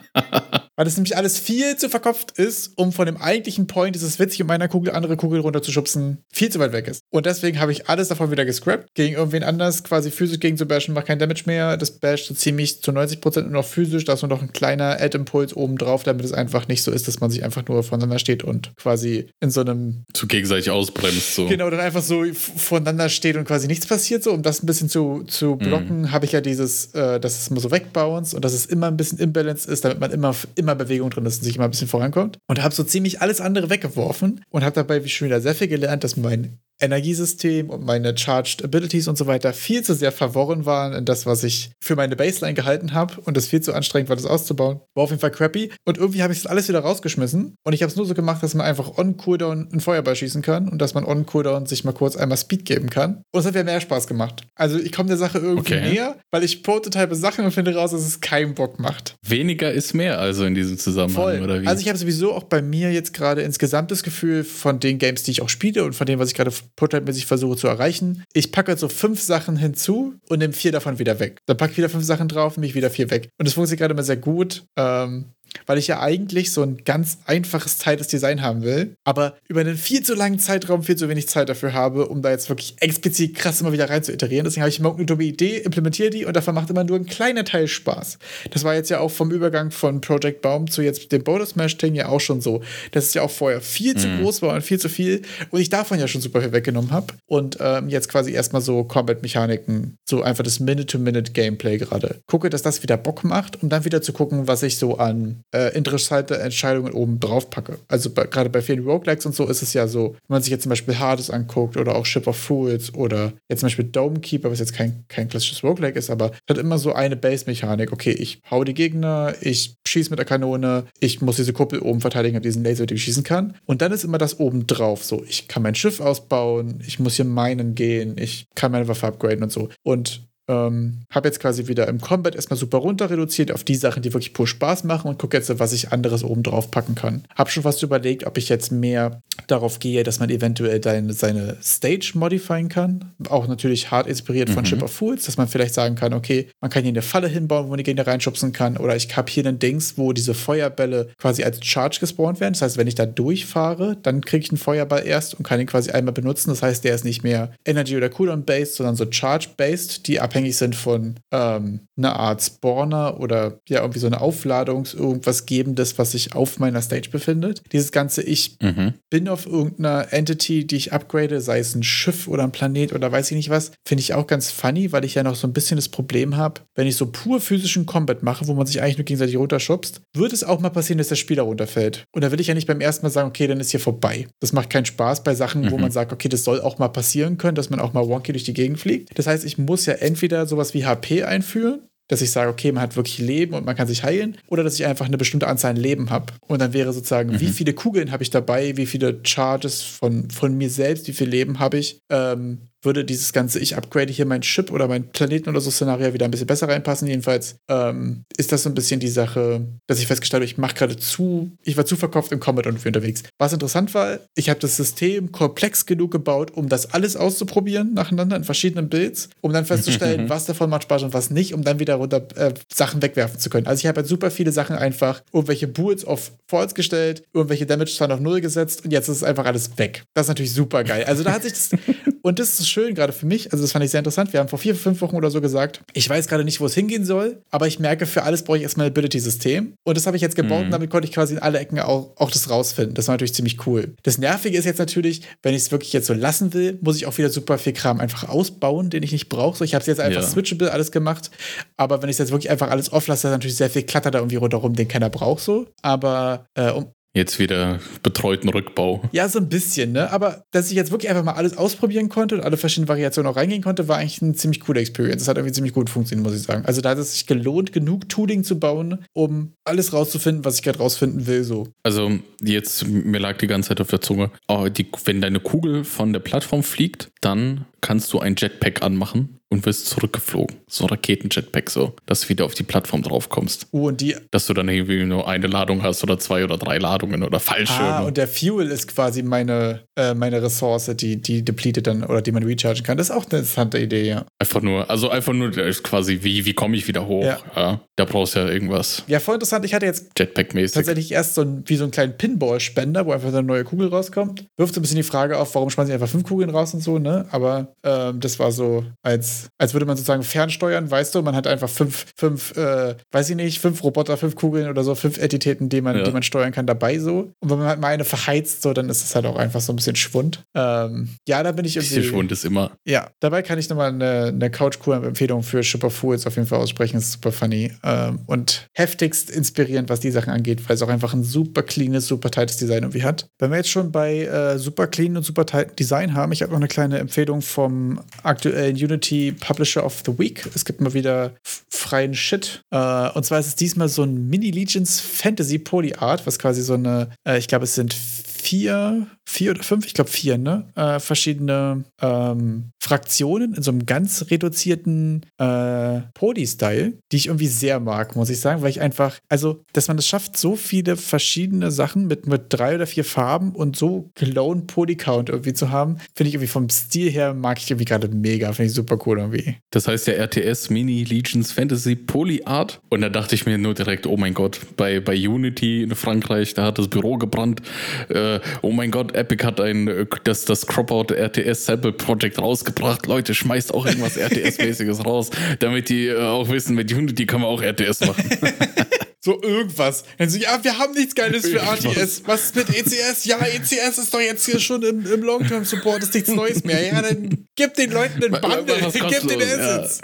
weil 0.81 0.85
das 0.85 0.97
nämlich 0.97 1.15
alles 1.15 1.37
viel 1.37 1.75
zu 1.75 1.89
verkopft 1.89 2.39
ist, 2.39 2.71
um 2.75 2.91
von 2.91 3.05
dem 3.05 3.17
eigentlichen 3.17 3.67
Point, 3.67 3.93
dieses 3.93 4.17
witzig, 4.17 4.41
um 4.41 4.47
meiner 4.47 4.67
Kugel 4.67 4.93
andere 4.93 5.15
Kugel 5.15 5.39
runterzuschubsen, 5.39 6.23
viel 6.33 6.49
zu 6.49 6.57
weit 6.57 6.73
weg 6.73 6.87
ist. 6.87 7.03
Und 7.11 7.27
deswegen 7.27 7.59
habe 7.59 7.71
ich 7.71 7.87
alles 7.87 8.07
davon 8.07 8.31
wieder 8.31 8.45
gescrapped, 8.45 8.87
gegen 8.95 9.13
irgendwen 9.13 9.43
anders 9.43 9.83
quasi 9.83 10.09
physisch 10.09 10.39
gegen 10.39 10.57
zu 10.57 10.65
bashen, 10.65 10.95
macht 10.95 11.05
kein 11.05 11.19
Damage 11.19 11.43
mehr. 11.45 11.77
Das 11.77 11.91
basht 11.91 12.25
so 12.25 12.33
ziemlich 12.33 12.81
zu 12.81 12.89
90% 12.89 13.41
nur 13.41 13.51
noch 13.51 13.65
physisch, 13.65 14.05
da 14.05 14.13
ist 14.13 14.23
nur 14.23 14.29
noch 14.29 14.41
ein 14.41 14.53
kleiner 14.53 14.99
Add-Impuls 14.99 15.55
oben 15.55 15.77
drauf, 15.77 16.01
damit 16.01 16.25
es 16.25 16.33
einfach 16.33 16.67
nicht 16.67 16.81
so 16.81 16.89
ist, 16.89 17.07
dass 17.07 17.19
man 17.19 17.29
sich 17.29 17.43
einfach 17.43 17.63
nur 17.67 17.83
voneinander 17.83 18.17
steht 18.17 18.43
und 18.43 18.75
quasi 18.75 19.29
in 19.39 19.51
so 19.51 19.61
einem. 19.61 20.03
Zu 20.13 20.25
gegenseitig 20.25 20.71
ausbremst, 20.71 21.35
so. 21.35 21.45
Genau, 21.45 21.69
dann 21.69 21.79
einfach 21.79 22.01
so 22.01 22.23
voneinander 22.33 23.09
steht 23.09 23.37
und 23.37 23.45
quasi 23.45 23.67
nichts 23.67 23.85
passiert, 23.85 24.23
so. 24.23 24.31
Um 24.31 24.41
das 24.41 24.63
ein 24.63 24.65
bisschen 24.65 24.89
zu, 24.89 25.25
zu 25.27 25.57
blocken, 25.57 26.01
mhm. 26.01 26.11
habe 26.11 26.25
ich 26.25 26.31
ja 26.31 26.41
dieses, 26.41 26.87
äh, 26.95 27.19
dass 27.19 27.39
es 27.39 27.49
immer 27.49 27.59
so 27.59 27.69
wegbounced 27.69 28.33
und 28.33 28.43
dass 28.43 28.53
es 28.53 28.65
immer 28.65 28.87
ein 28.87 28.97
bisschen 28.97 29.19
imbalanced 29.19 29.69
ist, 29.69 29.85
damit 29.85 29.99
man 29.99 30.09
immer, 30.09 30.35
immer 30.55 30.70
Bewegung 30.75 31.09
drin 31.09 31.25
ist 31.25 31.37
und 31.39 31.43
sich 31.43 31.55
immer 31.55 31.65
ein 31.65 31.71
bisschen 31.71 31.87
vorankommt. 31.87 32.37
Und 32.47 32.61
habe 32.61 32.73
so 32.73 32.83
ziemlich 32.83 33.21
alles 33.21 33.41
andere 33.41 33.69
weggeworfen 33.69 34.43
und 34.49 34.63
habe 34.63 34.75
dabei 34.75 35.05
schon 35.07 35.27
wieder 35.27 35.41
sehr 35.41 35.55
viel 35.55 35.67
gelernt, 35.67 36.03
dass 36.03 36.17
mein 36.17 36.59
Energiesystem 36.81 37.69
und 37.69 37.85
meine 37.85 38.17
Charged 38.17 38.63
Abilities 38.63 39.07
und 39.07 39.17
so 39.17 39.27
weiter 39.27 39.53
viel 39.53 39.83
zu 39.83 39.93
sehr 39.93 40.11
verworren 40.11 40.65
waren 40.65 40.93
in 40.93 41.05
das, 41.05 41.25
was 41.25 41.43
ich 41.43 41.71
für 41.79 41.95
meine 41.95 42.15
Baseline 42.15 42.53
gehalten 42.53 42.93
habe 42.93 43.19
und 43.21 43.37
es 43.37 43.47
viel 43.47 43.61
zu 43.61 43.73
anstrengend 43.73 44.09
war, 44.09 44.15
das 44.15 44.25
auszubauen. 44.25 44.81
War 44.95 45.03
auf 45.03 45.09
jeden 45.09 45.21
Fall 45.21 45.31
crappy. 45.31 45.71
Und 45.85 45.97
irgendwie 45.97 46.23
habe 46.23 46.33
ich 46.33 46.41
das 46.41 46.51
alles 46.51 46.67
wieder 46.67 46.79
rausgeschmissen 46.79 47.55
und 47.63 47.73
ich 47.73 47.81
habe 47.83 47.91
es 47.91 47.95
nur 47.95 48.05
so 48.05 48.13
gemacht, 48.13 48.43
dass 48.43 48.53
man 48.53 48.65
einfach 48.65 48.97
on 48.97 49.17
Cooldown 49.17 49.69
einen 49.71 49.81
Feuerball 49.81 50.15
schießen 50.15 50.41
kann 50.41 50.69
und 50.69 50.79
dass 50.79 50.93
man 50.93 51.05
on 51.05 51.25
Cooldown 51.25 51.65
sich 51.65 51.83
mal 51.83 51.93
kurz 51.93 52.15
einmal 52.15 52.37
Speed 52.37 52.65
geben 52.65 52.89
kann. 52.89 53.23
Und 53.31 53.39
es 53.39 53.45
hat 53.45 53.53
mir 53.53 53.63
mehr 53.63 53.81
Spaß 53.81 54.07
gemacht. 54.07 54.41
Also 54.55 54.79
ich 54.79 54.91
komme 54.91 55.07
der 55.07 55.17
Sache 55.17 55.37
irgendwie 55.37 55.75
okay. 55.75 55.89
näher, 55.93 56.17
weil 56.31 56.43
ich 56.43 56.63
prototype 56.63 57.15
Sachen 57.15 57.45
und 57.45 57.51
finde 57.51 57.75
raus, 57.75 57.91
dass 57.91 58.05
es 58.05 58.21
keinen 58.21 58.55
Bock 58.55 58.79
macht. 58.79 59.15
Weniger 59.25 59.71
ist 59.71 59.93
mehr 59.93 60.19
also 60.19 60.45
in 60.45 60.55
diesem 60.55 60.77
Zusammenhang, 60.77 61.23
Voll. 61.23 61.41
oder 61.41 61.61
wie? 61.61 61.67
Also 61.67 61.81
ich 61.81 61.87
habe 61.87 61.97
sowieso 61.97 62.33
auch 62.33 62.43
bei 62.43 62.61
mir 62.61 62.91
jetzt 62.91 63.13
gerade 63.13 63.41
insgesamt 63.41 63.91
das 63.91 64.03
Gefühl 64.03 64.43
von 64.43 64.79
den 64.79 64.97
Games, 64.97 65.23
die 65.23 65.31
ich 65.31 65.41
auch 65.41 65.49
spiele 65.49 65.83
und 65.83 65.93
von 65.93 66.07
dem, 66.07 66.19
was 66.19 66.29
ich 66.29 66.35
gerade 66.35 66.51
Prototype-mäßig 66.75 67.25
versuche 67.25 67.57
zu 67.57 67.67
erreichen. 67.67 68.23
Ich 68.33 68.51
packe 68.51 68.75
so 68.77 68.89
fünf 68.89 69.21
Sachen 69.21 69.57
hinzu 69.57 70.15
und 70.29 70.39
nehme 70.39 70.53
vier 70.53 70.71
davon 70.71 70.99
wieder 70.99 71.19
weg. 71.19 71.39
Dann 71.45 71.57
packe 71.57 71.71
ich 71.71 71.77
wieder 71.77 71.89
fünf 71.89 72.05
Sachen 72.05 72.27
drauf 72.27 72.57
und 72.57 72.61
mich 72.61 72.75
wieder 72.75 72.89
vier 72.89 73.09
weg. 73.09 73.29
Und 73.37 73.47
das 73.47 73.53
funktioniert 73.53 73.79
gerade 73.79 73.93
immer 73.93 74.03
sehr 74.03 74.17
gut. 74.17 74.63
Ähm, 74.75 75.33
weil 75.65 75.77
ich 75.77 75.87
ja 75.87 75.99
eigentlich 75.99 76.51
so 76.51 76.61
ein 76.61 76.83
ganz 76.83 77.19
einfaches, 77.25 77.77
tightes 77.77 78.07
Design 78.07 78.41
haben 78.41 78.63
will, 78.63 78.95
aber 79.03 79.37
über 79.47 79.61
einen 79.61 79.77
viel 79.77 80.03
zu 80.03 80.15
langen 80.15 80.39
Zeitraum 80.39 80.83
viel 80.83 80.95
zu 80.95 81.09
wenig 81.09 81.27
Zeit 81.27 81.49
dafür 81.49 81.73
habe, 81.73 82.07
um 82.07 82.21
da 82.21 82.29
jetzt 82.29 82.49
wirklich 82.49 82.75
explizit 82.79 83.35
krass 83.35 83.61
immer 83.61 83.71
wieder 83.71 83.89
rein 83.89 84.03
zu 84.03 84.11
iterieren. 84.11 84.45
Deswegen 84.45 84.61
habe 84.61 84.69
ich 84.69 84.79
morgen 84.79 84.99
eine 84.99 85.05
dumme 85.05 85.23
Idee, 85.23 85.57
implementiere 85.57 86.09
die 86.09 86.25
und 86.25 86.35
davon 86.35 86.55
macht 86.55 86.69
immer 86.69 86.83
nur 86.83 86.97
ein 86.97 87.05
kleiner 87.05 87.43
Teil 87.43 87.67
Spaß. 87.67 88.17
Das 88.51 88.63
war 88.63 88.75
jetzt 88.75 88.89
ja 88.89 88.99
auch 88.99 89.11
vom 89.11 89.31
Übergang 89.31 89.71
von 89.71 90.01
Project 90.01 90.41
Baum 90.41 90.69
zu 90.69 90.81
jetzt 90.81 91.11
dem 91.11 91.23
Bonus 91.23 91.49
Smash 91.49 91.77
Ding 91.77 91.95
ja 91.95 92.09
auch 92.09 92.21
schon 92.21 92.41
so, 92.41 92.61
dass 92.91 93.05
es 93.05 93.13
ja 93.13 93.21
auch 93.21 93.31
vorher 93.31 93.61
viel 93.61 93.95
zu 93.95 94.07
mhm. 94.07 94.21
groß 94.21 94.41
war 94.41 94.55
und 94.55 94.61
viel 94.61 94.79
zu 94.79 94.89
viel 94.89 95.21
und 95.49 95.59
ich 95.59 95.69
davon 95.69 95.99
ja 95.99 96.07
schon 96.07 96.21
super 96.21 96.41
viel 96.41 96.51
weggenommen 96.51 96.91
habe 96.91 97.13
und 97.27 97.57
ähm, 97.59 97.89
jetzt 97.89 98.09
quasi 98.09 98.31
erstmal 98.31 98.61
so 98.61 98.83
Combat-Mechaniken, 98.83 99.95
so 100.07 100.21
einfach 100.21 100.43
das 100.43 100.59
Minute-to-Minute-Gameplay 100.59 101.77
gerade. 101.77 102.19
Gucke, 102.27 102.49
dass 102.49 102.61
das 102.61 102.83
wieder 102.83 102.97
Bock 102.97 103.23
macht, 103.23 103.61
um 103.61 103.69
dann 103.69 103.85
wieder 103.85 104.01
zu 104.01 104.13
gucken, 104.13 104.47
was 104.47 104.63
ich 104.63 104.77
so 104.77 104.97
an 104.97 105.40
äh, 105.53 105.75
interessante 105.75 106.37
Entscheidungen 106.39 106.93
oben 106.93 107.19
drauf 107.19 107.49
packe. 107.49 107.79
Also 107.87 108.09
bei, 108.09 108.25
gerade 108.25 108.49
bei 108.49 108.61
vielen 108.61 108.83
Roguelikes 108.83 109.25
und 109.25 109.35
so 109.35 109.47
ist 109.47 109.61
es 109.61 109.73
ja 109.73 109.87
so, 109.87 110.13
wenn 110.27 110.35
man 110.35 110.41
sich 110.41 110.51
jetzt 110.51 110.63
zum 110.63 110.69
Beispiel 110.69 110.97
Hades 110.97 111.29
anguckt 111.29 111.77
oder 111.77 111.95
auch 111.95 112.05
Ship 112.05 112.25
of 112.27 112.37
Fools 112.37 112.93
oder 112.93 113.33
jetzt 113.49 113.61
zum 113.61 113.67
Beispiel 113.67 113.85
Dome 113.85 114.19
Keeper, 114.19 114.51
was 114.51 114.59
jetzt 114.59 114.73
kein, 114.73 115.05
kein 115.07 115.27
klassisches 115.29 115.63
Roguelike 115.63 115.97
ist, 115.97 116.09
aber 116.09 116.31
hat 116.49 116.57
immer 116.57 116.77
so 116.77 116.93
eine 116.93 117.15
Base-Mechanik. 117.15 117.91
Okay, 117.91 118.11
ich 118.11 118.41
hau 118.49 118.63
die 118.63 118.73
Gegner, 118.73 119.33
ich 119.41 119.75
schieße 119.87 120.09
mit 120.09 120.19
der 120.19 120.25
Kanone, 120.25 120.85
ich 120.99 121.21
muss 121.21 121.35
diese 121.35 121.53
Kuppel 121.53 121.79
oben 121.79 122.01
verteidigen, 122.01 122.35
habe 122.35 122.43
diesen 122.43 122.63
Laser, 122.63 122.85
den 122.85 122.97
ich 122.97 123.03
schießen 123.03 123.23
kann. 123.23 123.55
Und 123.65 123.81
dann 123.81 123.91
ist 123.91 124.03
immer 124.03 124.17
das 124.17 124.39
oben 124.39 124.67
drauf. 124.67 125.03
So, 125.03 125.23
ich 125.27 125.47
kann 125.47 125.63
mein 125.63 125.75
Schiff 125.75 125.99
ausbauen, 125.99 126.81
ich 126.85 126.99
muss 126.99 127.15
hier 127.15 127.25
meinen 127.25 127.75
gehen, 127.75 128.17
ich 128.17 128.45
kann 128.55 128.71
meine 128.71 128.87
Waffe 128.87 129.07
upgraden 129.07 129.43
und 129.43 129.51
so. 129.51 129.69
Und 129.83 130.30
ähm, 130.47 131.05
habe 131.09 131.27
jetzt 131.27 131.39
quasi 131.39 131.67
wieder 131.67 131.87
im 131.87 132.01
Combat 132.01 132.35
erstmal 132.35 132.57
super 132.57 132.79
runter 132.79 133.09
reduziert 133.09 133.51
auf 133.51 133.63
die 133.63 133.75
Sachen, 133.75 134.01
die 134.01 134.13
wirklich 134.13 134.33
pur 134.33 134.47
Spaß 134.47 134.83
machen 134.83 135.07
und 135.07 135.19
gucke 135.19 135.37
jetzt, 135.37 135.59
was 135.59 135.73
ich 135.73 135.91
anderes 135.91 136.23
oben 136.23 136.43
drauf 136.43 136.71
packen 136.71 136.95
kann. 136.95 137.23
Habe 137.35 137.49
schon 137.49 137.63
fast 137.63 137.83
überlegt, 137.83 138.25
ob 138.25 138.37
ich 138.37 138.49
jetzt 138.49 138.71
mehr 138.71 139.21
darauf 139.47 139.79
gehe, 139.79 140.03
dass 140.03 140.19
man 140.19 140.29
eventuell 140.29 140.79
deine, 140.79 141.13
seine 141.13 141.57
Stage 141.61 142.13
modifieren 142.15 142.69
kann. 142.69 143.13
Auch 143.29 143.47
natürlich 143.47 143.91
hart 143.91 144.07
inspiriert 144.07 144.49
von 144.49 144.63
mhm. 144.63 144.67
Ship 144.67 144.83
of 144.83 144.91
Fools, 144.91 145.25
dass 145.25 145.37
man 145.37 145.47
vielleicht 145.47 145.73
sagen 145.73 145.95
kann, 145.95 146.13
okay, 146.13 146.49
man 146.59 146.69
kann 146.69 146.83
hier 146.83 146.91
eine 146.91 147.01
Falle 147.01 147.27
hinbauen, 147.27 147.65
wo 147.65 147.69
man 147.69 147.77
die 147.77 147.83
Gegner 147.83 148.07
reinschubsen 148.07 148.51
kann. 148.51 148.77
Oder 148.77 148.95
ich 148.95 149.15
habe 149.15 149.31
hier 149.31 149.45
einen 149.45 149.59
Dings, 149.59 149.97
wo 149.97 150.13
diese 150.13 150.33
Feuerbälle 150.33 151.09
quasi 151.17 151.43
als 151.43 151.65
Charge 151.65 151.99
gespawnt 151.99 152.39
werden. 152.39 152.53
Das 152.53 152.61
heißt, 152.61 152.77
wenn 152.77 152.87
ich 152.87 152.95
da 152.95 153.05
durchfahre, 153.05 153.97
dann 154.01 154.21
kriege 154.21 154.43
ich 154.43 154.51
einen 154.51 154.57
Feuerball 154.57 155.05
erst 155.05 155.35
und 155.35 155.43
kann 155.43 155.59
ihn 155.59 155.67
quasi 155.67 155.91
einmal 155.91 156.13
benutzen. 156.13 156.49
Das 156.49 156.61
heißt, 156.61 156.83
der 156.83 156.95
ist 156.95 157.05
nicht 157.05 157.23
mehr 157.23 157.51
Energy- 157.65 157.95
oder 157.95 158.09
Cooldown-based, 158.09 158.75
sondern 158.75 158.95
so 158.95 159.05
Charge-based, 159.09 160.07
die 160.07 160.19
abhängig 160.19 160.30
abhängig 160.31 160.55
sind 160.55 160.75
von 160.75 161.15
ähm, 161.31 161.81
einer 161.97 162.15
Art 162.15 162.41
Spawner 162.41 163.19
oder 163.19 163.59
ja, 163.67 163.81
irgendwie 163.81 163.99
so 163.99 164.07
eine 164.07 164.21
Aufladungs-, 164.21 164.95
irgendwas 164.95 165.45
Gebendes, 165.45 165.97
was 165.97 166.11
sich 166.11 166.33
auf 166.33 166.57
meiner 166.57 166.81
Stage 166.81 167.09
befindet. 167.11 167.61
Dieses 167.73 167.91
ganze, 167.91 168.23
ich 168.23 168.57
mhm. 168.61 168.93
bin 169.09 169.27
auf 169.27 169.45
irgendeiner 169.45 170.11
Entity, 170.13 170.65
die 170.65 170.77
ich 170.77 170.93
upgrade, 170.93 171.41
sei 171.41 171.59
es 171.59 171.75
ein 171.75 171.83
Schiff 171.83 172.29
oder 172.29 172.43
ein 172.43 172.53
Planet 172.53 172.93
oder 172.93 173.11
weiß 173.11 173.29
ich 173.31 173.35
nicht 173.35 173.49
was, 173.49 173.71
finde 173.85 174.01
ich 174.01 174.13
auch 174.13 174.25
ganz 174.25 174.51
funny, 174.51 174.93
weil 174.93 175.03
ich 175.03 175.15
ja 175.15 175.23
noch 175.23 175.35
so 175.35 175.47
ein 175.47 175.53
bisschen 175.53 175.75
das 175.75 175.89
Problem 175.89 176.37
habe, 176.37 176.61
wenn 176.75 176.87
ich 176.87 176.95
so 176.95 177.07
pur 177.07 177.41
physischen 177.41 177.85
Combat 177.85 178.23
mache, 178.23 178.47
wo 178.47 178.53
man 178.53 178.65
sich 178.65 178.81
eigentlich 178.81 178.97
nur 178.97 179.05
gegenseitig 179.05 179.35
runterschubst, 179.35 180.01
wird 180.15 180.31
es 180.31 180.45
auch 180.45 180.61
mal 180.61 180.69
passieren, 180.69 180.97
dass 180.97 181.09
der 181.09 181.15
Spieler 181.15 181.43
runterfällt. 181.43 182.05
Und 182.15 182.23
da 182.23 182.31
will 182.31 182.39
ich 182.39 182.47
ja 182.47 182.53
nicht 182.53 182.67
beim 182.67 182.79
ersten 182.79 183.05
Mal 183.05 183.11
sagen, 183.11 183.27
okay, 183.27 183.47
dann 183.47 183.59
ist 183.59 183.71
hier 183.71 183.81
vorbei. 183.81 184.27
Das 184.39 184.53
macht 184.53 184.69
keinen 184.69 184.85
Spaß 184.85 185.23
bei 185.23 185.35
Sachen, 185.35 185.63
mhm. 185.63 185.71
wo 185.71 185.77
man 185.77 185.91
sagt, 185.91 186.13
okay, 186.13 186.29
das 186.29 186.45
soll 186.45 186.61
auch 186.61 186.79
mal 186.79 186.87
passieren 186.87 187.37
können, 187.37 187.55
dass 187.55 187.69
man 187.69 187.81
auch 187.81 187.91
mal 187.91 188.07
wonky 188.07 188.31
durch 188.31 188.45
die 188.45 188.53
Gegend 188.53 188.79
fliegt. 188.79 189.17
Das 189.17 189.27
heißt, 189.27 189.43
ich 189.43 189.57
muss 189.57 189.85
ja 189.85 189.93
entweder 189.95 190.20
entweder 190.21 190.45
sowas 190.45 190.73
wie 190.75 190.85
HP 190.85 191.23
einführen, 191.23 191.81
dass 192.07 192.21
ich 192.21 192.29
sage, 192.29 192.49
okay, 192.49 192.71
man 192.71 192.83
hat 192.83 192.95
wirklich 192.95 193.17
Leben 193.17 193.53
und 193.53 193.65
man 193.65 193.75
kann 193.75 193.87
sich 193.87 194.03
heilen, 194.03 194.37
oder 194.47 194.63
dass 194.63 194.75
ich 194.75 194.85
einfach 194.85 195.05
eine 195.05 195.17
bestimmte 195.17 195.47
Anzahl 195.47 195.71
an 195.71 195.77
Leben 195.77 196.09
habe. 196.09 196.33
Und 196.47 196.59
dann 196.61 196.73
wäre 196.73 196.93
sozusagen, 196.93 197.31
mhm. 197.31 197.39
wie 197.39 197.47
viele 197.47 197.73
Kugeln 197.73 198.11
habe 198.11 198.21
ich 198.21 198.29
dabei, 198.29 198.77
wie 198.77 198.85
viele 198.85 199.21
Charges 199.23 199.81
von, 199.81 200.29
von 200.29 200.55
mir 200.57 200.69
selbst, 200.69 201.07
wie 201.07 201.13
viel 201.13 201.29
Leben 201.29 201.59
habe 201.59 201.77
ich, 201.77 201.99
ähm, 202.11 202.67
würde 202.83 203.05
dieses 203.05 203.33
ganze, 203.33 203.59
ich 203.59 203.75
upgrade 203.75 204.11
hier 204.11 204.25
mein 204.25 204.41
Chip 204.41 204.71
oder 204.71 204.87
mein 204.87 205.09
Planeten 205.09 205.49
oder 205.49 205.61
so 205.61 205.71
Szenario 205.71 206.13
wieder 206.13 206.25
ein 206.25 206.31
bisschen 206.31 206.47
besser 206.47 206.67
reinpassen. 206.67 207.07
Jedenfalls 207.07 207.57
ähm, 207.67 208.23
ist 208.37 208.51
das 208.51 208.63
so 208.63 208.69
ein 208.69 208.75
bisschen 208.75 208.99
die 208.99 209.07
Sache, 209.07 209.67
dass 209.87 209.99
ich 209.99 210.07
festgestellt 210.07 210.41
habe, 210.41 210.45
ich 210.45 210.57
mache 210.57 210.75
gerade 210.75 210.97
zu, 210.97 211.51
ich 211.63 211.77
war 211.77 211.85
zu 211.85 211.95
verkauft 211.95 212.31
im 212.31 212.39
Combat 212.39 212.67
und 212.67 212.85
unterwegs. 212.85 213.23
Was 213.37 213.53
interessant 213.53 213.93
war, 213.93 214.19
ich 214.35 214.49
habe 214.49 214.59
das 214.59 214.77
System 214.77 215.31
komplex 215.31 215.85
genug 215.85 216.11
gebaut, 216.11 216.51
um 216.51 216.69
das 216.69 216.93
alles 216.93 217.15
auszuprobieren 217.15 217.93
nacheinander 217.93 218.35
in 218.35 218.43
verschiedenen 218.43 218.89
Builds, 218.89 219.29
um 219.41 219.53
dann 219.53 219.65
festzustellen, 219.65 220.29
was 220.29 220.45
davon 220.45 220.69
macht 220.69 220.83
Spaß 220.83 221.03
und 221.03 221.13
was 221.13 221.29
nicht, 221.29 221.53
um 221.53 221.63
dann 221.63 221.79
wieder 221.79 221.95
runter 221.95 222.25
äh, 222.35 222.53
Sachen 222.73 223.01
wegwerfen 223.01 223.39
zu 223.39 223.49
können. 223.49 223.67
Also 223.67 223.81
ich 223.81 223.87
habe 223.87 223.97
halt 223.97 224.07
super 224.07 224.31
viele 224.31 224.51
Sachen 224.51 224.75
einfach 224.75 225.21
irgendwelche 225.33 225.67
Builds 225.67 226.05
auf 226.05 226.31
False 226.47 226.73
gestellt, 226.73 227.23
irgendwelche 227.33 227.65
Damage 227.65 227.91
zwar 227.95 228.11
auf 228.11 228.19
Null 228.19 228.41
gesetzt 228.41 228.83
und 228.83 228.91
jetzt 228.91 229.07
ist 229.07 229.23
einfach 229.23 229.45
alles 229.45 229.77
weg. 229.77 230.03
Das 230.13 230.25
ist 230.25 230.29
natürlich 230.29 230.53
super 230.53 230.83
geil. 230.83 231.03
Also 231.05 231.23
da 231.23 231.33
hat 231.33 231.43
sich 231.43 231.53
das 231.53 231.69
und 232.21 232.39
das 232.39 232.59
ist 232.59 232.69
schön, 232.69 232.93
gerade 232.95 233.13
für 233.13 233.25
mich. 233.25 233.51
Also, 233.51 233.63
das 233.63 233.71
fand 233.71 233.83
ich 233.85 233.91
sehr 233.91 233.99
interessant. 233.99 234.33
Wir 234.33 234.39
haben 234.39 234.49
vor 234.49 234.59
vier, 234.59 234.75
fünf 234.75 235.01
Wochen 235.01 235.15
oder 235.15 235.31
so 235.31 235.41
gesagt, 235.41 235.81
ich 235.93 236.09
weiß 236.09 236.27
gerade 236.27 236.43
nicht, 236.43 236.59
wo 236.59 236.65
es 236.65 236.73
hingehen 236.73 237.05
soll, 237.05 237.41
aber 237.49 237.67
ich 237.67 237.79
merke, 237.79 238.05
für 238.05 238.23
alles 238.23 238.43
brauche 238.43 238.57
ich 238.57 238.63
erstmal 238.63 238.87
ein 238.87 238.91
Ability-System. 238.91 239.73
Und 239.83 239.97
das 239.97 240.07
habe 240.07 240.15
ich 240.15 240.21
jetzt 240.21 240.35
gebaut 240.35 240.59
mhm. 240.59 240.65
und 240.65 240.71
damit 240.71 240.89
konnte 240.89 241.07
ich 241.07 241.13
quasi 241.13 241.33
in 241.33 241.39
alle 241.39 241.59
Ecken 241.59 241.79
auch, 241.79 242.13
auch 242.17 242.31
das 242.31 242.49
rausfinden. 242.49 242.93
Das 242.93 243.07
war 243.07 243.13
natürlich 243.13 243.33
ziemlich 243.33 243.65
cool. 243.65 243.95
Das 244.03 244.17
Nervige 244.17 244.57
ist 244.57 244.65
jetzt 244.65 244.79
natürlich, 244.79 245.21
wenn 245.41 245.53
ich 245.53 245.63
es 245.63 245.71
wirklich 245.71 245.93
jetzt 245.93 246.07
so 246.07 246.13
lassen 246.13 246.53
will, 246.53 246.77
muss 246.81 246.95
ich 246.97 247.05
auch 247.05 247.17
wieder 247.17 247.29
super 247.29 247.57
viel 247.57 247.73
Kram 247.73 247.99
einfach 247.99 248.29
ausbauen, 248.29 248.89
den 248.89 249.03
ich 249.03 249.11
nicht 249.11 249.29
brauche. 249.29 249.57
So, 249.57 249.63
ich 249.63 249.73
habe 249.73 249.81
es 249.81 249.87
jetzt 249.87 249.99
einfach 249.99 250.21
ja. 250.21 250.27
switchable 250.27 250.71
alles 250.71 250.91
gemacht. 250.91 251.31
Aber 251.77 252.01
wenn 252.01 252.09
ich 252.09 252.15
es 252.15 252.19
jetzt 252.19 252.31
wirklich 252.31 252.51
einfach 252.51 252.69
alles 252.69 252.91
off 252.91 253.07
lasse, 253.07 253.23
dann 253.23 253.33
natürlich 253.33 253.57
sehr 253.57 253.69
viel 253.69 253.83
Klatter 253.83 254.11
da 254.11 254.19
irgendwie 254.19 254.35
rundherum, 254.37 254.75
den 254.75 254.87
keiner 254.87 255.09
braucht 255.09 255.43
so. 255.43 255.67
Aber 255.81 256.45
äh, 256.55 256.71
um, 256.71 256.91
Jetzt 257.13 257.39
wieder 257.39 257.79
betreuten 258.03 258.47
Rückbau. 258.47 259.03
Ja, 259.11 259.27
so 259.27 259.39
ein 259.39 259.49
bisschen, 259.49 259.91
ne? 259.91 260.11
Aber 260.11 260.45
dass 260.51 260.69
ich 260.69 260.77
jetzt 260.77 260.91
wirklich 260.91 261.09
einfach 261.09 261.25
mal 261.25 261.33
alles 261.33 261.57
ausprobieren 261.57 262.07
konnte 262.07 262.35
und 262.35 262.41
alle 262.41 262.55
verschiedenen 262.55 262.87
Variationen 262.87 263.29
auch 263.29 263.35
reingehen 263.35 263.61
konnte, 263.61 263.89
war 263.89 263.97
eigentlich 263.97 264.21
eine 264.21 264.33
ziemlich 264.33 264.61
coole 264.61 264.79
Experience. 264.79 265.23
Das 265.23 265.27
hat 265.27 265.35
irgendwie 265.35 265.53
ziemlich 265.53 265.73
gut 265.73 265.89
funktioniert, 265.89 266.25
muss 266.25 266.39
ich 266.39 266.43
sagen. 266.43 266.63
Also 266.65 266.79
da 266.79 266.91
hat 266.91 266.97
es 266.97 267.11
sich 267.11 267.27
gelohnt, 267.27 267.73
genug 267.73 268.07
Tooling 268.07 268.45
zu 268.45 268.59
bauen, 268.59 269.03
um 269.11 269.53
alles 269.65 269.91
rauszufinden, 269.91 270.45
was 270.45 270.55
ich 270.55 270.61
gerade 270.61 270.79
rausfinden 270.79 271.27
will. 271.27 271.43
So. 271.43 271.67
Also 271.83 272.11
jetzt, 272.41 272.87
mir 272.87 273.19
lag 273.19 273.37
die 273.39 273.47
ganze 273.47 273.69
Zeit 273.69 273.81
auf 273.81 273.89
der 273.89 273.99
Zunge, 273.99 274.31
oh, 274.47 274.69
die, 274.69 274.87
wenn 275.03 275.19
deine 275.19 275.41
Kugel 275.41 275.83
von 275.83 276.13
der 276.13 276.21
Plattform 276.21 276.63
fliegt, 276.63 277.11
dann 277.19 277.65
kannst 277.81 278.13
du 278.13 278.19
ein 278.19 278.35
Jetpack 278.37 278.83
anmachen 278.83 279.40
und 279.51 279.65
wirst 279.65 279.87
zurückgeflogen. 279.87 280.57
So 280.67 280.85
ein 280.85 280.89
Raketenjetpack, 280.89 281.69
so, 281.69 281.93
dass 282.05 282.21
du 282.21 282.29
wieder 282.29 282.45
auf 282.45 282.53
die 282.53 282.63
Plattform 282.63 283.01
drauf 283.03 283.29
kommst. 283.29 283.67
Oh, 283.71 283.89
und 283.89 284.01
die. 284.01 284.15
Dass 284.31 284.47
du 284.47 284.53
dann 284.53 284.69
irgendwie 284.69 285.03
nur 285.03 285.27
eine 285.27 285.47
Ladung 285.47 285.83
hast 285.83 286.01
oder 286.03 286.17
zwei 286.17 286.43
oder 286.43 286.57
drei 286.57 286.77
Ladungen 286.77 287.23
oder 287.23 287.39
Fallschirme. 287.39 287.83
Ah, 287.83 288.03
und 288.03 288.17
der 288.17 288.27
Fuel 288.27 288.67
ist 288.67 288.87
quasi 288.87 289.23
meine, 289.23 289.81
äh, 289.97 290.13
meine 290.13 290.41
Ressource, 290.41 290.91
die, 290.95 291.21
die 291.21 291.43
depleted 291.43 291.85
dann 291.85 292.03
oder 292.03 292.21
die 292.21 292.31
man 292.31 292.43
rechargen 292.43 292.83
kann. 292.83 292.97
Das 292.97 293.09
ist 293.09 293.15
auch 293.15 293.25
eine 293.29 293.39
interessante 293.39 293.77
Idee, 293.79 294.07
ja. 294.07 294.25
Einfach 294.39 294.61
nur, 294.61 294.89
also 294.89 295.09
einfach 295.09 295.33
nur 295.33 295.51
quasi, 295.51 296.19
wie, 296.21 296.45
wie 296.45 296.53
komme 296.53 296.77
ich 296.77 296.87
wieder 296.87 297.05
hoch? 297.05 297.25
Ja. 297.25 297.39
ja. 297.55 297.81
Da 297.97 298.05
brauchst 298.05 298.35
du 298.35 298.39
ja 298.39 298.47
irgendwas. 298.47 299.03
Ja, 299.07 299.19
voll 299.19 299.35
interessant. 299.35 299.65
Ich 299.65 299.73
hatte 299.73 299.85
jetzt 299.85 300.17
Jetpack-mäßig. 300.17 300.73
Tatsächlich 300.73 301.11
erst 301.11 301.35
so 301.35 301.41
ein, 301.41 301.63
wie 301.65 301.75
so 301.75 301.83
einen 301.83 301.91
kleinen 301.91 302.17
Pinball-Spender, 302.17 303.05
wo 303.05 303.11
einfach 303.11 303.31
so 303.31 303.37
eine 303.37 303.45
neue 303.45 303.63
Kugel 303.63 303.89
rauskommt. 303.89 304.45
Wirft 304.57 304.73
so 304.73 304.79
ein 304.79 304.83
bisschen 304.83 304.97
die 304.97 305.03
Frage 305.03 305.37
auf, 305.37 305.53
warum 305.55 305.69
schmeißen 305.69 305.87
sie 305.87 305.93
einfach 305.93 306.07
fünf 306.07 306.23
Kugeln 306.23 306.49
raus 306.49 306.73
und 306.73 306.81
so, 306.81 306.99
ne? 306.99 307.25
Aber 307.31 307.73
ähm, 307.83 308.19
das 308.19 308.39
war 308.39 308.51
so, 308.51 308.85
als, 309.03 309.40
als 309.57 309.73
würde 309.73 309.85
man 309.85 309.95
sozusagen 309.95 310.23
fernsteuern, 310.23 310.89
weißt 310.89 311.15
du, 311.15 311.21
man 311.21 311.35
hat 311.35 311.47
einfach 311.47 311.69
fünf, 311.69 312.05
fünf, 312.15 312.55
äh, 312.57 312.95
weiß 313.11 313.29
ich 313.29 313.35
nicht, 313.35 313.59
fünf 313.59 313.83
Roboter, 313.83 314.17
fünf 314.17 314.35
Kugeln 314.35 314.69
oder 314.69 314.83
so, 314.83 314.95
fünf 314.95 315.17
Entitäten, 315.17 315.69
die 315.69 315.81
man, 315.81 315.97
ja. 315.97 316.03
die 316.03 316.11
man 316.11 316.23
steuern 316.23 316.51
kann, 316.51 316.65
dabei 316.65 316.99
so. 316.99 317.31
Und 317.39 317.49
wenn 317.49 317.57
man 317.57 317.67
halt 317.67 317.79
mal 317.79 317.87
eine 317.87 318.03
verheizt, 318.03 318.61
so, 318.61 318.73
dann 318.73 318.89
ist 318.89 319.03
es 319.03 319.15
halt 319.15 319.25
auch 319.25 319.35
einfach 319.35 319.61
so 319.61 319.73
ein 319.73 319.75
bisschen 319.75 319.95
Schwund. 319.95 320.43
Ähm, 320.55 321.09
ja, 321.27 321.43
da 321.43 321.51
bin 321.51 321.65
ich 321.65 321.75
irgendwie. 321.75 321.95
Bisschen 321.95 322.09
Schwund 322.09 322.31
ist 322.31 322.45
immer. 322.45 322.71
Ja, 322.85 323.09
dabei 323.19 323.41
kann 323.41 323.59
ich 323.59 323.69
nochmal 323.69 323.89
eine, 323.89 324.27
eine 324.27 324.49
Couch-Empfehlung 324.49 325.43
für 325.43 325.63
Shipper 325.63 325.89
Fools 325.89 326.27
auf 326.27 326.35
jeden 326.35 326.47
Fall 326.47 326.59
aussprechen. 326.59 326.97
Das 326.97 327.05
ist 327.05 327.13
super 327.13 327.31
funny. 327.31 327.71
Ähm, 327.83 328.19
und 328.27 328.67
heftigst 328.73 329.29
inspirierend, 329.29 329.89
was 329.89 329.99
die 329.99 330.11
Sachen 330.11 330.31
angeht, 330.31 330.67
weil 330.67 330.75
es 330.75 330.81
auch 330.81 330.89
einfach 330.89 331.13
ein 331.13 331.23
super 331.23 331.63
cleanes, 331.63 332.07
super 332.07 332.31
tightes 332.31 332.57
Design 332.57 332.83
irgendwie 332.83 333.03
hat. 333.03 333.27
Wenn 333.39 333.51
wir 333.51 333.57
jetzt 333.57 333.69
schon 333.69 333.91
bei 333.91 334.25
äh, 334.25 334.57
super 334.57 334.87
clean 334.87 335.17
und 335.17 335.23
super 335.23 335.45
tight 335.45 335.77
Design 335.79 336.13
haben, 336.13 336.31
ich 336.31 336.41
habe 336.41 336.51
noch 336.51 336.59
eine 336.59 336.67
kleine 336.67 336.99
Empfehlung 336.99 337.41
vom 337.41 338.01
aktuellen 338.23 338.75
Unity 338.75 339.30
Publisher 339.33 339.83
of 339.83 340.03
the 340.05 340.17
Week. 340.17 340.49
Es 340.53 340.65
gibt 340.65 340.81
mal 340.81 340.93
wieder 340.93 341.35
freien 341.69 342.13
Shit. 342.13 342.63
Äh, 342.71 343.09
und 343.11 343.25
zwar 343.25 343.39
ist 343.39 343.47
es 343.47 343.55
diesmal 343.55 343.89
so 343.89 344.03
ein 344.03 344.27
Mini 344.27 344.51
Legions 344.51 344.99
Fantasy 344.99 345.59
Poly 345.59 345.93
Art, 345.95 346.25
was 346.25 346.39
quasi 346.39 346.61
so 346.61 346.73
eine, 346.73 347.09
äh, 347.27 347.37
ich 347.37 347.47
glaube, 347.47 347.65
es 347.65 347.75
sind 347.75 347.95
vier 348.41 349.07
vier 349.31 349.51
oder 349.51 349.63
fünf, 349.63 349.85
ich 349.85 349.93
glaube 349.93 350.09
vier, 350.09 350.37
ne? 350.37 350.67
Äh, 350.75 350.99
verschiedene 350.99 351.85
ähm, 352.01 352.71
Fraktionen 352.79 353.53
in 353.53 353.63
so 353.63 353.71
einem 353.71 353.85
ganz 353.85 354.25
reduzierten 354.29 355.25
äh, 355.37 356.01
Podi-Style, 356.13 356.93
die 357.11 357.15
ich 357.15 357.27
irgendwie 357.27 357.47
sehr 357.47 357.79
mag, 357.79 358.15
muss 358.15 358.29
ich 358.29 358.39
sagen, 358.39 358.61
weil 358.61 358.69
ich 358.69 358.81
einfach, 358.81 359.19
also, 359.29 359.63
dass 359.73 359.87
man 359.87 359.97
es 359.97 360.07
schafft, 360.07 360.37
so 360.37 360.55
viele 360.55 360.97
verschiedene 360.97 361.71
Sachen 361.71 362.07
mit, 362.07 362.27
mit 362.27 362.45
drei 362.49 362.75
oder 362.75 362.87
vier 362.87 363.05
Farben 363.05 363.53
und 363.53 363.75
so 363.75 364.09
gelown 364.15 364.67
Podi-Count 364.67 365.29
irgendwie 365.29 365.53
zu 365.53 365.69
haben, 365.69 365.97
finde 366.13 366.29
ich 366.29 366.35
irgendwie 366.35 366.47
vom 366.47 366.69
Stil 366.69 367.09
her 367.09 367.33
mag 367.33 367.57
ich 367.59 367.71
irgendwie 367.71 367.85
gerade 367.85 368.09
mega, 368.09 368.51
finde 368.53 368.67
ich 368.67 368.73
super 368.73 368.97
cool 369.05 369.19
irgendwie. 369.19 369.55
Das 369.71 369.87
heißt 369.87 370.07
ja 370.07 370.13
RTS 370.15 370.69
Mini 370.69 371.03
Legions 371.03 371.51
Fantasy 371.51 371.95
Poly 371.95 372.43
Art 372.45 372.81
und 372.89 373.01
da 373.01 373.09
dachte 373.09 373.35
ich 373.35 373.45
mir 373.45 373.57
nur 373.57 373.73
direkt, 373.73 374.07
oh 374.07 374.17
mein 374.17 374.33
Gott, 374.33 374.59
bei, 374.75 374.99
bei 374.99 375.15
Unity 375.15 375.83
in 375.83 375.95
Frankreich, 375.95 376.53
da 376.53 376.65
hat 376.65 376.79
das 376.79 376.87
Büro 376.87 377.17
gebrannt. 377.17 377.61
Äh, 378.09 378.30
oh 378.61 378.71
mein 378.71 378.91
Gott, 378.91 379.15
Epic 379.15 379.43
hat 379.45 379.59
ein 379.59 379.87
äh, 379.87 380.05
das, 380.23 380.45
das 380.45 380.65
Cropout 380.65 381.13
RTS 381.13 381.65
Sample 381.65 381.91
Project 381.91 382.39
rausgebracht. 382.39 383.05
Leute, 383.07 383.33
schmeißt 383.33 383.73
auch 383.73 383.85
irgendwas 383.85 384.17
RTS-mäßiges 384.19 385.03
raus, 385.03 385.31
damit 385.59 385.89
die 385.89 386.07
äh, 386.07 386.21
auch 386.21 386.49
wissen, 386.49 386.75
mit 386.75 386.91
Unity 386.93 387.25
kann 387.25 387.41
man 387.41 387.49
auch 387.49 387.61
RTS 387.61 388.01
machen. 388.01 388.23
so 389.23 389.41
irgendwas. 389.41 390.03
Dann 390.17 390.29
so, 390.29 390.37
ja, 390.37 390.63
wir 390.63 390.77
haben 390.79 390.93
nichts 390.93 391.13
Geiles 391.13 391.47
für 391.47 391.59
RTS. 391.59 392.23
Was 392.25 392.45
ist 392.45 392.55
mit 392.55 392.69
ECS? 392.69 393.25
Ja, 393.25 393.37
ECS 393.37 393.99
ist 393.99 394.13
doch 394.13 394.19
jetzt 394.19 394.45
hier 394.45 394.59
schon 394.59 394.81
im, 394.81 395.05
im 395.05 395.21
Long-Term-Support, 395.21 396.01
ist 396.01 396.13
nichts 396.13 396.29
Neues 396.29 396.63
mehr. 396.63 396.83
Ja, 396.83 397.01
dann 397.03 397.47
gib 397.55 397.75
den 397.75 397.91
Leuten 397.91 398.23
einen 398.23 398.41
Bundle, 398.41 398.91
gib 398.91 399.27
den 399.27 399.41
Assets. 399.41 400.01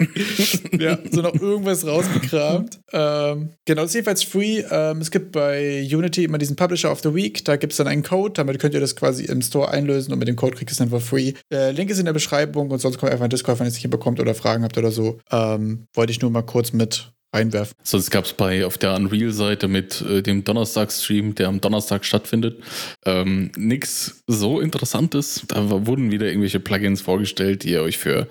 Ja. 0.72 0.90
ja, 0.90 0.98
so 1.10 1.20
noch 1.22 1.34
irgendwas 1.34 1.84
rausgekramt. 1.84 2.80
Ähm, 2.92 3.50
genau, 3.64 3.82
das 3.82 3.90
ist 3.90 3.94
jedenfalls 3.94 4.22
free. 4.22 4.62
Ähm, 4.70 5.00
es 5.00 5.10
gibt 5.10 5.32
bei 5.32 5.82
Unity 5.82 6.24
immer 6.24 6.38
diesen 6.38 6.54
Publisher 6.54 6.92
of 6.92 7.00
the 7.02 7.12
Week. 7.12 7.44
Da 7.44 7.56
gibt 7.56 7.72
es 7.72 7.78
dann 7.78 7.88
einen 7.88 8.04
Code, 8.04 8.34
damit 8.34 8.60
könnt 8.60 8.74
ihr 8.74 8.80
das 8.80 8.94
quasi 8.94 9.24
im 9.24 9.42
Store 9.42 9.70
einlösen 9.70 10.12
und 10.12 10.20
mit 10.20 10.28
dem 10.28 10.36
Code 10.36 10.56
kriegt 10.56 10.70
ihr 10.70 10.72
es 10.72 10.78
dann 10.78 10.90
for 10.90 11.00
free. 11.00 11.32
Äh, 11.52 11.72
Link 11.72 11.90
ist 11.90 11.98
in 11.98 12.04
der 12.04 12.12
Beschreibung 12.12 12.70
und 12.70 12.78
sonst 12.78 12.98
kommt 12.98 13.10
einfach 13.10 13.24
ein 13.24 13.30
Discord, 13.30 13.58
wenn 13.58 13.66
ihr 13.66 13.70
es 13.70 13.74
nicht 13.74 13.90
bekommt 13.90 14.20
oder 14.20 14.34
Fragen 14.34 14.62
habt 14.62 14.78
oder 14.78 14.92
so. 14.92 15.18
Ähm, 15.32 15.86
wollte 15.94 16.12
ich 16.12 16.20
nur 16.20 16.30
mal 16.30 16.42
kurz 16.42 16.72
mit 16.72 17.12
reinwerfen. 17.32 17.74
Sonst 17.82 18.10
gab 18.10 18.24
es 18.24 18.32
bei 18.32 18.64
auf 18.64 18.78
der 18.78 18.94
Unreal-Seite 18.94 19.68
mit 19.68 20.00
äh, 20.02 20.22
dem 20.22 20.44
Donnerstag-Stream, 20.44 21.34
der 21.34 21.48
am 21.48 21.60
Donnerstag 21.60 22.04
stattfindet, 22.04 22.62
ähm, 23.04 23.50
nichts 23.56 24.22
so 24.26 24.60
Interessantes. 24.60 25.42
Da 25.48 25.86
wurden 25.86 26.10
wieder 26.10 26.26
irgendwelche 26.26 26.60
Plugins 26.60 27.00
vorgestellt, 27.00 27.64
die 27.64 27.70
ihr 27.70 27.82
euch 27.82 27.98
für 27.98 28.28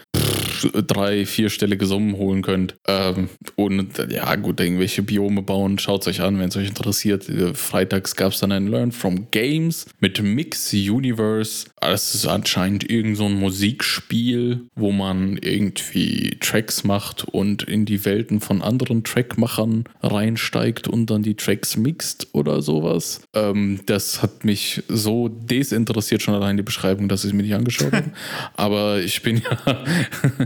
drei, 0.88 1.26
vierstellige 1.26 1.86
Summen 1.86 2.18
holen 2.18 2.42
könnt. 2.42 2.76
Ähm, 2.88 3.30
und 3.56 3.98
ja, 4.10 4.36
gut, 4.36 4.60
irgendwelche 4.60 5.04
Biome 5.04 5.42
bauen. 5.42 5.80
Schaut 5.80 6.02
es 6.02 6.08
euch 6.08 6.22
an, 6.22 6.40
wenn 6.40 6.50
es 6.50 6.58
euch 6.58 6.70
interessiert. 6.70 7.30
Äh, 7.30 7.54
freitags 7.54 8.16
gab 8.16 8.34
es 8.34 8.40
dann 8.40 8.52
ein 8.52 8.68
Learn 8.68 8.92
from 8.92 9.30
Games 9.32 9.86
mit 10.00 10.22
Mix 10.22 10.74
Universe. 10.74 11.68
Das 11.80 12.16
ist 12.16 12.26
anscheinend 12.26 12.90
irgend 12.90 13.18
so 13.18 13.26
ein 13.26 13.36
Musikspiel, 13.36 14.62
wo 14.76 14.92
man 14.92 15.38
irgendwie 15.38 16.38
Tracks 16.40 16.84
macht 16.84 17.26
und 17.26 17.64
in 17.64 17.86
die 17.86 18.06
Welten 18.06 18.42
von 18.42 18.62
anderen 18.62 18.88
anderen 18.88 19.04
Trackmachern 19.04 19.86
reinsteigt 20.02 20.88
und 20.88 21.10
dann 21.10 21.24
die 21.24 21.36
Tracks 21.36 21.78
mixt 21.78 22.28
oder 22.34 22.62
sowas. 22.62 23.22
Ähm, 23.34 23.82
das 23.86 24.22
hat 24.22 24.46
mich 24.46 24.84
so 24.88 25.28
desinteressiert, 25.30 26.22
schon 26.22 26.34
allein 26.34 26.58
die 26.58 26.64
Beschreibung, 26.64 27.10
dass 27.10 27.24
ich 27.24 27.32
es 27.32 27.34
mir 27.34 27.44
nicht 27.44 27.56
angeschaut 27.56 27.92
habe. 27.92 28.12
Aber 28.56 29.00
ich 29.00 29.22
bin 29.24 29.38
ja, 29.38 29.84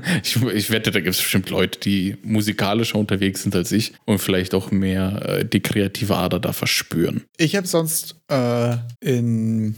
ich, 0.23 0.41
ich, 0.41 0.71
wette, 0.71 0.91
da 0.91 0.99
gibt 0.99 1.15
es 1.15 1.21
bestimmt 1.21 1.49
Leute, 1.49 1.79
die 1.79 2.17
musikalischer 2.23 2.97
unterwegs 2.97 3.43
sind 3.43 3.55
als 3.55 3.71
ich 3.71 3.93
und 4.05 4.19
vielleicht 4.19 4.53
auch 4.53 4.71
mehr 4.71 5.39
äh, 5.39 5.45
die 5.45 5.61
kreative 5.61 6.15
Ader 6.15 6.39
da 6.39 6.53
verspüren. 6.53 7.23
Ich 7.37 7.55
habe 7.55 7.67
sonst 7.67 8.15
äh, 8.29 8.77
in 8.99 9.75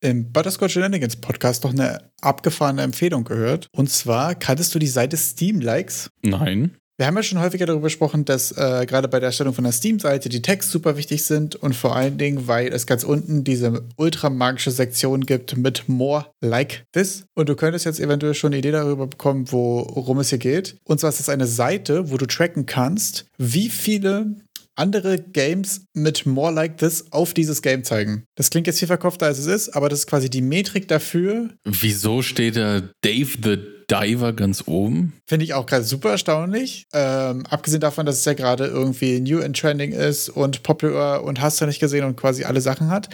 im 0.00 0.30
Butterscotch 0.30 0.74
Shenanigans 0.74 1.16
Podcast 1.16 1.64
noch 1.64 1.72
eine 1.72 2.10
abgefahrene 2.20 2.82
Empfehlung 2.82 3.24
gehört. 3.24 3.68
Und 3.72 3.90
zwar, 3.90 4.34
kanntest 4.34 4.74
du 4.74 4.78
die 4.78 4.86
Seite 4.86 5.16
Steam 5.16 5.60
Likes? 5.60 6.10
Nein. 6.22 6.76
Wir 6.98 7.06
haben 7.06 7.16
ja 7.16 7.22
schon 7.22 7.40
häufiger 7.40 7.66
darüber 7.66 7.88
gesprochen, 7.88 8.24
dass 8.24 8.52
äh, 8.52 8.86
gerade 8.86 9.06
bei 9.08 9.20
der 9.20 9.26
Erstellung 9.26 9.52
von 9.52 9.64
der 9.64 9.72
Steam-Seite 9.72 10.30
die 10.30 10.40
Tags 10.40 10.70
super 10.70 10.96
wichtig 10.96 11.24
sind 11.24 11.54
und 11.54 11.76
vor 11.76 11.94
allen 11.94 12.16
Dingen, 12.16 12.48
weil 12.48 12.68
es 12.72 12.86
ganz 12.86 13.04
unten 13.04 13.44
diese 13.44 13.86
ultra 13.96 14.30
magische 14.30 14.70
Sektion 14.70 15.26
gibt 15.26 15.58
mit 15.58 15.90
More 15.90 16.26
Like 16.40 16.84
This. 16.92 17.26
Und 17.34 17.50
du 17.50 17.54
könntest 17.54 17.84
jetzt 17.84 18.00
eventuell 18.00 18.32
schon 18.32 18.48
eine 18.48 18.58
Idee 18.58 18.70
darüber 18.70 19.06
bekommen, 19.06 19.52
worum 19.52 20.20
es 20.20 20.30
hier 20.30 20.38
geht. 20.38 20.78
Und 20.84 20.98
zwar 20.98 21.10
ist 21.10 21.20
es 21.20 21.28
eine 21.28 21.46
Seite, 21.46 22.10
wo 22.10 22.16
du 22.16 22.24
tracken 22.24 22.64
kannst, 22.64 23.26
wie 23.36 23.68
viele 23.68 24.36
andere 24.74 25.18
Games 25.18 25.82
mit 25.92 26.24
More 26.24 26.52
Like 26.52 26.78
This 26.78 27.12
auf 27.12 27.34
dieses 27.34 27.60
Game 27.60 27.84
zeigen. 27.84 28.24
Das 28.36 28.48
klingt 28.48 28.66
jetzt 28.66 28.78
viel 28.78 28.88
verkopfter, 28.88 29.26
als 29.26 29.38
es 29.38 29.46
ist, 29.46 29.70
aber 29.70 29.90
das 29.90 30.00
ist 30.00 30.06
quasi 30.06 30.30
die 30.30 30.42
Metrik 30.42 30.88
dafür. 30.88 31.50
Wieso 31.64 32.22
steht 32.22 32.56
da 32.56 32.82
Dave 33.02 33.36
the 33.42 33.75
Diver 33.90 34.32
ganz 34.32 34.64
oben. 34.66 35.14
Finde 35.26 35.44
ich 35.44 35.54
auch 35.54 35.66
gerade 35.66 35.84
super 35.84 36.10
erstaunlich. 36.10 36.86
Ähm, 36.92 37.46
abgesehen 37.46 37.80
davon, 37.80 38.06
dass 38.06 38.18
es 38.18 38.24
ja 38.24 38.34
gerade 38.34 38.66
irgendwie 38.66 39.20
new 39.20 39.40
and 39.40 39.58
trending 39.58 39.92
ist 39.92 40.28
und 40.28 40.62
popular 40.62 41.22
und 41.24 41.40
hast 41.40 41.60
du 41.60 41.66
nicht 41.66 41.80
gesehen 41.80 42.04
und 42.04 42.16
quasi 42.16 42.44
alle 42.44 42.60
Sachen 42.60 42.90
hat, 42.90 43.08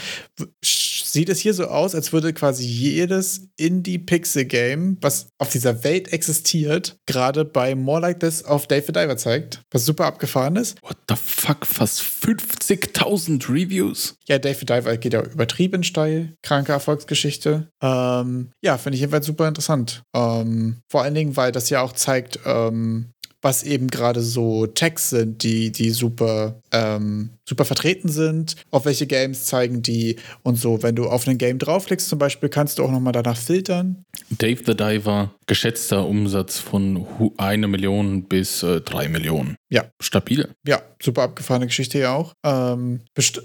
sieht 0.62 1.28
es 1.28 1.40
hier 1.40 1.54
so 1.54 1.66
aus, 1.66 1.94
als 1.94 2.12
würde 2.12 2.32
quasi 2.32 2.64
jedes 2.64 3.48
Indie-Pixel-Game, 3.56 4.96
was 5.00 5.28
auf 5.38 5.50
dieser 5.50 5.84
Welt 5.84 6.12
existiert, 6.12 6.96
gerade 7.06 7.44
bei 7.44 7.74
More 7.74 8.00
Like 8.00 8.20
This 8.20 8.44
auf 8.44 8.66
Dave 8.66 8.84
the 8.86 8.92
Diver 8.92 9.16
zeigt, 9.16 9.60
was 9.70 9.84
super 9.84 10.06
abgefahren 10.06 10.56
ist. 10.56 10.82
What 10.82 10.96
the 11.08 11.16
fuck? 11.16 11.66
Fast 11.66 12.00
50.000 12.00 13.48
Reviews? 13.48 14.16
Ja, 14.26 14.38
Dave 14.38 14.58
the 14.58 14.66
Diver 14.66 14.96
geht 14.96 15.12
ja 15.12 15.22
übertrieben 15.22 15.84
steil. 15.84 16.34
Kranke 16.42 16.72
Erfolgsgeschichte. 16.72 17.68
Ähm, 17.82 18.50
ja, 18.62 18.78
finde 18.78 18.94
ich 18.94 19.00
jedenfalls 19.00 19.26
super 19.26 19.48
interessant. 19.48 20.02
Ähm, 20.14 20.61
vor 20.90 21.02
allen 21.02 21.14
Dingen, 21.14 21.36
weil 21.36 21.52
das 21.52 21.70
ja 21.70 21.82
auch 21.82 21.92
zeigt, 21.92 22.40
ähm, 22.44 23.12
was 23.42 23.64
eben 23.64 23.88
gerade 23.88 24.20
so 24.20 24.66
Tags 24.66 25.10
sind, 25.10 25.42
die, 25.42 25.72
die 25.72 25.90
super, 25.90 26.60
ähm, 26.70 27.30
super 27.46 27.64
vertreten 27.64 28.08
sind, 28.08 28.54
auf 28.70 28.84
welche 28.84 29.06
Games 29.06 29.46
zeigen 29.46 29.82
die 29.82 30.16
und 30.44 30.56
so. 30.56 30.82
Wenn 30.82 30.94
du 30.94 31.08
auf 31.08 31.26
ein 31.26 31.38
Game 31.38 31.58
draufklickst 31.58 32.08
zum 32.08 32.20
Beispiel, 32.20 32.48
kannst 32.48 32.78
du 32.78 32.84
auch 32.84 32.90
nochmal 32.90 33.12
danach 33.12 33.36
filtern. 33.36 34.04
Dave 34.30 34.62
the 34.64 34.76
Diver, 34.76 35.34
geschätzter 35.46 36.06
Umsatz 36.06 36.58
von 36.58 37.04
eine 37.36 37.66
Million 37.66 38.22
bis 38.22 38.62
äh, 38.62 38.80
drei 38.80 39.08
Millionen. 39.08 39.56
Ja. 39.68 39.86
Stabil. 40.00 40.48
Ja, 40.66 40.80
super 41.02 41.22
abgefahrene 41.22 41.66
Geschichte 41.66 41.98
ja 41.98 42.14
auch. 42.14 42.32
Ähm, 42.44 43.00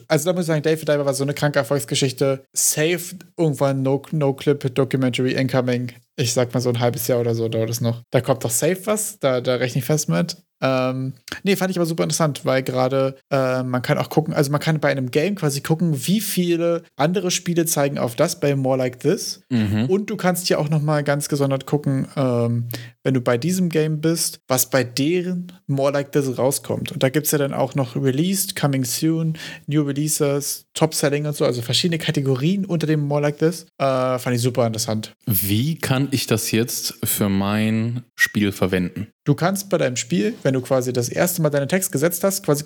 also 0.07 0.26
da 0.26 0.34
muss 0.34 0.43
ich 0.43 0.47
sagen, 0.47 0.61
Dave 0.61 0.78
the 0.78 0.86
Diver 0.86 1.05
war 1.05 1.13
so 1.15 1.24
eine 1.24 1.34
kranke 1.34 1.57
Erfolgsgeschichte. 1.57 2.45
Safe 2.53 3.15
irgendwann 3.36 3.82
No-Clip-Documentary 3.82 5.34
no 5.34 5.39
incoming 5.39 5.91
ich 6.18 6.34
sag 6.34 6.53
mal 6.53 6.59
so 6.59 6.70
ein 6.70 6.80
halbes 6.80 7.07
Jahr 7.07 7.20
oder 7.20 7.36
so 7.36 7.47
dauert 7.47 7.70
es 7.70 7.80
noch. 7.80 8.01
Da 8.11 8.22
kommt 8.22 8.43
doch 8.43 8.51
safe 8.51 8.86
was, 8.86 9.20
da, 9.20 9.39
da 9.39 9.55
rechne 9.55 9.80
ich 9.80 9.86
fest 9.86 10.09
mit. 10.09 10.38
Ähm, 10.61 11.13
nee, 11.43 11.55
fand 11.55 11.71
ich 11.71 11.77
aber 11.77 11.85
super 11.85 12.03
interessant, 12.03 12.45
weil 12.45 12.63
gerade 12.63 13.15
äh, 13.29 13.63
man 13.63 13.81
kann 13.81 13.97
auch 13.97 14.09
gucken, 14.09 14.33
also 14.33 14.51
man 14.51 14.61
kann 14.61 14.79
bei 14.79 14.89
einem 14.89 15.11
Game 15.11 15.35
quasi 15.35 15.61
gucken, 15.61 16.07
wie 16.07 16.21
viele 16.21 16.83
andere 16.95 17.31
Spiele 17.31 17.65
zeigen 17.65 17.97
auf 17.97 18.15
das 18.15 18.39
bei 18.39 18.55
More 18.55 18.77
Like 18.77 18.99
This. 18.99 19.41
Mhm. 19.49 19.85
Und 19.85 20.09
du 20.09 20.17
kannst 20.17 20.49
ja 20.49 20.57
auch 20.57 20.69
nochmal 20.69 21.03
ganz 21.03 21.29
gesondert 21.29 21.65
gucken, 21.65 22.07
ähm, 22.15 22.69
wenn 23.03 23.13
du 23.13 23.21
bei 23.21 23.37
diesem 23.37 23.69
Game 23.69 24.01
bist, 24.01 24.39
was 24.47 24.69
bei 24.69 24.83
deren 24.83 25.51
More 25.67 25.93
Like 25.93 26.11
This 26.11 26.37
rauskommt. 26.37 26.91
Und 26.91 27.03
da 27.03 27.09
gibt 27.09 27.25
es 27.27 27.31
ja 27.31 27.37
dann 27.37 27.53
auch 27.53 27.75
noch 27.75 27.95
Released, 27.95 28.55
Coming 28.55 28.83
Soon, 28.83 29.37
New 29.67 29.83
Releases, 29.83 30.65
Top 30.73 30.93
Selling 30.93 31.25
und 31.25 31.35
so, 31.35 31.45
also 31.45 31.61
verschiedene 31.61 31.99
Kategorien 31.99 32.65
unter 32.65 32.87
dem 32.87 33.01
More 33.01 33.21
Like 33.21 33.37
This. 33.37 33.65
Äh, 33.77 34.19
fand 34.19 34.35
ich 34.35 34.41
super 34.41 34.65
interessant. 34.65 35.13
Wie 35.25 35.77
kann 35.77 36.07
ich 36.11 36.27
das 36.27 36.51
jetzt 36.51 36.95
für 37.03 37.29
mein 37.29 38.03
Spiel 38.15 38.51
verwenden? 38.51 39.07
Du 39.28 39.36
kannst 39.36 39.69
bei 39.69 39.78
deinem 39.78 39.97
Spiel, 39.97 40.36
wenn 40.43 40.53
du 40.53 40.61
quasi 40.61 40.93
das 40.93 41.09
erste 41.09 41.41
Mal 41.41 41.49
deinen 41.49 41.67
Text 41.67 41.91
gesetzt 41.91 42.23
hast, 42.23 42.45
quasi 42.45 42.63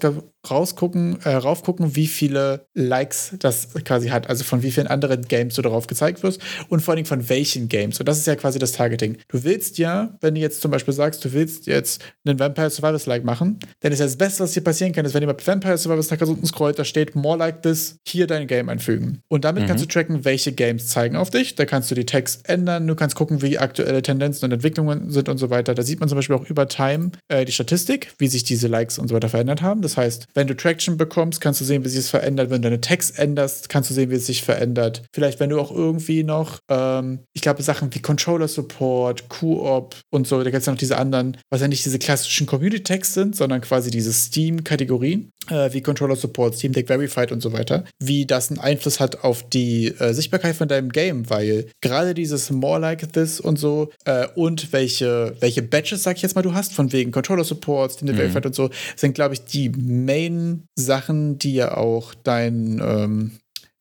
rausgucken, 0.48 1.18
äh, 1.24 1.34
raufgucken, 1.34 1.96
wie 1.96 2.06
viele 2.06 2.68
Likes 2.76 3.34
das 3.40 3.70
quasi 3.84 4.10
hat. 4.10 4.30
Also 4.30 4.44
von 4.44 4.62
wie 4.62 4.70
vielen 4.70 4.86
anderen 4.86 5.24
Games 5.24 5.56
du 5.56 5.64
darauf 5.64 5.88
gezeigt 5.88 6.22
wirst 6.22 6.40
und 6.70 6.82
vor 6.82 6.94
allem 6.94 7.06
von 7.06 7.30
welchen 7.30 7.68
Games. 7.68 8.00
Und 8.00 8.08
das 8.08 8.20
ist 8.20 8.28
ja 8.28 8.36
quasi 8.36 8.60
das 8.60 8.74
Targeting. 8.74 9.18
Du 9.28 9.44
willst 9.44 9.80
ja, 9.80 10.16
wenn 10.22 10.36
du 10.36 10.42
jetzt 10.42 10.62
zum 10.62 10.70
Beispiel 10.70 10.94
sagst, 10.94 11.26
du 11.26 11.34
willst 11.34 11.66
jetzt 11.66 12.04
einen 12.26 12.38
Vampire 12.38 12.70
Survivors 12.70 13.08
Like 13.08 13.24
machen, 13.24 13.58
dann 13.80 13.92
ist 13.92 13.98
ja 13.98 14.06
das 14.06 14.18
Beste, 14.18 14.44
was 14.44 14.54
hier 14.54 14.64
passieren 14.64 14.94
kann, 14.94 15.04
ist, 15.04 15.16
wenn 15.16 15.24
jemand 15.24 15.48
Vampire 15.48 15.80
Survivors 15.80 16.12
nach 16.12 16.20
ganz 16.20 16.30
unten 16.30 16.46
scrollt, 16.46 16.78
da 16.78 16.86
steht 16.86 17.16
More 17.16 17.40
Like 17.40 17.64
This, 17.64 17.98
hier 18.08 18.28
dein 18.28 18.46
Game 18.46 18.70
einfügen. 18.70 19.24
Und 19.30 19.46
damit 19.46 19.64
mhm. 19.64 19.68
kannst 19.68 19.84
du 19.84 19.88
tracken, 19.88 20.26
welche 20.26 20.52
Games 20.52 20.90
zeigen 20.90 21.16
auf 21.16 21.32
dich. 21.32 21.56
Da 21.56 21.66
kannst 21.66 21.90
du 21.90 21.96
die 21.96 22.06
Text 22.06 22.48
ändern, 22.48 22.86
du 22.86 22.94
kannst 22.94 23.16
gucken, 23.16 23.42
wie 23.42 23.58
aktuelle 23.58 24.04
Tendenzen 24.04 24.46
und 24.46 24.52
Entwicklungen 24.52 25.10
sind 25.10 25.28
und 25.28 25.40
so 25.40 25.50
weiter. 25.50 25.74
Da 25.74 25.82
sieht 25.82 26.00
man 26.00 26.08
zum 26.08 26.18
Beispiel 26.18 26.36
auch 26.36 26.51
über 26.52 26.68
Time 26.68 27.12
äh, 27.28 27.46
die 27.46 27.52
Statistik, 27.52 28.14
wie 28.20 28.28
sich 28.28 28.44
diese 28.44 28.68
Likes 28.68 29.00
und 29.00 29.08
so 29.08 29.16
weiter 29.16 29.30
verändert 29.30 29.62
haben. 29.62 29.82
Das 29.82 29.98
heißt, 29.98 30.28
wenn 30.34 30.48
du 30.48 30.56
Traction 30.56 30.98
bekommst, 30.98 31.42
kannst 31.42 31.62
du 31.62 31.66
sehen, 31.66 31.84
wie 31.84 31.90
sich 31.90 32.00
es 32.00 32.10
verändert. 32.10 32.50
Wenn 32.50 32.62
du 32.62 32.70
deine 32.70 32.82
Text 32.82 33.18
änderst, 33.18 33.70
kannst 33.70 33.90
du 33.90 33.94
sehen, 33.94 34.12
wie 34.12 34.16
es 34.16 34.26
sich 34.28 34.44
verändert. 34.44 35.02
Vielleicht, 35.14 35.40
wenn 35.40 35.50
du 35.50 35.60
auch 35.60 35.72
irgendwie 35.72 36.24
noch, 36.24 36.60
ähm, 36.70 37.20
ich 37.34 37.42
glaube, 37.42 37.64
Sachen 37.64 37.94
wie 37.96 38.00
Controller 38.00 38.48
Support, 38.48 39.30
Q-Op 39.30 39.96
und 40.12 40.28
so, 40.28 40.38
da 40.44 40.50
gibt 40.50 40.62
es 40.62 40.66
ja 40.66 40.74
noch 40.74 40.80
diese 40.80 40.98
anderen, 40.98 41.38
was 41.50 41.62
ja 41.62 41.68
nicht 41.68 41.86
diese 41.86 42.00
klassischen 42.00 42.48
Community-Tags 42.48 43.14
sind, 43.14 43.36
sondern 43.36 43.62
quasi 43.62 43.90
diese 43.90 44.14
Steam-Kategorien, 44.14 45.32
äh, 45.50 45.74
wie 45.74 45.82
Controller 45.82 46.16
Support, 46.16 46.56
Steam 46.56 46.74
Deck 46.74 46.88
Verified 46.88 47.32
und 47.32 47.42
so 47.42 47.54
weiter, 47.54 47.86
wie 48.00 48.26
das 48.26 48.50
einen 48.50 48.60
Einfluss 48.60 49.00
hat 49.00 49.24
auf 49.24 49.48
die 49.50 49.88
äh, 49.88 50.14
Sichtbarkeit 50.14 50.56
von 50.56 50.68
deinem 50.68 50.90
Game, 50.90 51.30
weil 51.30 51.68
gerade 51.82 52.14
dieses 52.14 52.50
More 52.52 52.80
Like 52.80 53.12
This 53.14 53.40
und 53.40 53.58
so 53.58 53.92
äh, 54.06 54.28
und 54.36 54.74
welche, 54.74 55.36
welche 55.40 55.62
Badges, 55.62 56.04
sag 56.04 56.18
ich 56.18 56.22
jetzt 56.22 56.36
mal, 56.36 56.41
du 56.42 56.54
hast, 56.54 56.74
von 56.74 56.92
wegen 56.92 57.12
Controller 57.12 57.44
Support, 57.44 57.94
Steam 57.94 58.16
Deck 58.16 58.34
mhm. 58.34 58.42
Und 58.44 58.56
so, 58.56 58.70
sind, 58.96 59.14
glaube 59.14 59.34
ich, 59.34 59.46
die 59.46 59.70
Main-Sachen, 59.70 61.38
die 61.38 61.54
ja 61.56 61.78
auch 61.78 62.14
dein, 62.14 62.82
ähm, 62.84 63.32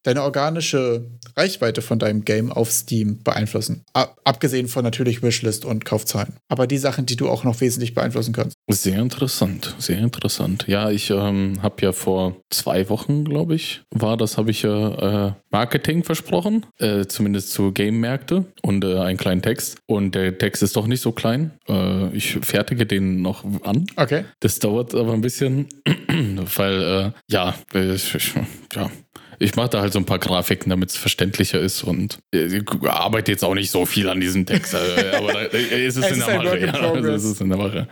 deine 0.03 0.23
organische 0.23 1.07
Reichweite 1.37 1.83
von 1.83 1.99
deinem 1.99 2.25
Game 2.25 2.53
auf 2.53 2.71
Steam 2.71 3.23
beeinflussen. 3.23 3.85
Ab 3.93 4.21
abgesehen 4.31 4.69
von 4.69 4.85
natürlich 4.85 5.23
Wishlist 5.23 5.65
und 5.65 5.85
Kaufzahlen. 5.85 6.35
Aber 6.49 6.67
die 6.67 6.79
Sachen, 6.79 7.05
die 7.05 7.17
du 7.17 7.29
auch 7.29 7.43
noch 7.43 7.61
wesentlich 7.61 7.95
beeinflussen 7.95 8.33
kannst. 8.33 8.57
Sehr 8.69 9.01
interessant, 9.01 9.75
sehr 9.79 9.99
interessant. 9.99 10.67
Ja, 10.69 10.91
ich 10.91 11.11
ähm, 11.11 11.59
habe 11.63 11.83
ja 11.83 11.93
vor 11.93 12.37
zwei 12.49 12.89
Wochen, 12.89 13.25
glaube 13.25 13.57
ich, 13.57 13.83
war 13.91 14.17
das, 14.17 14.39
habe 14.39 14.53
ich 14.53 14.63
ja 14.63 15.29
äh, 15.29 15.33
Marketing 15.51 16.05
versprochen, 16.05 16.67
äh, 16.79 17.07
zumindest 17.07 17.51
zu 17.51 17.73
Game-Märkte 17.73 18.45
und 18.63 18.85
äh, 18.85 18.99
einen 18.99 19.19
kleinen 19.19 19.43
Text. 19.43 19.79
Und 19.87 20.15
der 20.15 20.39
Text 20.39 20.63
ist 20.63 20.77
doch 20.77 20.87
nicht 20.87 21.01
so 21.01 21.11
klein. 21.11 21.53
Äh, 21.69 22.15
ich 22.17 22.39
fertige 22.43 22.87
den 22.87 23.23
noch 23.23 23.45
an. 23.65 23.87
Okay. 23.97 24.25
Das 24.39 24.61
dauert 24.61 24.95
aber 24.95 25.13
ein 25.13 25.23
bisschen, 25.23 25.67
weil, 26.57 26.83
äh, 26.83 27.11
ja, 27.29 27.55
ja, 27.75 28.91
ich 29.41 29.57
mache 29.57 29.71
da 29.71 29.81
halt 29.81 29.95
so 29.95 29.99
ein 29.99 30.05
paar 30.05 30.19
Grafiken, 30.19 30.69
damit 30.69 30.91
es 30.91 30.97
verständlicher 30.97 31.59
ist 31.59 31.83
und 31.83 32.19
äh, 32.33 32.61
arbeite 32.87 33.33
jetzt 33.33 33.43
auch 33.43 33.55
nicht 33.55 33.71
so 33.71 33.87
viel 33.87 34.11
an 34.11 34.21
diesem 34.21 34.45
Text. 34.45 34.75
Äh, 34.75 35.17
aber 35.17 35.33
da, 35.33 35.41
äh, 35.45 35.87
es 35.87 35.97
ist, 35.97 36.05
es 36.05 36.13
in, 36.13 36.19
der 36.19 36.37
Mache, 36.37 36.59
ja, 36.61 36.73
also 36.75 37.09
es 37.11 37.25
ist 37.25 37.41
in 37.41 37.49
der 37.49 37.59
Mache. 37.59 37.89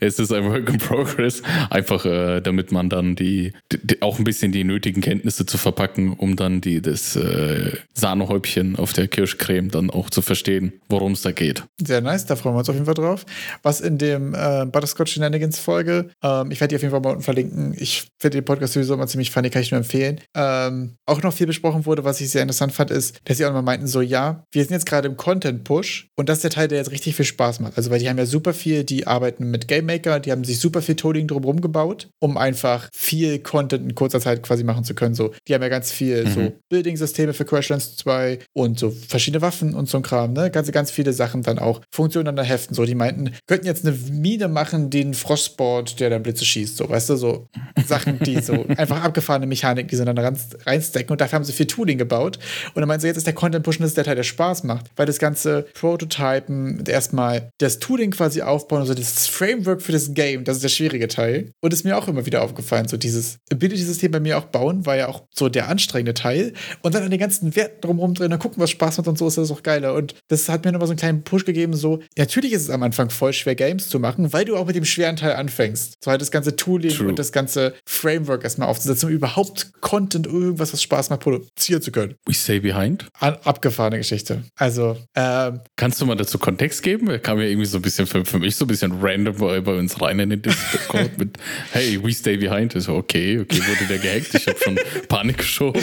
Es 0.00 0.18
ist 0.18 0.32
ein 0.32 0.44
Work 0.44 0.68
in 0.68 0.78
Progress, 0.78 1.42
einfach 1.70 2.04
äh, 2.04 2.40
damit 2.40 2.72
man 2.72 2.90
dann 2.90 3.14
die, 3.14 3.52
die, 3.72 4.02
auch 4.02 4.18
ein 4.18 4.24
bisschen 4.24 4.50
die 4.50 4.64
nötigen 4.64 5.00
Kenntnisse 5.00 5.46
zu 5.46 5.56
verpacken, 5.56 6.12
um 6.12 6.34
dann 6.34 6.60
die 6.60 6.82
das 6.82 7.14
äh, 7.14 7.76
Sahnehäubchen 7.94 8.74
auf 8.74 8.92
der 8.92 9.06
Kirschcreme 9.06 9.70
dann 9.70 9.90
auch 9.90 10.10
zu 10.10 10.20
verstehen, 10.20 10.72
worum 10.88 11.12
es 11.12 11.22
da 11.22 11.30
geht. 11.30 11.62
Sehr 11.80 12.00
nice, 12.00 12.26
da 12.26 12.34
freuen 12.34 12.56
wir 12.56 12.58
uns 12.58 12.68
auf 12.68 12.74
jeden 12.74 12.86
Fall 12.86 12.94
drauf. 12.94 13.24
Was 13.62 13.80
in 13.80 13.98
dem 13.98 14.34
äh, 14.34 14.66
Butterscotch 14.66 15.12
Shenanigans 15.12 15.60
Folge, 15.60 16.10
ähm, 16.24 16.50
ich 16.50 16.60
werde 16.60 16.72
die 16.72 16.76
auf 16.76 16.82
jeden 16.82 16.90
Fall 16.90 17.00
mal 17.00 17.10
unten 17.10 17.22
verlinken. 17.22 17.76
Ich 17.78 18.08
finde 18.18 18.38
den 18.38 18.44
Podcast 18.44 18.72
sowieso 18.72 18.94
immer 18.94 19.06
ziemlich 19.06 19.30
funny, 19.30 19.48
kann 19.50 19.62
ich 19.62 19.70
nur 19.70 19.78
empfehlen. 19.78 20.20
Ähm, 20.34 20.87
auch 21.06 21.22
noch 21.22 21.32
viel 21.32 21.46
besprochen 21.46 21.86
wurde, 21.86 22.04
was 22.04 22.20
ich 22.20 22.30
sehr 22.30 22.42
interessant 22.42 22.72
fand, 22.72 22.90
ist, 22.90 23.20
dass 23.24 23.38
sie 23.38 23.44
auch 23.44 23.50
nochmal 23.50 23.62
meinten, 23.62 23.86
so 23.86 24.00
ja, 24.00 24.44
wir 24.52 24.62
sind 24.62 24.72
jetzt 24.72 24.86
gerade 24.86 25.08
im 25.08 25.16
Content-Push 25.16 26.08
und 26.16 26.28
das 26.28 26.38
ist 26.38 26.44
der 26.44 26.50
Teil, 26.50 26.68
der 26.68 26.78
jetzt 26.78 26.90
richtig 26.90 27.16
viel 27.16 27.24
Spaß 27.24 27.60
macht. 27.60 27.76
Also 27.76 27.90
weil 27.90 27.98
die 27.98 28.08
haben 28.08 28.18
ja 28.18 28.26
super 28.26 28.54
viel, 28.54 28.84
die 28.84 29.06
arbeiten 29.06 29.50
mit 29.50 29.68
Game 29.68 29.86
Maker, 29.86 30.20
die 30.20 30.32
haben 30.32 30.44
sich 30.44 30.60
super 30.60 30.82
viel 30.82 30.96
Tooling 30.96 31.26
drumherum 31.26 31.60
gebaut, 31.60 32.08
um 32.20 32.36
einfach 32.36 32.88
viel 32.94 33.38
Content 33.38 33.84
in 33.84 33.94
kurzer 33.94 34.20
Zeit 34.20 34.42
quasi 34.42 34.64
machen 34.64 34.84
zu 34.84 34.94
können. 34.94 35.14
So, 35.14 35.32
die 35.46 35.54
haben 35.54 35.62
ja 35.62 35.68
ganz 35.68 35.92
viel 35.92 36.24
mhm. 36.24 36.32
so 36.32 36.52
Building-Systeme 36.68 37.32
für 37.32 37.44
Crashlands 37.44 37.96
2 37.96 38.38
und 38.52 38.78
so 38.78 38.90
verschiedene 38.90 39.42
Waffen 39.42 39.74
und 39.74 39.88
so 39.88 39.98
ein 39.98 40.02
Kram, 40.02 40.32
ne? 40.32 40.50
Ganz, 40.50 40.70
ganz 40.72 40.90
viele 40.90 41.12
Sachen 41.12 41.42
dann 41.42 41.58
auch 41.58 41.80
Funktionen 41.92 42.28
an 42.28 42.36
der 42.36 42.44
Heften. 42.44 42.74
So, 42.74 42.84
die 42.84 42.94
meinten, 42.94 43.32
könnten 43.46 43.66
jetzt 43.66 43.86
eine 43.86 43.96
Mine 43.96 44.48
machen, 44.48 44.90
den 44.90 45.14
Frostboard, 45.14 46.00
der 46.00 46.10
dann 46.10 46.22
Blitze 46.22 46.44
schießt. 46.44 46.76
So, 46.76 46.88
weißt 46.88 47.10
du, 47.10 47.16
so 47.16 47.48
Sachen, 47.86 48.18
die 48.20 48.40
so 48.40 48.64
einfach 48.76 49.02
abgefahrene 49.02 49.46
Mechanik, 49.46 49.88
die 49.88 49.96
sie 49.96 50.04
dann 50.04 50.18
rein 50.18 50.77
reinstecken 50.78 51.12
und 51.12 51.20
dafür 51.20 51.36
haben 51.36 51.44
sie 51.44 51.52
viel 51.52 51.66
Tooling 51.66 51.98
gebaut. 51.98 52.38
Und 52.74 52.80
dann 52.80 52.88
meinen 52.88 53.00
sie, 53.00 53.06
jetzt 53.06 53.16
ist 53.16 53.26
der 53.26 53.34
Content 53.34 53.64
Push 53.64 53.76
und 53.76 53.82
das 53.82 53.90
ist 53.90 53.96
der 53.96 54.04
Teil, 54.04 54.16
der 54.16 54.22
Spaß 54.22 54.64
macht, 54.64 54.86
weil 54.96 55.06
das 55.06 55.18
ganze 55.18 55.66
Prototypen, 55.74 56.84
erstmal 56.86 57.50
das 57.58 57.78
Tooling 57.78 58.10
quasi 58.10 58.42
aufbauen, 58.42 58.80
also 58.80 58.94
das 58.94 59.26
Framework 59.26 59.82
für 59.82 59.92
das 59.92 60.14
Game, 60.14 60.44
das 60.44 60.56
ist 60.56 60.62
der 60.62 60.68
schwierige 60.68 61.08
Teil. 61.08 61.52
Und 61.60 61.72
ist 61.72 61.84
mir 61.84 61.96
auch 61.96 62.08
immer 62.08 62.26
wieder 62.26 62.42
aufgefallen, 62.42 62.88
so 62.88 62.96
dieses 62.96 63.38
Ability-System 63.52 64.10
bei 64.10 64.20
mir 64.20 64.38
auch 64.38 64.44
bauen, 64.44 64.86
war 64.86 64.96
ja 64.96 65.08
auch 65.08 65.24
so 65.34 65.48
der 65.48 65.68
anstrengende 65.68 66.14
Teil. 66.14 66.52
Und 66.82 66.94
dann 66.94 67.02
an 67.02 67.10
den 67.10 67.20
ganzen 67.20 67.54
Werten 67.56 67.80
drumherum 67.80 68.14
drin, 68.14 68.30
dann 68.30 68.38
gucken, 68.38 68.62
was 68.62 68.70
Spaß 68.70 68.98
macht 68.98 69.08
und 69.08 69.18
so, 69.18 69.28
ist 69.28 69.38
das 69.38 69.50
auch 69.50 69.62
geiler. 69.62 69.94
Und 69.94 70.14
das 70.28 70.48
hat 70.48 70.64
mir 70.64 70.72
nochmal 70.72 70.86
so 70.86 70.92
einen 70.92 70.98
kleinen 70.98 71.22
Push 71.22 71.44
gegeben, 71.44 71.74
so, 71.74 72.00
natürlich 72.16 72.52
ist 72.52 72.62
es 72.62 72.70
am 72.70 72.82
Anfang 72.82 73.10
voll 73.10 73.32
schwer, 73.32 73.54
Games 73.54 73.88
zu 73.88 73.98
machen, 73.98 74.32
weil 74.32 74.44
du 74.44 74.56
auch 74.56 74.66
mit 74.66 74.76
dem 74.76 74.84
schweren 74.84 75.16
Teil 75.16 75.32
anfängst. 75.32 75.96
So 76.02 76.10
halt 76.10 76.20
das 76.20 76.30
ganze 76.30 76.56
Tooling 76.56 76.92
True. 76.92 77.08
und 77.08 77.18
das 77.18 77.32
ganze 77.32 77.74
Framework 77.86 78.44
erstmal 78.44 78.68
aufzusetzen, 78.68 79.08
um 79.08 79.14
überhaupt 79.14 79.72
Content, 79.80 80.26
irgendwas, 80.58 80.72
was 80.72 80.82
Spaß 80.82 81.10
macht, 81.10 81.20
produzieren 81.20 81.80
zu 81.80 81.92
können. 81.92 82.14
We 82.26 82.34
Stay 82.34 82.60
Behind? 82.60 83.06
An, 83.18 83.36
abgefahrene 83.44 83.98
Geschichte. 83.98 84.42
Also, 84.56 84.96
ähm, 85.14 85.60
Kannst 85.76 86.00
du 86.00 86.06
mal 86.06 86.16
dazu 86.16 86.38
Kontext 86.38 86.82
geben? 86.82 87.08
Er 87.08 87.18
kam 87.18 87.38
ja 87.38 87.44
irgendwie 87.44 87.66
so 87.66 87.78
ein 87.78 87.82
bisschen 87.82 88.06
für, 88.06 88.24
für 88.24 88.38
mich 88.38 88.56
so 88.56 88.64
ein 88.64 88.68
bisschen 88.68 88.92
random 89.00 89.36
bei, 89.36 89.60
bei 89.60 89.78
uns 89.78 90.00
rein 90.00 90.18
in 90.18 90.30
den 90.30 90.42
Discord 90.42 91.10
mit 91.18 91.38
Hey, 91.72 92.02
We 92.02 92.12
Stay 92.12 92.36
Behind. 92.36 92.74
Ich 92.74 92.84
so, 92.84 92.94
okay, 92.94 93.40
okay, 93.40 93.58
wurde 93.58 93.86
der 93.88 93.98
gehackt? 93.98 94.34
Ich 94.34 94.46
habe 94.46 94.58
schon 94.58 94.78
Panik 95.08 95.38
geschoben. 95.38 95.80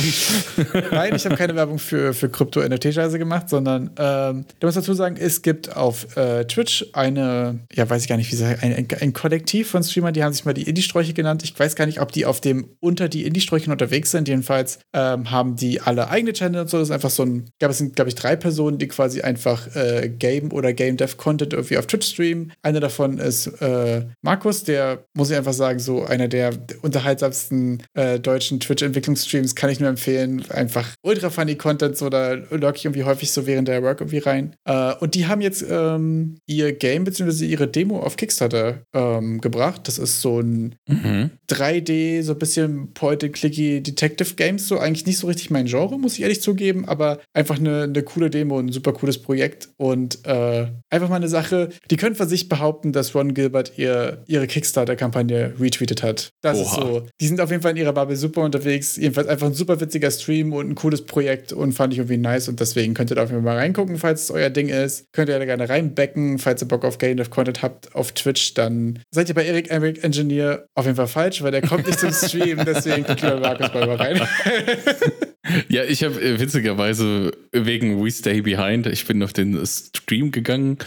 Nein, 0.92 1.16
ich 1.16 1.26
habe 1.26 1.36
keine 1.36 1.56
Werbung 1.56 1.80
für, 1.80 2.14
für 2.14 2.30
Krypto-NFT-Scheiße 2.30 3.18
gemacht, 3.18 3.50
sondern 3.50 3.92
ähm, 3.98 4.46
du 4.60 4.68
musst 4.68 4.78
dazu 4.78 4.94
sagen, 4.94 5.16
es 5.18 5.42
gibt 5.42 5.76
auf 5.76 6.16
äh, 6.18 6.46
Twitch 6.46 6.86
eine, 6.94 7.60
ja, 7.74 7.90
weiß 7.90 8.04
ich 8.04 8.10
gar 8.10 8.18
nicht, 8.18 8.32
wie 8.32 8.36
sie 8.36 8.46
ein, 8.46 8.74
ein, 8.74 8.88
ein 9.00 9.14
Kollektiv 9.14 9.70
von 9.70 9.84
Streamern, 9.84 10.14
die 10.14 10.24
haben 10.24 10.34
sich 10.34 10.46
mal 10.46 10.54
die 10.54 10.64
Indie-Sträuche 10.64 11.14
genannt. 11.14 11.44
Ich 11.44 11.58
weiß 11.58 11.76
gar 11.76 11.86
nicht, 11.86 12.02
ob 12.02 12.12
die 12.12 12.26
auf 12.26 12.42
dem 12.42 12.70
unter 12.80 13.10
die 13.10 13.26
Indie-Sträuchen 13.26 13.72
unterwegs 13.72 14.12
sind. 14.12 14.28
Jedenfalls 14.28 14.65
ähm, 14.94 15.32
haben 15.32 15.56
die 15.56 15.82
alle 15.82 16.10
eigene 16.10 16.34
Channel 16.34 16.62
und 16.62 16.70
so. 16.70 16.78
Das 16.78 16.90
ist 16.90 16.94
einfach 16.94 17.10
so 17.10 17.24
ein, 17.24 17.46
ich 17.48 17.60
glaube, 17.60 17.72
es 17.72 17.78
sind, 17.78 17.96
glaube 17.96 18.10
ich, 18.10 18.16
drei 18.16 18.36
Personen, 18.36 18.78
die 18.78 18.88
quasi 18.88 19.22
einfach 19.22 19.76
äh, 19.76 20.10
Game 20.10 20.52
oder 20.52 20.74
Game 20.74 20.98
Dev 20.98 21.18
Content 21.18 21.54
irgendwie 21.54 21.78
auf 21.78 21.88
Twitch 21.88 22.08
streamen. 22.08 22.54
Einer 22.62 22.80
davon 22.80 23.18
ist 23.18 23.48
äh, 23.62 24.06
Markus, 24.22 24.64
der, 24.64 25.06
muss 25.14 25.30
ich 25.30 25.38
einfach 25.38 25.54
sagen, 25.54 25.80
so 25.80 26.04
einer 26.04 26.28
der 26.28 26.52
unterhaltsamsten 26.82 27.84
äh, 27.94 28.20
deutschen 28.20 28.60
Twitch-Entwicklungsstreams, 28.60 29.56
kann 29.56 29.70
ich 29.70 29.80
nur 29.80 29.90
empfehlen. 29.90 30.44
Einfach 30.50 30.88
ultra 31.02 31.30
funny 31.30 31.56
Content, 31.56 31.98
so 31.98 32.10
da 32.10 32.34
log 32.34 32.76
ich 32.76 32.86
irgendwie 32.86 33.04
häufig 33.04 33.32
so 33.32 33.46
während 33.46 33.68
der 33.68 33.84
Work 33.84 34.02
irgendwie 34.02 34.20
rein. 34.20 34.56
Äh, 34.66 34.94
und 34.96 35.16
die 35.16 35.28
haben 35.28 35.42
jetzt 35.42 35.66
ähm, 35.70 36.38
ihr 36.46 36.74
Game 36.74 37.04
bzw. 37.04 37.46
ihre 37.46 37.68
Demo 37.68 38.00
auf 38.00 38.18
Kickstarter 38.18 38.84
ähm, 38.94 39.42
gebracht. 39.42 39.82
Das 39.88 39.98
ist 39.98 40.22
so 40.22 40.40
ein 40.40 40.76
mhm. 40.88 41.32
3D, 41.50 42.24
so 42.24 42.34
ein 42.34 42.40
bisschen 42.40 42.94
Point-and-Clicky 42.94 43.82
Detective 43.82 44.36
Games, 44.56 44.68
so 44.68 44.80
eigentlich 44.80 45.06
nicht 45.06 45.18
so 45.18 45.28
richtig 45.28 45.50
mein 45.50 45.66
Genre, 45.66 45.98
muss 45.98 46.14
ich 46.14 46.22
ehrlich 46.22 46.42
zugeben, 46.42 46.86
aber 46.88 47.20
einfach 47.34 47.60
eine, 47.60 47.84
eine 47.84 48.04
coole 48.04 48.30
Demo, 48.30 48.60
ein 48.60 48.72
super 48.72 48.94
cooles 48.94 49.22
Projekt 49.22 49.70
und 49.78 50.26
äh, 50.26 50.68
einfach 50.90 51.10
mal 51.10 51.18
eine 51.18 51.28
Sache, 51.28 51.70
die 51.92 51.98
können 51.98 52.16
von 52.16 52.28
sich 52.28 52.50
behaupten, 52.50 52.94
dass 52.94 53.14
Ron 53.16 53.34
Gilbert 53.34 53.74
ihr, 53.78 54.24
ihre 54.28 54.48
Kickstarter-Kampagne 54.48 55.54
retweetet 55.60 56.04
hat. 56.04 56.30
Das 56.42 56.58
Oha. 56.58 56.64
ist 56.64 56.76
so. 56.76 57.04
Die 57.20 57.28
sind 57.28 57.42
auf 57.42 57.52
jeden 57.52 57.62
Fall 57.62 57.72
in 57.72 57.78
ihrer 57.78 57.94
Bubble 57.94 58.16
super 58.16 58.42
unterwegs. 58.42 58.96
Jedenfalls 58.96 59.28
einfach 59.28 59.48
ein 59.48 59.54
super 59.54 59.80
witziger 59.80 60.12
Stream 60.12 60.54
und 60.54 60.70
ein 60.70 60.76
cooles 60.76 61.06
Projekt 61.06 61.54
und 61.54 61.74
fand 61.74 61.94
ich 61.94 62.00
irgendwie 62.00 62.18
nice 62.18 62.48
und 62.48 62.60
deswegen 62.60 62.94
könnt 62.94 63.12
ihr 63.12 63.16
da 63.16 63.24
auf 63.24 63.30
jeden 63.30 63.44
Fall 63.44 63.54
mal 63.54 63.60
reingucken, 63.60 63.98
falls 63.98 64.24
es 64.24 64.32
euer 64.32 64.50
Ding 64.50 64.70
ist. 64.70 65.06
Könnt 65.12 65.30
ihr 65.30 65.38
da 65.38 65.46
gerne 65.46 65.68
reinbecken, 65.68 66.40
falls 66.40 66.62
ihr 66.62 66.68
Bock 66.68 66.86
auf 66.86 66.98
Game 66.98 67.20
of 67.20 67.30
Content 67.30 67.62
habt 67.62 67.94
auf 67.96 68.14
Twitch, 68.14 68.54
dann 68.54 69.00
seid 69.12 69.30
ihr 69.30 69.36
bei 69.36 69.46
Eric 69.46 69.70
Eric 69.70 70.04
Engineer 70.04 70.66
auf 70.76 70.86
jeden 70.86 70.98
Fall 70.98 71.08
falsch, 71.08 71.42
weil 71.44 71.52
der 71.52 71.62
kommt 71.62 71.86
nicht 71.88 72.00
zum 72.00 72.12
Stream, 72.12 72.64
deswegen 72.66 73.04
guckt 73.04 73.24
ihr 73.24 73.32
bei 73.32 73.40
Markus 73.40 73.74
mal 73.74 73.96
rein. 73.96 74.22
ja, 75.70 75.84
ich 75.84 76.04
habe 76.04 76.22
äh, 76.22 76.40
witzigerweise 76.40 77.32
wegen 77.52 78.04
We 78.04 78.12
Stay 78.12 78.42
Behind, 78.42 78.88
ich 78.88 79.06
bin 79.06 79.24
auf 79.24 79.34
den 79.34 79.66
Stream 79.66 80.32
gegangen 80.32 80.78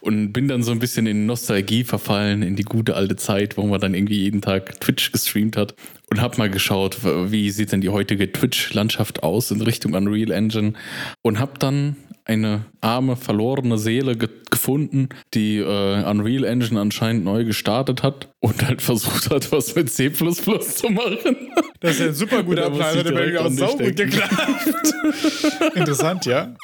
und 0.00 0.32
bin 0.32 0.48
dann 0.48 0.62
so 0.62 0.72
ein 0.72 0.78
bisschen 0.78 1.06
in 1.06 1.26
Nostalgie 1.26 1.84
verfallen, 1.84 2.42
in 2.42 2.56
die 2.56 2.64
gute 2.64 2.94
alte 2.94 3.16
Zeit, 3.16 3.56
wo 3.56 3.66
man 3.66 3.80
dann 3.80 3.94
irgendwie 3.94 4.22
jeden 4.22 4.42
Tag 4.42 4.80
Twitch 4.80 5.12
gestreamt 5.12 5.56
hat 5.56 5.74
und 6.10 6.20
habe 6.20 6.36
mal 6.38 6.50
geschaut, 6.50 6.98
wie 7.04 7.50
sieht 7.50 7.72
denn 7.72 7.80
die 7.80 7.88
heutige 7.88 8.30
Twitch-Landschaft 8.30 9.22
aus 9.22 9.50
in 9.50 9.60
Richtung 9.60 9.94
Unreal 9.94 10.30
Engine 10.30 10.74
und 11.22 11.38
habe 11.38 11.58
dann 11.58 11.96
eine 12.26 12.66
arme, 12.80 13.16
verlorene 13.16 13.78
Seele 13.78 14.16
ge 14.16 14.28
gefunden, 14.50 15.08
die 15.34 15.58
äh, 15.58 16.04
Unreal 16.04 16.44
Engine 16.44 16.80
anscheinend 16.80 17.24
neu 17.24 17.44
gestartet 17.44 18.02
hat 18.02 18.28
und 18.40 18.66
halt 18.66 18.82
versucht 18.90 19.30
hat, 19.30 19.52
was 19.52 19.74
mit 19.74 19.90
C 19.90 20.12
zu 20.12 20.24
machen. 20.24 21.36
Das 21.80 21.92
ist 21.92 22.00
ja 22.00 22.06
ein 22.06 22.14
super 22.14 22.42
guter 22.42 22.70
Plan, 22.70 22.96
hat 22.96 23.04
er 23.04 23.12
mir 23.12 23.44
auch 23.44 23.50
saugut 23.50 23.96
geklappt. 23.96 24.94
Interessant, 25.74 26.24
ja. 26.24 26.56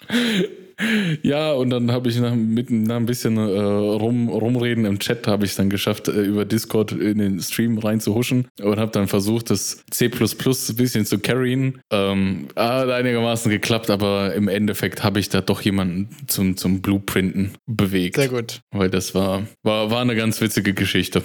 Ja, 1.23 1.53
und 1.53 1.71
dann 1.71 1.93
habe 1.93 2.09
ich 2.09 2.19
nach, 2.19 2.35
mit 2.35 2.71
nach 2.71 2.97
ein 2.97 3.07
bisschen 3.07 3.37
äh, 3.37 3.41
rum, 3.41 4.29
rumreden 4.29 4.85
im 4.85 4.99
Chat, 4.99 5.27
habe 5.27 5.45
ich 5.45 5.55
dann 5.55 5.71
geschafft, 5.71 6.09
äh, 6.09 6.23
über 6.23 6.45
Discord 6.45 6.93
in 6.93 7.19
den 7.19 7.41
Stream 7.41 7.79
reinzuhuschen 7.79 8.49
und 8.61 8.79
habe 8.79 8.91
dann 8.93 9.09
versucht, 9.09 9.51
das 9.51 9.85
C 9.91 10.07
ein 10.07 10.77
bisschen 10.77 11.07
zu 11.07 11.19
carryen. 11.19 11.81
Ähm, 11.91 12.49
hat 12.57 12.89
einigermaßen 12.91 13.51
geklappt, 13.51 13.91
aber 13.91 14.35
im 14.35 14.49
Endeffekt 14.49 15.05
habe 15.05 15.21
ich 15.21 15.29
da 15.29 15.41
doch 15.41 15.61
jemanden 15.63 16.09
zum, 16.27 16.57
zum 16.57 16.81
Blueprinten 16.83 17.53
bewegt. 17.67 18.17
Sehr 18.17 18.29
gut. 18.29 18.61
Weil 18.71 18.91
das 18.91 19.15
war, 19.15 19.43
war, 19.63 19.91
war 19.91 20.01
eine 20.01 20.17
ganz 20.17 20.41
witzige 20.41 20.75
Geschichte. 20.75 21.23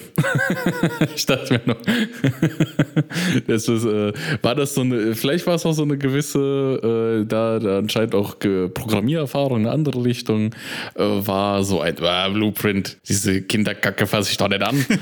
ich 1.16 1.26
dachte 1.26 1.53
mir 1.53 1.62
noch, 1.66 1.78
das 3.47 3.68
ist, 3.68 3.86
äh, 3.86 4.14
war 4.41 4.55
das 4.55 4.76
so 4.76 4.82
eine, 4.82 5.16
vielleicht 5.16 5.47
war 5.47 5.55
es 5.55 5.66
auch 5.66 5.74
so 5.74 5.84
eine 5.84 5.97
gewisse, 5.97 7.22
äh, 7.24 7.26
da, 7.26 7.60
da 7.60 7.80
anscheinend 7.80 8.16
auch 8.16 8.38
Programmiererfahrung 8.39 9.47
in 9.52 9.66
eine 9.66 9.72
andere 9.72 10.04
Richtung, 10.04 10.54
äh, 10.95 11.04
war 11.04 11.64
so 11.64 11.82
ein 11.82 11.98
äh, 11.98 12.30
Blueprint. 12.32 12.98
Diese 13.08 13.41
Kinderkacke 13.41 14.08
fasse 14.08 14.32
ich 14.32 14.38
doch 14.38 14.50
nicht 14.50 14.64
an. 14.64 14.86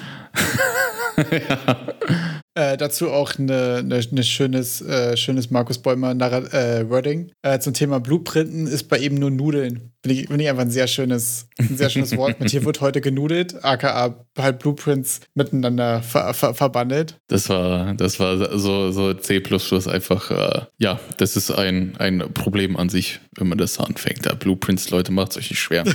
ja. 1.32 2.42
Äh, 2.58 2.78
dazu 2.78 3.12
auch 3.12 3.38
eine, 3.38 3.80
eine, 3.80 4.00
eine 4.00 4.24
schönes, 4.24 4.82
äh, 4.82 5.18
schönes 5.18 5.52
Markus 5.52 5.78
Bäumer 5.78 6.12
äh, 6.12 6.90
Wording 6.90 7.30
äh, 7.42 7.60
zum 7.60 7.74
Thema 7.74 8.00
Blueprinten 8.00 8.66
ist 8.66 8.86
bei 8.86 8.98
ihm 8.98 9.16
nur 9.16 9.30
Nudeln. 9.30 9.92
Finde 10.02 10.22
ich, 10.22 10.28
find 10.28 10.42
ich 10.42 10.48
einfach 10.48 10.62
ein 10.62 10.72
sehr 10.72 10.88
schönes, 10.88 11.50
ein 11.60 11.76
sehr 11.76 11.90
schönes 11.90 12.16
Wort. 12.18 12.40
Mit 12.40 12.52
hier 12.52 12.64
wird 12.64 12.80
heute 12.80 13.02
genudelt, 13.02 13.66
aka 13.66 14.26
halt 14.38 14.60
Blueprints 14.60 15.20
miteinander 15.34 16.02
ver 16.02 16.34
ver 16.34 16.54
verbandelt. 16.54 17.18
Das 17.28 17.50
war, 17.50 17.94
das 17.94 18.22
war 18.22 18.58
so, 18.58 18.92
so 18.92 19.14
C 19.14 19.44
einfach, 19.88 20.32
äh, 20.32 20.66
ja, 20.78 20.98
das 21.18 21.36
ist 21.36 21.52
ein, 21.52 21.98
ein 21.98 22.20
Problem 22.34 22.78
an 22.78 22.88
sich, 22.88 23.20
wenn 23.36 23.50
man 23.50 23.58
das 23.58 23.80
anfängt. 23.80 24.26
Da 24.26 24.34
Blueprints, 24.34 24.92
Leute, 24.92 25.12
macht 25.12 25.32
es 25.32 25.38
euch 25.38 25.50
nicht 25.50 25.60
schwer. 25.60 25.84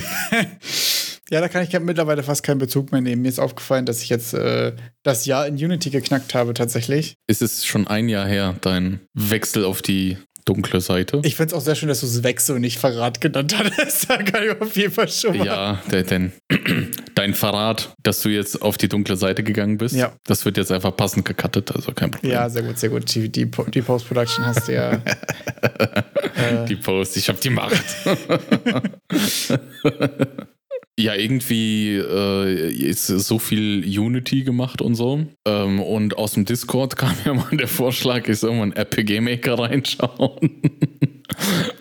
Ja, 1.31 1.39
da 1.39 1.47
kann 1.47 1.63
ich 1.63 1.79
mittlerweile 1.79 2.23
fast 2.23 2.43
keinen 2.43 2.57
Bezug 2.57 2.91
mehr 2.91 2.99
nehmen. 2.99 3.21
Mir 3.21 3.29
ist 3.29 3.39
aufgefallen, 3.39 3.85
dass 3.85 4.03
ich 4.03 4.09
jetzt 4.09 4.33
äh, 4.33 4.73
das 5.01 5.25
Jahr 5.25 5.47
in 5.47 5.55
Unity 5.55 5.89
geknackt 5.89 6.33
habe, 6.35 6.50
tatsächlich. 6.53 7.15
Ist 7.27 7.41
es 7.41 7.65
schon 7.65 7.87
ein 7.87 8.09
Jahr 8.09 8.27
her, 8.27 8.55
dein 8.61 9.01
Wechsel 9.13 9.65
auf 9.65 9.81
die 9.81 10.17
dunkle 10.45 10.81
Seite? 10.81 11.21
Ich 11.23 11.35
finde 11.35 11.53
es 11.53 11.59
auch 11.59 11.63
sehr 11.63 11.75
schön, 11.75 11.89
dass 11.89 12.01
du 12.01 12.05
es 12.05 12.23
Wechsel 12.23 12.55
und 12.55 12.61
nicht 12.61 12.79
Verrat 12.79 13.21
genannt 13.21 13.55
hast. 13.57 13.73
da 14.09 14.17
kann 14.17 14.43
ich 14.43 14.61
auf 14.61 14.75
jeden 14.75 14.91
Fall 14.91 15.07
schon 15.07 15.37
mal. 15.37 15.45
Ja, 15.45 15.81
denn 15.89 16.31
dein 17.15 17.33
Verrat, 17.33 17.93
dass 18.03 18.21
du 18.21 18.29
jetzt 18.29 18.61
auf 18.61 18.77
die 18.77 18.89
dunkle 18.89 19.15
Seite 19.15 19.43
gegangen 19.43 19.77
bist, 19.77 19.95
ja. 19.95 20.13
das 20.25 20.45
wird 20.45 20.57
jetzt 20.57 20.71
einfach 20.71 20.95
passend 20.95 21.25
gecuttet, 21.25 21.71
also 21.73 21.91
kein 21.93 22.11
Problem. 22.11 22.31
Ja, 22.31 22.49
sehr 22.49 22.63
gut, 22.63 22.79
sehr 22.79 22.89
gut. 22.89 23.13
Die, 23.13 23.29
die, 23.29 23.49
die 23.49 23.81
Post-Production 23.81 24.45
hast 24.45 24.67
du 24.67 24.73
ja. 24.73 24.91
äh, 25.61 26.65
die 26.67 26.75
Post, 26.75 27.17
ich 27.17 27.29
habe 27.29 27.39
die 27.39 27.49
Macht. 27.49 27.71
ja 30.99 31.15
irgendwie 31.15 31.95
äh, 31.95 32.71
ist 32.71 33.07
so 33.07 33.39
viel 33.39 33.83
Unity 33.99 34.43
gemacht 34.43 34.81
und 34.81 34.95
so. 34.95 35.25
Ähm, 35.45 35.79
und 35.79 36.17
aus 36.17 36.33
dem 36.33 36.45
Discord 36.45 36.95
kam 36.97 37.15
ja 37.25 37.33
mal 37.33 37.55
der 37.55 37.67
Vorschlag, 37.67 38.27
ich 38.27 38.39
soll 38.39 38.55
mal 38.55 38.63
einen 38.63 38.73
RPG 38.73 39.21
Maker 39.21 39.59
reinschauen. 39.59 40.61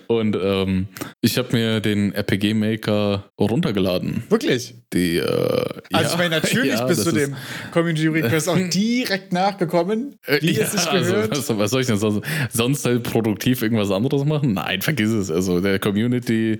Und 0.07 0.37
ähm, 0.43 0.89
ich 1.21 1.39
habe 1.39 1.53
mir 1.53 1.81
den 1.81 2.13
RPG 2.13 2.55
Maker 2.55 3.31
runtergeladen. 3.39 4.25
Wirklich? 4.29 4.75
Die, 4.93 5.19
äh, 5.19 5.23
also 5.23 5.81
ja, 5.93 6.03
ich 6.03 6.17
meine, 6.17 6.31
natürlich 6.31 6.73
ja, 6.73 6.85
bist 6.85 7.07
du 7.07 7.13
dem 7.13 7.37
Community 7.73 8.09
Request 8.09 8.49
auch 8.49 8.59
direkt 8.73 9.33
nachgekommen, 9.33 10.17
wie 10.41 10.53
ja, 10.53 10.65
es 10.65 10.73
sich 10.73 10.87
also, 10.89 11.13
gehört. 11.13 11.31
Also, 11.31 11.55
was, 11.55 11.59
was, 11.59 11.71
soll 11.71 11.81
ich 11.83 11.87
denn 11.87 11.99
sonst? 11.99 12.23
Sonst 12.51 12.85
halt 12.85 13.05
produktiv 13.05 13.63
irgendwas 13.63 13.91
anderes 13.93 14.25
machen? 14.25 14.55
Nein, 14.55 14.83
vergiss 14.83 15.11
es. 15.11 15.31
Also 15.31 15.61
der 15.61 15.79
Community, 15.79 16.59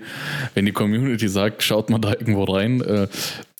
wenn 0.53 0.65
die 0.65 0.71
Community 0.71 1.27
sagt, 1.27 1.61
schaut 1.63 1.89
mal 1.89 1.99
da 1.99 2.11
irgendwo 2.11 2.45
rein, 2.45 2.81
äh, 2.81 3.07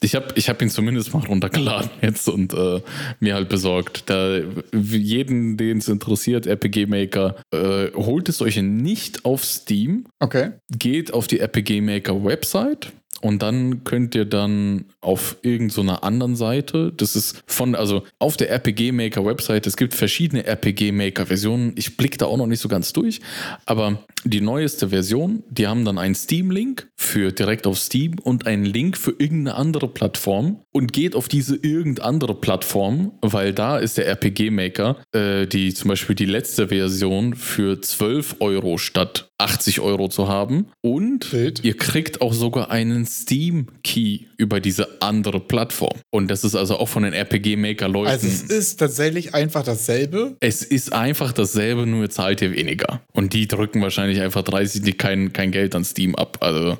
ich 0.03 0.15
habe 0.15 0.27
ich 0.35 0.49
hab 0.49 0.61
ihn 0.61 0.69
zumindest 0.69 1.13
mal 1.13 1.23
runtergeladen 1.25 1.89
jetzt 2.01 2.27
und 2.27 2.53
äh, 2.53 2.81
mir 3.19 3.35
halt 3.35 3.49
besorgt. 3.49 4.09
Da 4.09 4.39
jeden, 4.73 5.57
den 5.57 5.77
es 5.77 5.87
interessiert, 5.87 6.47
RPG 6.47 6.87
Maker, 6.87 7.35
äh, 7.53 7.91
holt 7.93 8.27
es 8.27 8.41
euch 8.41 8.57
nicht 8.57 9.25
auf 9.25 9.45
Steam. 9.45 10.05
Okay. 10.19 10.51
Geht 10.71 11.13
auf 11.13 11.27
die 11.27 11.39
RPG 11.39 11.81
Maker 11.81 12.23
Website 12.23 12.91
und 13.21 13.41
dann 13.41 13.83
könnt 13.83 14.15
ihr 14.15 14.25
dann 14.25 14.85
auf 14.99 15.37
irgendeiner 15.41 15.95
so 15.95 16.01
anderen 16.01 16.35
Seite, 16.35 16.91
das 16.95 17.15
ist 17.15 17.43
von, 17.45 17.75
also 17.75 18.03
auf 18.19 18.37
der 18.37 18.49
RPG 18.49 18.91
Maker 18.91 19.25
Website, 19.25 19.67
es 19.67 19.77
gibt 19.77 19.93
verschiedene 19.93 20.45
RPG 20.45 20.91
Maker 20.91 21.27
Versionen. 21.27 21.73
Ich 21.75 21.97
blicke 21.97 22.17
da 22.17 22.25
auch 22.25 22.37
noch 22.37 22.47
nicht 22.47 22.61
so 22.61 22.67
ganz 22.67 22.93
durch, 22.93 23.21
aber 23.65 24.03
die 24.23 24.41
neueste 24.41 24.89
Version, 24.89 25.43
die 25.49 25.67
haben 25.67 25.85
dann 25.85 25.97
einen 25.97 26.15
Steam-Link 26.15 26.89
für 26.95 27.31
direkt 27.31 27.67
auf 27.67 27.77
Steam 27.77 28.15
und 28.21 28.47
einen 28.47 28.65
Link 28.65 28.97
für 28.97 29.11
irgendeine 29.11 29.55
andere 29.55 29.87
Plattform 29.87 30.61
und 30.71 30.93
geht 30.93 31.15
auf 31.15 31.27
diese 31.27 31.55
irgendeine 31.55 32.07
andere 32.07 32.35
Plattform, 32.35 33.13
weil 33.21 33.53
da 33.53 33.77
ist 33.77 33.97
der 33.97 34.07
RPG 34.07 34.49
Maker, 34.49 34.97
äh, 35.13 35.45
die 35.45 35.73
zum 35.73 35.89
Beispiel 35.89 36.15
die 36.15 36.25
letzte 36.25 36.69
Version 36.69 37.35
für 37.35 37.81
12 37.81 38.37
Euro 38.39 38.77
statt 38.77 39.30
80 39.41 39.79
Euro 39.79 40.07
zu 40.07 40.27
haben. 40.27 40.67
Und 40.81 41.31
Bild. 41.31 41.63
ihr 41.63 41.77
kriegt 41.77 42.21
auch 42.21 42.33
sogar 42.33 42.71
einen 42.71 43.05
Steam-Key 43.05 44.19
über 44.37 44.59
diese 44.59 45.01
andere 45.01 45.39
Plattform. 45.39 45.97
Und 46.09 46.29
das 46.29 46.43
ist 46.43 46.55
also 46.55 46.77
auch 46.77 46.87
von 46.87 47.03
den 47.03 47.13
RPG-Maker-Leuten. 47.13 48.11
Also 48.11 48.27
es 48.27 48.43
ist 48.43 48.77
tatsächlich 48.77 49.33
einfach 49.33 49.63
dasselbe? 49.63 50.35
Es 50.39 50.63
ist 50.63 50.93
einfach 50.93 51.31
dasselbe, 51.33 51.85
nur 51.85 52.09
zahlt 52.09 52.41
ihr 52.41 52.55
weniger. 52.55 53.01
Und 53.13 53.33
die 53.33 53.47
drücken 53.47 53.81
wahrscheinlich 53.81 54.21
einfach 54.21 54.43
30 54.43 54.81
die 54.81 54.93
kein, 54.93 55.33
kein 55.33 55.51
Geld 55.51 55.75
an 55.75 55.83
Steam 55.83 56.15
ab. 56.15 56.37
Also 56.41 56.77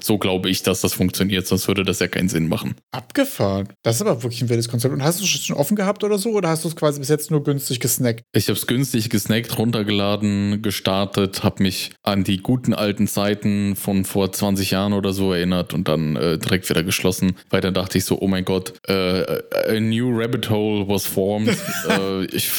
so 0.00 0.18
glaube 0.18 0.50
ich, 0.50 0.62
dass 0.62 0.80
das 0.82 0.92
funktioniert, 0.92 1.46
sonst 1.46 1.66
würde 1.68 1.84
das 1.84 2.00
ja 2.00 2.08
keinen 2.08 2.28
Sinn 2.28 2.48
machen. 2.48 2.74
Abgefahren. 2.90 3.68
Das 3.82 3.96
ist 3.96 4.02
aber 4.02 4.22
wirklich 4.22 4.42
ein 4.42 4.48
wildes 4.48 4.68
Konzept. 4.68 4.92
Und 4.92 5.02
hast 5.02 5.20
du 5.20 5.24
es 5.24 5.30
schon 5.30 5.56
offen 5.56 5.76
gehabt 5.76 6.04
oder 6.04 6.18
so? 6.18 6.30
Oder 6.30 6.48
hast 6.48 6.64
du 6.64 6.68
es 6.68 6.76
quasi 6.76 6.98
bis 6.98 7.08
jetzt 7.08 7.30
nur 7.30 7.42
günstig 7.42 7.80
gesnackt? 7.80 8.22
Ich 8.32 8.48
habe 8.48 8.58
es 8.58 8.66
günstig 8.66 9.08
gesnackt, 9.08 9.56
runtergeladen, 9.58 10.62
gestartet, 10.62 11.42
habe 11.42 11.62
mich 11.62 11.92
an 12.02 12.24
die 12.24 12.38
guten 12.38 12.74
alten 12.74 13.06
Zeiten 13.06 13.76
von 13.76 14.04
vor 14.04 14.32
20 14.32 14.70
Jahren 14.70 14.92
oder 14.92 15.12
so 15.12 15.32
erinnert 15.32 15.72
und 15.72 15.88
dann 15.88 16.16
äh, 16.16 16.38
direkt 16.38 16.68
wieder 16.68 16.82
geschlossen. 16.82 17.36
Weil 17.50 17.60
dann 17.60 17.74
dachte 17.74 17.98
ich 17.98 18.04
so, 18.04 18.20
oh 18.20 18.28
mein 18.28 18.44
Gott, 18.44 18.74
äh, 18.88 19.42
a 19.68 19.80
new 19.80 20.10
rabbit 20.10 20.50
hole 20.50 20.86
was 20.86 21.06
formed. 21.06 21.56
äh, 21.88 22.24
ich 22.26 22.50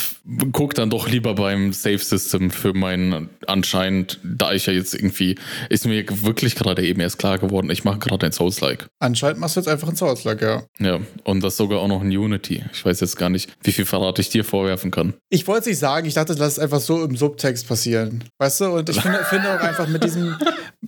gucke 0.52 0.74
dann 0.74 0.90
doch 0.90 1.08
lieber 1.08 1.36
beim 1.36 1.72
Safe 1.74 1.98
System 1.98 2.52
für 2.52 2.74
meinen 2.74 3.30
anscheinend, 3.48 4.20
da 4.24 4.52
ich 4.54 4.66
ja 4.66 4.74
jetzt 4.74 4.94
irgendwie, 4.94 5.36
ist 5.70 5.86
mir 5.86 6.04
wirklich 6.22 6.56
gerade 6.56 6.86
eben 6.86 7.00
erst 7.00 7.18
klar 7.18 7.38
geworden, 7.38 7.70
ich 7.70 7.84
mache 7.84 8.00
gerade 8.00 8.26
ein 8.26 8.32
Souls-like. 8.32 8.88
Anscheinend 9.00 9.40
machst 9.40 9.56
du 9.56 9.62
jetzt 9.62 9.68
einfach 9.68 9.88
ein 9.88 9.96
Souls-like, 9.96 10.42
ja. 10.42 10.64
Ja, 10.80 11.00
und 11.24 11.44
das 11.44 11.58
sogar 11.58 11.80
auch 11.80 11.88
noch 11.88 12.02
in 12.02 12.16
Unity. 12.16 12.64
Ich 12.74 12.86
weiß 12.86 13.00
jetzt 13.00 13.16
gar 13.16 13.30
nicht, 13.30 13.50
wie 13.64 13.72
viel 13.72 13.86
Verrat 13.86 14.20
ich 14.20 14.30
dir 14.30 14.44
vorwerfen 14.44 14.92
kann. 14.92 15.14
Ich 15.30 15.48
wollte 15.48 15.62
es 15.62 15.66
nicht 15.68 15.80
sagen, 15.80 16.08
ich 16.08 16.14
dachte, 16.14 16.34
lass 16.34 16.54
es 16.54 16.60
einfach 16.60 16.82
so 16.82 17.04
im 17.04 17.16
Subtext 17.16 17.68
passieren. 17.68 18.24
Weißt 18.38 18.62
du? 18.62 18.66
Und 18.66 18.90
ich 18.90 19.00
finde, 19.02 19.20
finde 19.26 19.54
auch 19.54 19.62
einfach 19.62 19.88
mit 19.88 20.04
diesem. 20.04 20.36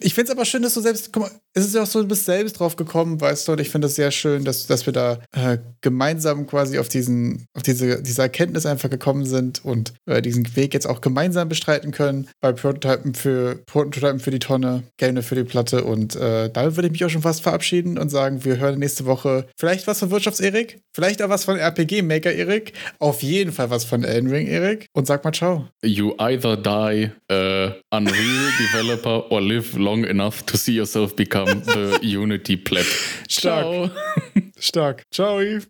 Ich 0.01 0.13
finde 0.13 0.31
es 0.31 0.37
aber 0.37 0.45
schön, 0.45 0.61
dass 0.61 0.73
du 0.73 0.81
selbst. 0.81 1.11
Guck 1.11 1.23
mal, 1.23 1.31
es 1.53 1.65
ist 1.65 1.75
ja 1.75 1.83
auch 1.83 1.87
so, 1.87 2.01
du 2.01 2.07
bist 2.07 2.25
selbst 2.25 2.59
drauf 2.59 2.75
gekommen, 2.75 3.19
weißt 3.19 3.47
du? 3.47 3.53
Und 3.53 3.61
ich 3.61 3.69
finde 3.69 3.87
es 3.87 3.95
sehr 3.95 4.11
schön, 4.11 4.45
dass, 4.45 4.67
dass 4.67 4.85
wir 4.85 4.93
da 4.93 5.19
äh, 5.31 5.57
gemeinsam 5.81 6.47
quasi 6.47 6.79
auf 6.79 6.89
diesen, 6.89 7.45
auf 7.53 7.63
diese, 7.63 8.01
diese 8.01 8.21
Erkenntnis 8.21 8.65
einfach 8.65 8.89
gekommen 8.89 9.25
sind 9.25 9.63
und 9.65 9.93
äh, 10.05 10.21
diesen 10.21 10.55
Weg 10.55 10.73
jetzt 10.73 10.87
auch 10.87 11.01
gemeinsam 11.01 11.49
bestreiten 11.49 11.91
können. 11.91 12.27
Bei 12.39 12.51
Prototypen 12.51 13.13
für, 13.13 13.55
Prototypen 13.65 14.19
für 14.19 14.31
die 14.31 14.39
Tonne, 14.39 14.83
Gelbe 14.97 15.23
für 15.23 15.35
die 15.35 15.43
Platte 15.43 15.83
und 15.83 16.15
äh, 16.15 16.49
damit 16.49 16.75
würde 16.75 16.87
ich 16.87 16.91
mich 16.93 17.05
auch 17.05 17.09
schon 17.09 17.21
fast 17.21 17.41
verabschieden 17.41 17.97
und 17.97 18.09
sagen, 18.09 18.45
wir 18.45 18.57
hören 18.57 18.79
nächste 18.79 19.05
Woche 19.05 19.47
vielleicht 19.57 19.87
was 19.87 19.99
von 19.99 20.11
Wirtschafts-Erik, 20.11 20.81
vielleicht 20.93 21.21
auch 21.21 21.29
was 21.29 21.43
von 21.43 21.57
RPG-Maker-Erik, 21.57 22.73
auf 22.99 23.23
jeden 23.23 23.51
Fall 23.51 23.69
was 23.69 23.85
von 23.85 24.03
Elden 24.03 24.29
Ring-Erik 24.29 24.87
und 24.93 25.07
sag 25.07 25.23
mal 25.23 25.33
ciao. 25.33 25.67
You 25.83 26.13
either 26.19 26.55
die 26.55 27.09
uh, 27.31 27.71
Unreal 27.91 28.51
Developer 28.59 29.31
or 29.31 29.41
live 29.41 29.73
long 29.73 29.88
enough 29.93 30.45
to 30.47 30.57
see 30.57 30.73
yourself 30.73 31.15
become 31.15 31.47
the 31.61 31.99
Unity 32.03 32.55
Pleb. 32.57 32.85
Stark. 33.27 33.65
Ciao. 33.65 33.89
Stark. 34.57 35.05
Ciao, 35.11 35.39
Eve. 35.39 35.67